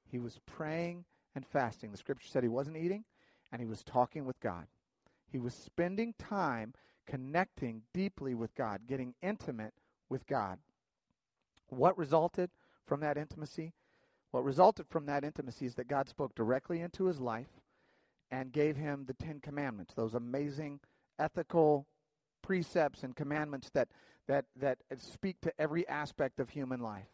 He 0.10 0.20
was 0.20 0.40
praying 0.46 1.04
and 1.36 1.46
fasting. 1.46 1.92
The 1.92 1.98
scripture 1.98 2.28
said 2.28 2.44
he 2.44 2.50
wasn't 2.50 2.78
eating 2.78 3.04
and 3.52 3.62
he 3.62 3.68
was 3.68 3.84
talking 3.84 4.26
with 4.26 4.40
God. 4.40 4.66
He 5.32 5.40
was 5.40 5.54
spending 5.54 6.14
time 6.18 6.74
connecting 7.06 7.82
deeply 7.94 8.34
with 8.34 8.56
God, 8.56 8.82
getting 8.88 9.14
intimate 9.22 9.74
with 10.10 10.26
God. 10.26 10.60
What 11.68 11.98
resulted 11.98 12.50
from 12.86 13.02
that 13.02 13.18
intimacy? 13.18 13.74
What 14.32 14.44
resulted 14.44 14.88
from 14.90 15.06
that 15.06 15.24
intimacy 15.24 15.66
is 15.66 15.76
that 15.76 15.88
God 15.88 16.10
spoke 16.10 16.36
directly 16.36 16.82
into 16.82 17.06
his 17.06 17.20
life 17.20 17.62
and 18.32 18.52
gave 18.52 18.76
him 18.76 19.06
the 19.06 19.14
Ten 19.14 19.40
Commandments, 19.40 19.94
those 19.94 20.14
amazing 20.14 20.80
ethical 21.18 21.88
precepts 22.42 23.04
and 23.04 23.16
commandments 23.16 23.70
that, 23.74 23.90
that, 24.28 24.46
that 24.56 24.80
speak 24.98 25.40
to 25.42 25.54
every 25.60 25.88
aspect 25.88 26.40
of 26.40 26.50
human 26.50 26.80
life. 26.80 27.08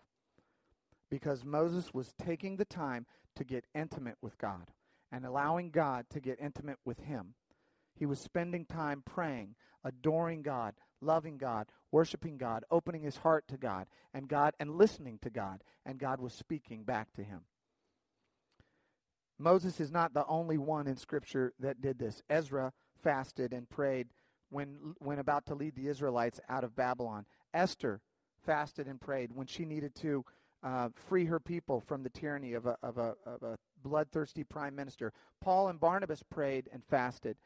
Because 1.10 1.44
Moses 1.44 1.94
was 1.94 2.14
taking 2.18 2.58
the 2.58 2.66
time 2.66 3.06
to 3.36 3.44
get 3.44 3.66
intimate 3.76 4.18
with 4.22 4.38
God 4.38 4.72
and 5.12 5.26
allowing 5.26 5.70
God 5.70 6.06
to 6.10 6.20
get 6.20 6.40
intimate 6.40 6.80
with 6.86 7.00
him. 7.00 7.36
He 7.94 8.06
was 8.06 8.20
spending 8.20 8.66
time 8.66 9.04
praying, 9.06 9.56
adoring 9.84 10.42
God, 10.42 10.74
loving 11.02 11.38
God, 11.38 11.68
worshiping 11.92 12.38
God, 12.38 12.64
opening 12.72 13.02
his 13.02 13.18
heart 13.18 13.48
to 13.50 13.58
God, 13.58 13.88
and 14.14 14.28
God 14.28 14.54
and 14.60 14.78
listening 14.78 15.20
to 15.22 15.30
God, 15.30 15.64
and 15.86 16.00
God 16.00 16.22
was 16.22 16.34
speaking 16.34 16.84
back 16.84 17.12
to 17.14 17.24
him. 17.24 17.42
Moses 19.40 19.80
is 19.80 19.92
not 19.92 20.14
the 20.14 20.26
only 20.28 20.58
one 20.58 20.88
in 20.88 20.96
scripture 20.96 21.54
that 21.60 21.82
did 21.82 21.98
this. 21.98 22.22
Ezra 22.30 22.72
fasted 23.04 23.54
and 23.54 23.68
prayed 23.68 24.08
when 24.50 24.96
when 25.00 25.20
about 25.20 25.46
to 25.48 25.56
lead 25.56 25.76
the 25.76 25.88
Israelites 25.88 26.40
out 26.48 26.64
of 26.64 26.76
Babylon. 26.76 27.26
Esther 27.54 28.02
fasted 28.46 28.88
and 28.88 29.02
prayed 29.02 29.32
when 29.34 29.48
she 29.48 29.66
needed 29.66 29.96
to 29.96 30.24
uh, 30.64 30.90
free 31.08 31.26
her 31.26 31.40
people 31.40 31.82
from 31.82 32.04
the 32.04 32.10
tyranny 32.10 32.54
of 32.54 32.68
a, 32.68 32.78
of, 32.84 32.98
a, 32.98 33.16
of 33.26 33.42
a 33.42 33.58
bloodthirsty 33.82 34.44
prime 34.44 34.76
minister. 34.76 35.12
Paul 35.42 35.70
and 35.70 35.80
Barnabas 35.80 36.24
prayed 36.24 36.70
and 36.72 36.84
fasted 36.84 37.38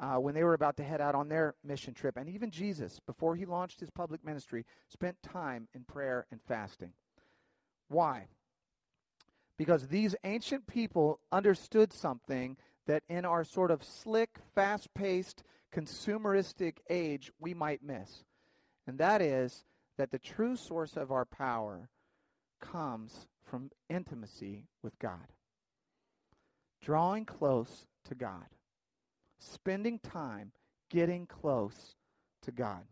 uh, 0.00 0.16
when 0.16 0.34
they 0.34 0.42
were 0.42 0.54
about 0.54 0.78
to 0.78 0.82
head 0.82 1.00
out 1.00 1.14
on 1.14 1.28
their 1.28 1.54
mission 1.62 1.92
trip. 1.92 2.16
And 2.16 2.28
even 2.28 2.50
Jesus, 2.50 2.98
before 3.06 3.36
he 3.36 3.44
launched 3.44 3.80
his 3.80 3.90
public 3.90 4.24
ministry, 4.24 4.64
spent 4.88 5.22
time 5.22 5.68
in 5.74 5.84
prayer 5.84 6.26
and 6.30 6.40
fasting. 6.48 6.92
Why? 7.88 8.26
Because 9.58 9.88
these 9.88 10.16
ancient 10.24 10.66
people 10.66 11.20
understood 11.30 11.92
something 11.92 12.56
that 12.86 13.02
in 13.10 13.26
our 13.26 13.44
sort 13.44 13.70
of 13.70 13.84
slick, 13.84 14.30
fast 14.54 14.92
paced, 14.94 15.42
consumeristic 15.72 16.78
age 16.88 17.30
we 17.38 17.52
might 17.52 17.82
miss. 17.82 18.24
And 18.86 18.98
that 18.98 19.20
is 19.20 19.64
that 19.98 20.10
the 20.10 20.18
true 20.18 20.56
source 20.56 20.96
of 20.96 21.12
our 21.12 21.26
power 21.26 21.90
comes 22.58 23.26
from 23.44 23.70
intimacy 23.90 24.64
with 24.82 24.98
God. 24.98 25.26
Drawing 26.80 27.26
close 27.26 27.86
to 28.08 28.14
God. 28.14 28.46
Spending 29.40 29.98
time 29.98 30.52
getting 30.90 31.26
close 31.26 31.96
to 32.42 32.52
God. 32.52 32.82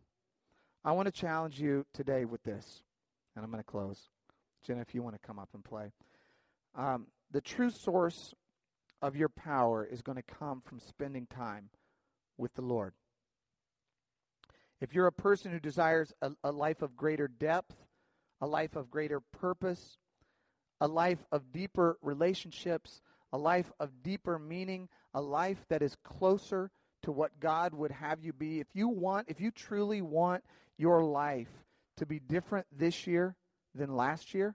I 0.85 0.93
want 0.93 1.07
to 1.07 1.13
challenge 1.13 1.61
you 1.61 1.85
today 1.93 2.25
with 2.25 2.43
this, 2.43 2.83
and 3.37 3.45
I'm 3.45 3.51
going 3.51 3.63
to 3.63 3.71
close. 3.71 4.09
Jenna, 4.67 4.81
if 4.81 4.95
you 4.95 5.03
want 5.03 5.15
to 5.15 5.27
come 5.27 5.39
up 5.39 5.51
and 5.53 5.63
play. 5.63 5.93
Um, 6.75 7.07
the 7.31 7.41
true 7.41 7.71
source 7.71 8.35
of 9.03 9.15
your 9.15 9.29
power 9.29 9.85
is 9.85 10.03
going 10.03 10.17
to 10.17 10.23
come 10.23 10.63
from 10.65 10.81
spending 10.81 11.27
time 11.27 11.69
with 12.37 12.55
the 12.55 12.63
Lord. 12.63 12.95
If 14.81 14.95
you're 14.95 15.07
a 15.07 15.13
person 15.13 15.53
who 15.53 15.61
desires 15.61 16.13
a, 16.23 16.31
a 16.43 16.53
life 16.53 16.83
of 16.83 16.97
greater 16.97 17.29
depth, 17.29 17.75
a 18.41 18.47
life 18.47 18.77
of 18.77 18.91
greater 18.91 19.21
purpose, 19.21 19.99
a 20.81 20.89
life 20.89 21.19
of 21.33 21.53
deeper 21.53 21.99
relationships, 22.01 23.03
a 23.33 23.39
life 23.39 23.71
of 23.79 24.03
deeper 24.03 24.39
meaning, 24.39 24.89
a 25.15 25.21
life 25.21 25.65
that 25.69 25.83
is 25.83 25.97
closer 26.05 26.71
to 27.03 27.13
what 27.13 27.41
God 27.41 27.75
would 27.75 27.93
have 27.93 28.23
you 28.23 28.33
be. 28.33 28.61
If 28.61 28.69
you 28.75 28.89
want, 28.89 29.29
if 29.29 29.41
you 29.41 29.51
truly 29.51 30.03
want 30.03 30.45
your 30.77 31.05
life 31.05 31.49
to 31.97 32.07
be 32.07 32.21
different 32.21 32.67
this 32.73 33.07
year 33.07 33.37
than 33.75 33.97
last 33.97 34.35
year, 34.35 34.55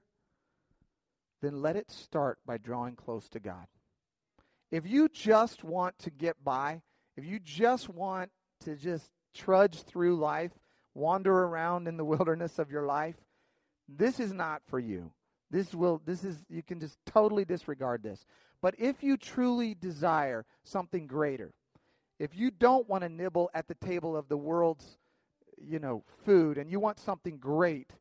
then 1.41 1.61
let 1.61 1.75
it 1.75 1.91
start 1.91 2.39
by 2.45 2.57
drawing 2.57 2.95
close 2.95 3.27
to 3.29 3.39
God. 3.39 3.67
If 4.71 4.87
you 4.87 5.09
just 5.09 5.63
want 5.63 5.99
to 5.99 6.09
get 6.09 6.43
by, 6.43 6.81
if 7.15 7.25
you 7.25 7.39
just 7.39 7.89
want 7.89 8.31
to 8.61 8.75
just 8.75 9.09
trudge 9.35 9.83
through 9.83 10.17
life, 10.17 10.51
wander 10.95 11.33
around 11.33 11.87
in 11.87 11.97
the 11.97 12.05
wilderness 12.13 12.59
of 12.59 12.71
your 12.71 12.85
life, 12.85 13.15
this 13.87 14.19
is 14.19 14.33
not 14.33 14.61
for 14.67 14.79
you. 14.79 15.11
This 15.51 15.75
will 15.75 16.01
this 16.05 16.23
is 16.23 16.43
you 16.49 16.63
can 16.63 16.79
just 16.79 16.97
totally 17.05 17.45
disregard 17.45 18.01
this. 18.01 18.25
But 18.63 18.75
if 18.79 19.03
you 19.03 19.17
truly 19.17 19.75
desire 19.75 20.45
something 20.63 21.05
greater, 21.05 21.53
if 22.17 22.33
you 22.33 22.49
don't 22.49 22.87
want 22.87 23.03
to 23.03 23.09
nibble 23.09 23.51
at 23.53 23.67
the 23.67 23.75
table 23.75 24.15
of 24.15 24.29
the 24.29 24.37
world's 24.37 24.97
you 25.61 25.79
know 25.79 26.03
food 26.25 26.57
and 26.57 26.71
you 26.71 26.79
want 26.79 26.97
something 26.97 27.37
great 27.37 27.91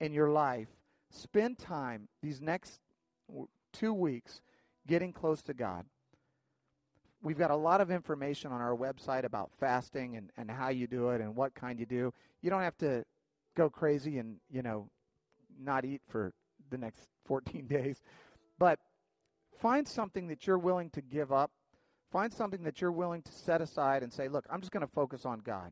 in 0.00 0.12
your 0.12 0.30
life, 0.30 0.68
spend 1.10 1.58
time 1.58 2.06
these 2.22 2.40
next 2.40 2.78
2 3.72 3.92
weeks 3.92 4.40
getting 4.86 5.12
close 5.12 5.42
to 5.42 5.54
God. 5.54 5.84
We've 7.20 7.38
got 7.38 7.50
a 7.50 7.56
lot 7.56 7.80
of 7.80 7.90
information 7.90 8.52
on 8.52 8.60
our 8.60 8.76
website 8.76 9.24
about 9.24 9.50
fasting 9.58 10.16
and, 10.16 10.30
and 10.36 10.48
how 10.48 10.68
you 10.68 10.86
do 10.86 11.10
it 11.10 11.20
and 11.20 11.34
what 11.34 11.52
kind 11.56 11.80
you 11.80 11.86
do. 11.86 12.14
You 12.42 12.50
don't 12.50 12.62
have 12.62 12.78
to 12.78 13.04
go 13.56 13.68
crazy 13.68 14.18
and, 14.18 14.36
you 14.48 14.62
know, 14.62 14.88
not 15.60 15.84
eat 15.84 16.00
for 16.08 16.32
the 16.70 16.78
next 16.78 17.08
14 17.26 17.66
days. 17.68 18.00
But 18.56 18.78
find 19.60 19.86
something 19.86 20.28
that 20.28 20.46
you're 20.46 20.58
willing 20.58 20.90
to 20.90 21.00
give 21.00 21.32
up. 21.32 21.50
Find 22.10 22.32
something 22.32 22.64
that 22.64 22.80
you're 22.80 22.90
willing 22.90 23.22
to 23.22 23.32
set 23.32 23.60
aside 23.60 24.02
and 24.02 24.12
say, 24.12 24.28
look, 24.28 24.44
I'm 24.50 24.60
just 24.60 24.72
going 24.72 24.86
to 24.86 24.92
focus 24.92 25.24
on 25.24 25.40
God. 25.40 25.70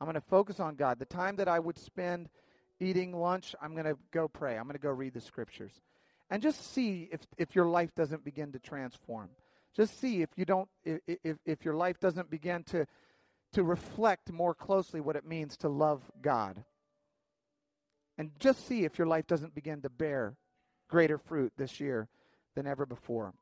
I'm 0.00 0.06
going 0.06 0.14
to 0.14 0.20
focus 0.20 0.60
on 0.60 0.76
God. 0.76 0.98
The 0.98 1.04
time 1.04 1.36
that 1.36 1.48
I 1.48 1.58
would 1.58 1.78
spend 1.78 2.28
eating 2.80 3.12
lunch, 3.12 3.54
I'm 3.60 3.72
going 3.72 3.84
to 3.84 3.98
go 4.12 4.28
pray. 4.28 4.56
I'm 4.56 4.64
going 4.64 4.76
to 4.76 4.82
go 4.82 4.90
read 4.90 5.12
the 5.12 5.20
scriptures. 5.20 5.72
And 6.30 6.42
just 6.42 6.72
see 6.72 7.08
if, 7.12 7.20
if 7.36 7.54
your 7.54 7.66
life 7.66 7.94
doesn't 7.94 8.24
begin 8.24 8.52
to 8.52 8.58
transform. 8.58 9.30
Just 9.76 10.00
see 10.00 10.22
if 10.22 10.30
you 10.36 10.44
don't 10.44 10.68
if, 10.84 11.36
if, 11.44 11.64
your 11.64 11.74
life 11.74 12.00
doesn't 12.00 12.30
begin 12.30 12.64
to 12.64 12.86
to 13.52 13.62
reflect 13.62 14.32
more 14.32 14.54
closely 14.54 15.00
what 15.00 15.16
it 15.16 15.24
means 15.24 15.56
to 15.58 15.68
love 15.68 16.02
God. 16.20 16.64
And 18.18 18.30
just 18.40 18.66
see 18.66 18.84
if 18.84 18.98
your 18.98 19.06
life 19.06 19.26
doesn't 19.26 19.54
begin 19.54 19.82
to 19.82 19.90
bear 19.90 20.36
greater 20.88 21.18
fruit 21.18 21.52
this 21.56 21.80
year 21.80 22.08
than 22.54 22.66
ever 22.66 22.86
before. 22.86 23.32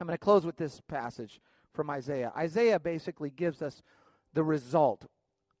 I'm 0.00 0.06
going 0.06 0.16
to 0.16 0.24
close 0.24 0.44
with 0.44 0.56
this 0.56 0.80
passage 0.88 1.40
from 1.72 1.90
Isaiah. 1.90 2.32
Isaiah 2.36 2.80
basically 2.80 3.30
gives 3.30 3.62
us 3.62 3.82
the 4.34 4.44
result 4.44 5.06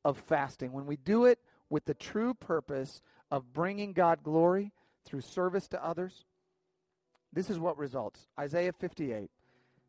of 0.04 0.18
fasting. 0.18 0.72
When 0.72 0.86
we 0.86 0.96
do 0.96 1.24
it 1.26 1.38
with 1.70 1.84
the 1.84 1.94
true 1.94 2.34
purpose 2.34 3.00
of 3.30 3.52
bringing 3.52 3.92
God 3.92 4.22
glory 4.22 4.72
through 5.04 5.20
service 5.20 5.68
to 5.68 5.84
others, 5.84 6.24
this 7.32 7.48
is 7.48 7.58
what 7.58 7.78
results. 7.78 8.26
Isaiah 8.38 8.72
58 8.72 9.30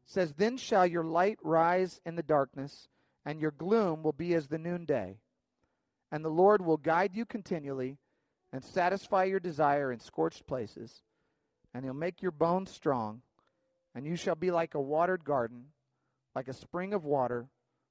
says, 0.06 0.34
Then 0.34 0.58
shall 0.58 0.86
your 0.86 1.04
light 1.04 1.40
rise 1.44 2.00
in 2.06 2.16
the 2.16 2.24
darkness, 2.24 2.88
and 3.26 3.40
your 3.40 3.52
gloom 3.52 4.04
will 4.04 4.14
be 4.14 4.34
as 4.34 4.48
the 4.48 4.58
noonday. 4.58 5.18
And 6.12 6.24
the 6.24 6.30
Lord 6.30 6.64
will 6.64 6.78
guide 6.78 7.16
you 7.16 7.26
continually 7.26 7.98
and 8.52 8.64
satisfy 8.64 9.24
your 9.24 9.40
desire 9.40 9.92
in 9.92 10.00
scorched 10.00 10.46
places, 10.46 11.02
and 11.74 11.84
he'll 11.84 11.93
make 11.93 12.21
your 12.21 12.32
bones 12.32 12.71
strong, 12.71 13.21
and 13.95 14.05
you 14.05 14.15
shall 14.15 14.36
be 14.36 14.51
like 14.51 14.76
a 14.76 14.82
watered 14.82 15.24
garden, 15.24 15.65
like 16.36 16.47
a 16.47 16.53
spring 16.53 16.93
of 16.93 17.03
water 17.03 17.47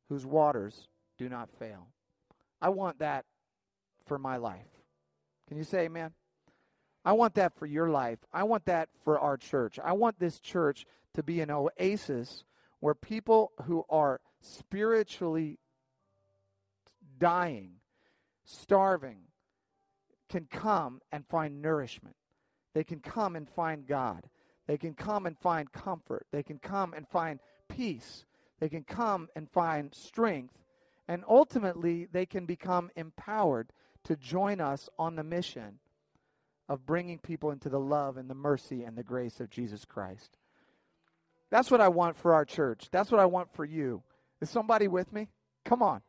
whose 0.09 0.27
waters 0.27 0.89
do 1.19 1.29
not 1.29 1.51
fail. 1.59 1.89
I 2.61 2.69
want 2.69 2.99
that 3.01 3.25
for 4.07 4.19
my 4.19 4.37
life. 4.37 4.69
Can 5.49 5.57
you 5.57 5.65
say 5.65 5.85
amen? 5.85 6.13
I 7.05 7.13
want 7.13 7.35
that 7.35 7.59
for 7.59 7.67
your 7.67 7.91
life. 7.91 8.19
I 8.33 8.45
want 8.45 8.67
that 8.67 8.89
for 9.05 9.19
our 9.19 9.37
church. 9.37 9.79
I 9.83 9.93
want 9.93 10.19
this 10.19 10.39
church 10.39 10.87
to 11.15 11.23
be 11.23 11.41
an 11.41 11.51
oasis 11.51 12.45
where 12.81 12.95
people 12.95 13.53
who 13.65 13.85
are 13.91 14.21
spiritually 14.41 15.59
dying, 17.19 17.75
starving, 18.45 19.19
can 20.29 20.47
come 20.51 21.01
and 21.11 21.27
find 21.27 21.61
nourishment. 21.61 22.17
They 22.75 22.85
can 22.85 23.01
come 23.01 23.37
and 23.37 23.49
find 23.49 23.87
God. 23.87 24.25
They 24.67 24.79
can 24.79 24.95
come 24.95 25.27
and 25.27 25.39
find 25.39 25.71
comfort. 25.73 26.27
They 26.31 26.43
can 26.43 26.59
come 26.59 26.95
and 26.95 27.07
find 27.09 27.41
peace. 27.69 28.25
They 28.61 28.69
can 28.69 28.85
come 28.85 29.29
and 29.35 29.51
find 29.51 29.95
strength. 29.95 30.55
And 31.09 31.25
ultimately, 31.29 32.07
they 32.11 32.27
can 32.27 32.47
become 32.47 32.91
empowered 32.97 33.73
to 34.05 34.17
join 34.17 34.61
us 34.61 34.89
on 34.99 35.17
the 35.17 35.25
mission 35.25 35.79
of 36.69 36.87
bringing 36.87 37.19
people 37.19 37.51
into 37.51 37.69
the 37.69 37.81
love 37.81 38.17
and 38.17 38.31
the 38.31 38.35
mercy 38.35 38.85
and 38.85 38.97
the 38.97 39.03
grace 39.03 39.41
of 39.41 39.51
Jesus 39.51 39.85
Christ. 39.85 40.39
That's 41.51 41.71
what 41.71 41.81
I 41.81 41.89
want 41.89 42.17
for 42.17 42.33
our 42.33 42.45
church. 42.45 42.89
That's 42.91 43.11
what 43.11 43.21
I 43.21 43.27
want 43.27 43.53
for 43.53 43.65
you. 43.65 44.03
Is 44.41 44.49
somebody 44.49 44.89
with 44.89 45.13
me? 45.13 45.29
Come 45.65 45.83
on. 45.83 46.01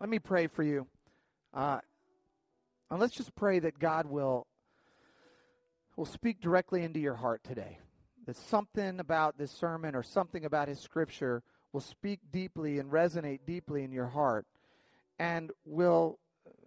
Let 0.00 0.08
me 0.08 0.18
pray 0.18 0.46
for 0.46 0.62
you. 0.62 0.86
Uh, 1.52 1.80
and 2.90 3.00
let's 3.00 3.14
just 3.14 3.34
pray 3.34 3.58
that 3.58 3.78
God 3.78 4.06
will 4.06 4.46
will 5.96 6.06
speak 6.06 6.40
directly 6.40 6.82
into 6.82 7.00
your 7.00 7.14
heart 7.14 7.42
today. 7.42 7.78
That 8.26 8.36
something 8.36 9.00
about 9.00 9.38
this 9.38 9.50
sermon 9.50 9.94
or 9.94 10.02
something 10.02 10.44
about 10.44 10.68
his 10.68 10.78
scripture 10.78 11.42
will 11.72 11.80
speak 11.80 12.20
deeply 12.30 12.78
and 12.78 12.90
resonate 12.90 13.40
deeply 13.46 13.82
in 13.82 13.92
your 13.92 14.06
heart 14.06 14.46
and 15.18 15.50
will 15.64 16.18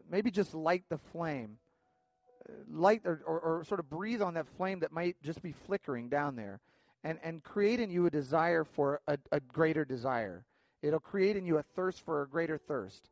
maybe 0.09 0.31
just 0.31 0.53
light 0.53 0.83
the 0.89 0.97
flame. 0.97 1.57
Light 2.71 3.01
or, 3.05 3.21
or, 3.25 3.39
or 3.39 3.63
sort 3.65 3.79
of 3.79 3.89
breathe 3.89 4.21
on 4.21 4.33
that 4.33 4.47
flame 4.57 4.79
that 4.79 4.91
might 4.91 5.15
just 5.21 5.41
be 5.43 5.51
flickering 5.51 6.09
down 6.09 6.35
there 6.35 6.59
and, 7.03 7.19
and 7.23 7.43
create 7.43 7.79
in 7.79 7.91
you 7.91 8.07
a 8.07 8.09
desire 8.09 8.63
for 8.63 9.01
a, 9.07 9.17
a 9.31 9.39
greater 9.39 9.85
desire. 9.85 10.45
It'll 10.81 10.99
create 10.99 11.35
in 11.35 11.45
you 11.45 11.57
a 11.57 11.63
thirst 11.63 12.03
for 12.03 12.23
a 12.23 12.27
greater 12.27 12.57
thirst 12.57 13.09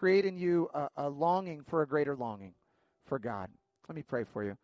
create 0.00 0.24
in 0.24 0.38
you 0.38 0.66
a, 0.72 0.88
a 0.96 1.08
longing 1.10 1.62
for 1.68 1.82
a 1.82 1.86
greater 1.86 2.16
longing 2.16 2.54
for 3.04 3.18
God. 3.18 3.50
Let 3.86 3.94
me 3.94 4.02
pray 4.02 4.24
for 4.24 4.42
you. 4.42 4.56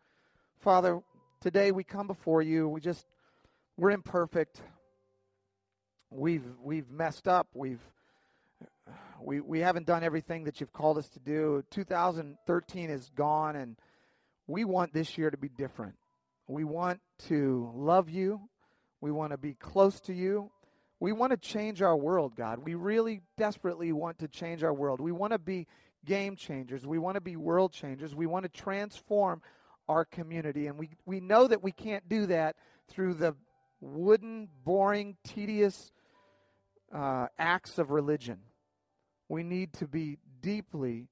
Father, 0.61 0.99
today 1.41 1.71
we 1.71 1.83
come 1.83 2.07
before 2.07 2.41
you. 2.41 2.67
We 2.67 2.81
just, 2.81 3.05
we're 3.77 3.91
imperfect. 3.91 4.59
we've 6.09 6.43
we've 6.63 6.89
messed 6.89 7.27
up. 7.27 7.49
We've 7.53 7.81
we 9.21 9.39
we 9.39 9.59
haven't 9.59 9.85
done 9.85 10.03
everything 10.03 10.45
that 10.45 10.59
you've 10.59 10.73
called 10.73 10.97
us 10.97 11.07
to 11.09 11.19
do. 11.19 11.63
2013 11.69 12.89
is 12.89 13.11
gone, 13.15 13.55
and 13.55 13.75
we 14.47 14.65
want 14.65 14.91
this 14.91 15.19
year 15.19 15.29
to 15.29 15.37
be 15.37 15.49
different. 15.49 15.93
We 16.47 16.63
want 16.63 16.99
to 17.27 17.71
love 17.75 18.09
you. 18.09 18.41
We 19.01 19.11
want 19.11 19.33
to 19.33 19.37
be 19.37 19.53
close 19.53 19.99
to 20.01 20.15
you. 20.15 20.49
We 20.99 21.11
want 21.11 21.31
to 21.31 21.37
change 21.37 21.81
our 21.81 21.95
world, 21.95 22.35
God. 22.35 22.59
We 22.59 22.75
really 22.75 23.21
desperately 23.37 23.91
want 23.91 24.19
to 24.19 24.27
change 24.27 24.63
our 24.63 24.73
world. 24.73 24.99
We 24.99 25.11
want 25.11 25.33
to 25.33 25.39
be 25.39 25.67
game 26.05 26.35
changers. 26.35 26.85
We 26.85 26.97
want 26.97 27.15
to 27.15 27.21
be 27.21 27.35
world 27.35 27.71
changers. 27.71 28.15
We 28.15 28.25
want 28.25 28.43
to 28.43 28.49
transform 28.49 29.41
our 29.87 30.05
community. 30.05 30.67
And 30.67 30.77
we, 30.77 30.89
we 31.05 31.19
know 31.19 31.47
that 31.47 31.63
we 31.63 31.71
can't 31.71 32.07
do 32.09 32.25
that 32.27 32.55
through 32.87 33.15
the 33.15 33.35
wooden, 33.79 34.49
boring, 34.63 35.17
tedious 35.23 35.91
uh, 36.93 37.27
acts 37.37 37.77
of 37.77 37.91
religion. 37.91 38.39
We 39.29 39.43
need 39.43 39.73
to 39.73 39.87
be 39.87 40.17
deeply, 40.41 41.07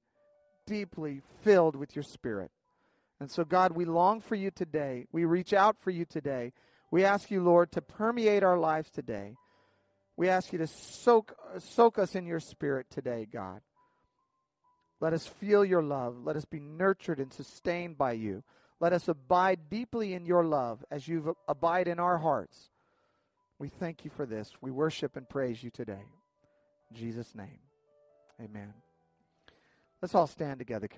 deeply 0.66 1.20
filled 1.42 1.76
with 1.76 1.94
your 1.94 2.02
Spirit. 2.02 2.50
And 3.20 3.30
so, 3.30 3.44
God, 3.44 3.72
we 3.72 3.84
long 3.84 4.20
for 4.20 4.34
you 4.34 4.50
today. 4.50 5.06
We 5.12 5.24
reach 5.24 5.52
out 5.52 5.78
for 5.78 5.90
you 5.90 6.04
today. 6.04 6.52
We 6.90 7.04
ask 7.04 7.30
you, 7.30 7.42
Lord, 7.42 7.72
to 7.72 7.82
permeate 7.82 8.42
our 8.42 8.58
lives 8.58 8.90
today. 8.90 9.36
We 10.16 10.28
ask 10.28 10.52
you 10.52 10.58
to 10.58 10.66
soak, 10.66 11.36
soak 11.58 11.98
us 11.98 12.14
in 12.14 12.26
your 12.26 12.40
Spirit 12.40 12.86
today, 12.90 13.26
God. 13.30 13.60
Let 15.00 15.12
us 15.12 15.26
feel 15.26 15.64
your 15.64 15.82
love. 15.82 16.24
Let 16.24 16.36
us 16.36 16.46
be 16.46 16.60
nurtured 16.60 17.20
and 17.20 17.32
sustained 17.32 17.98
by 17.98 18.12
you. 18.12 18.42
Let 18.80 18.92
us 18.92 19.08
abide 19.08 19.68
deeply 19.70 20.14
in 20.14 20.24
your 20.24 20.44
love 20.44 20.84
as 20.90 21.06
you 21.06 21.36
abide 21.48 21.88
in 21.88 21.98
our 21.98 22.18
hearts. 22.18 22.70
We 23.58 23.68
thank 23.68 24.04
you 24.04 24.10
for 24.10 24.26
this. 24.26 24.52
We 24.60 24.70
worship 24.70 25.16
and 25.16 25.28
praise 25.28 25.62
you 25.62 25.70
today. 25.70 26.04
In 26.90 26.96
Jesus' 26.96 27.34
name, 27.34 27.58
amen. 28.40 28.72
Let's 30.00 30.14
all 30.14 30.26
stand 30.26 30.58
together. 30.58 30.88
Can 30.88 30.94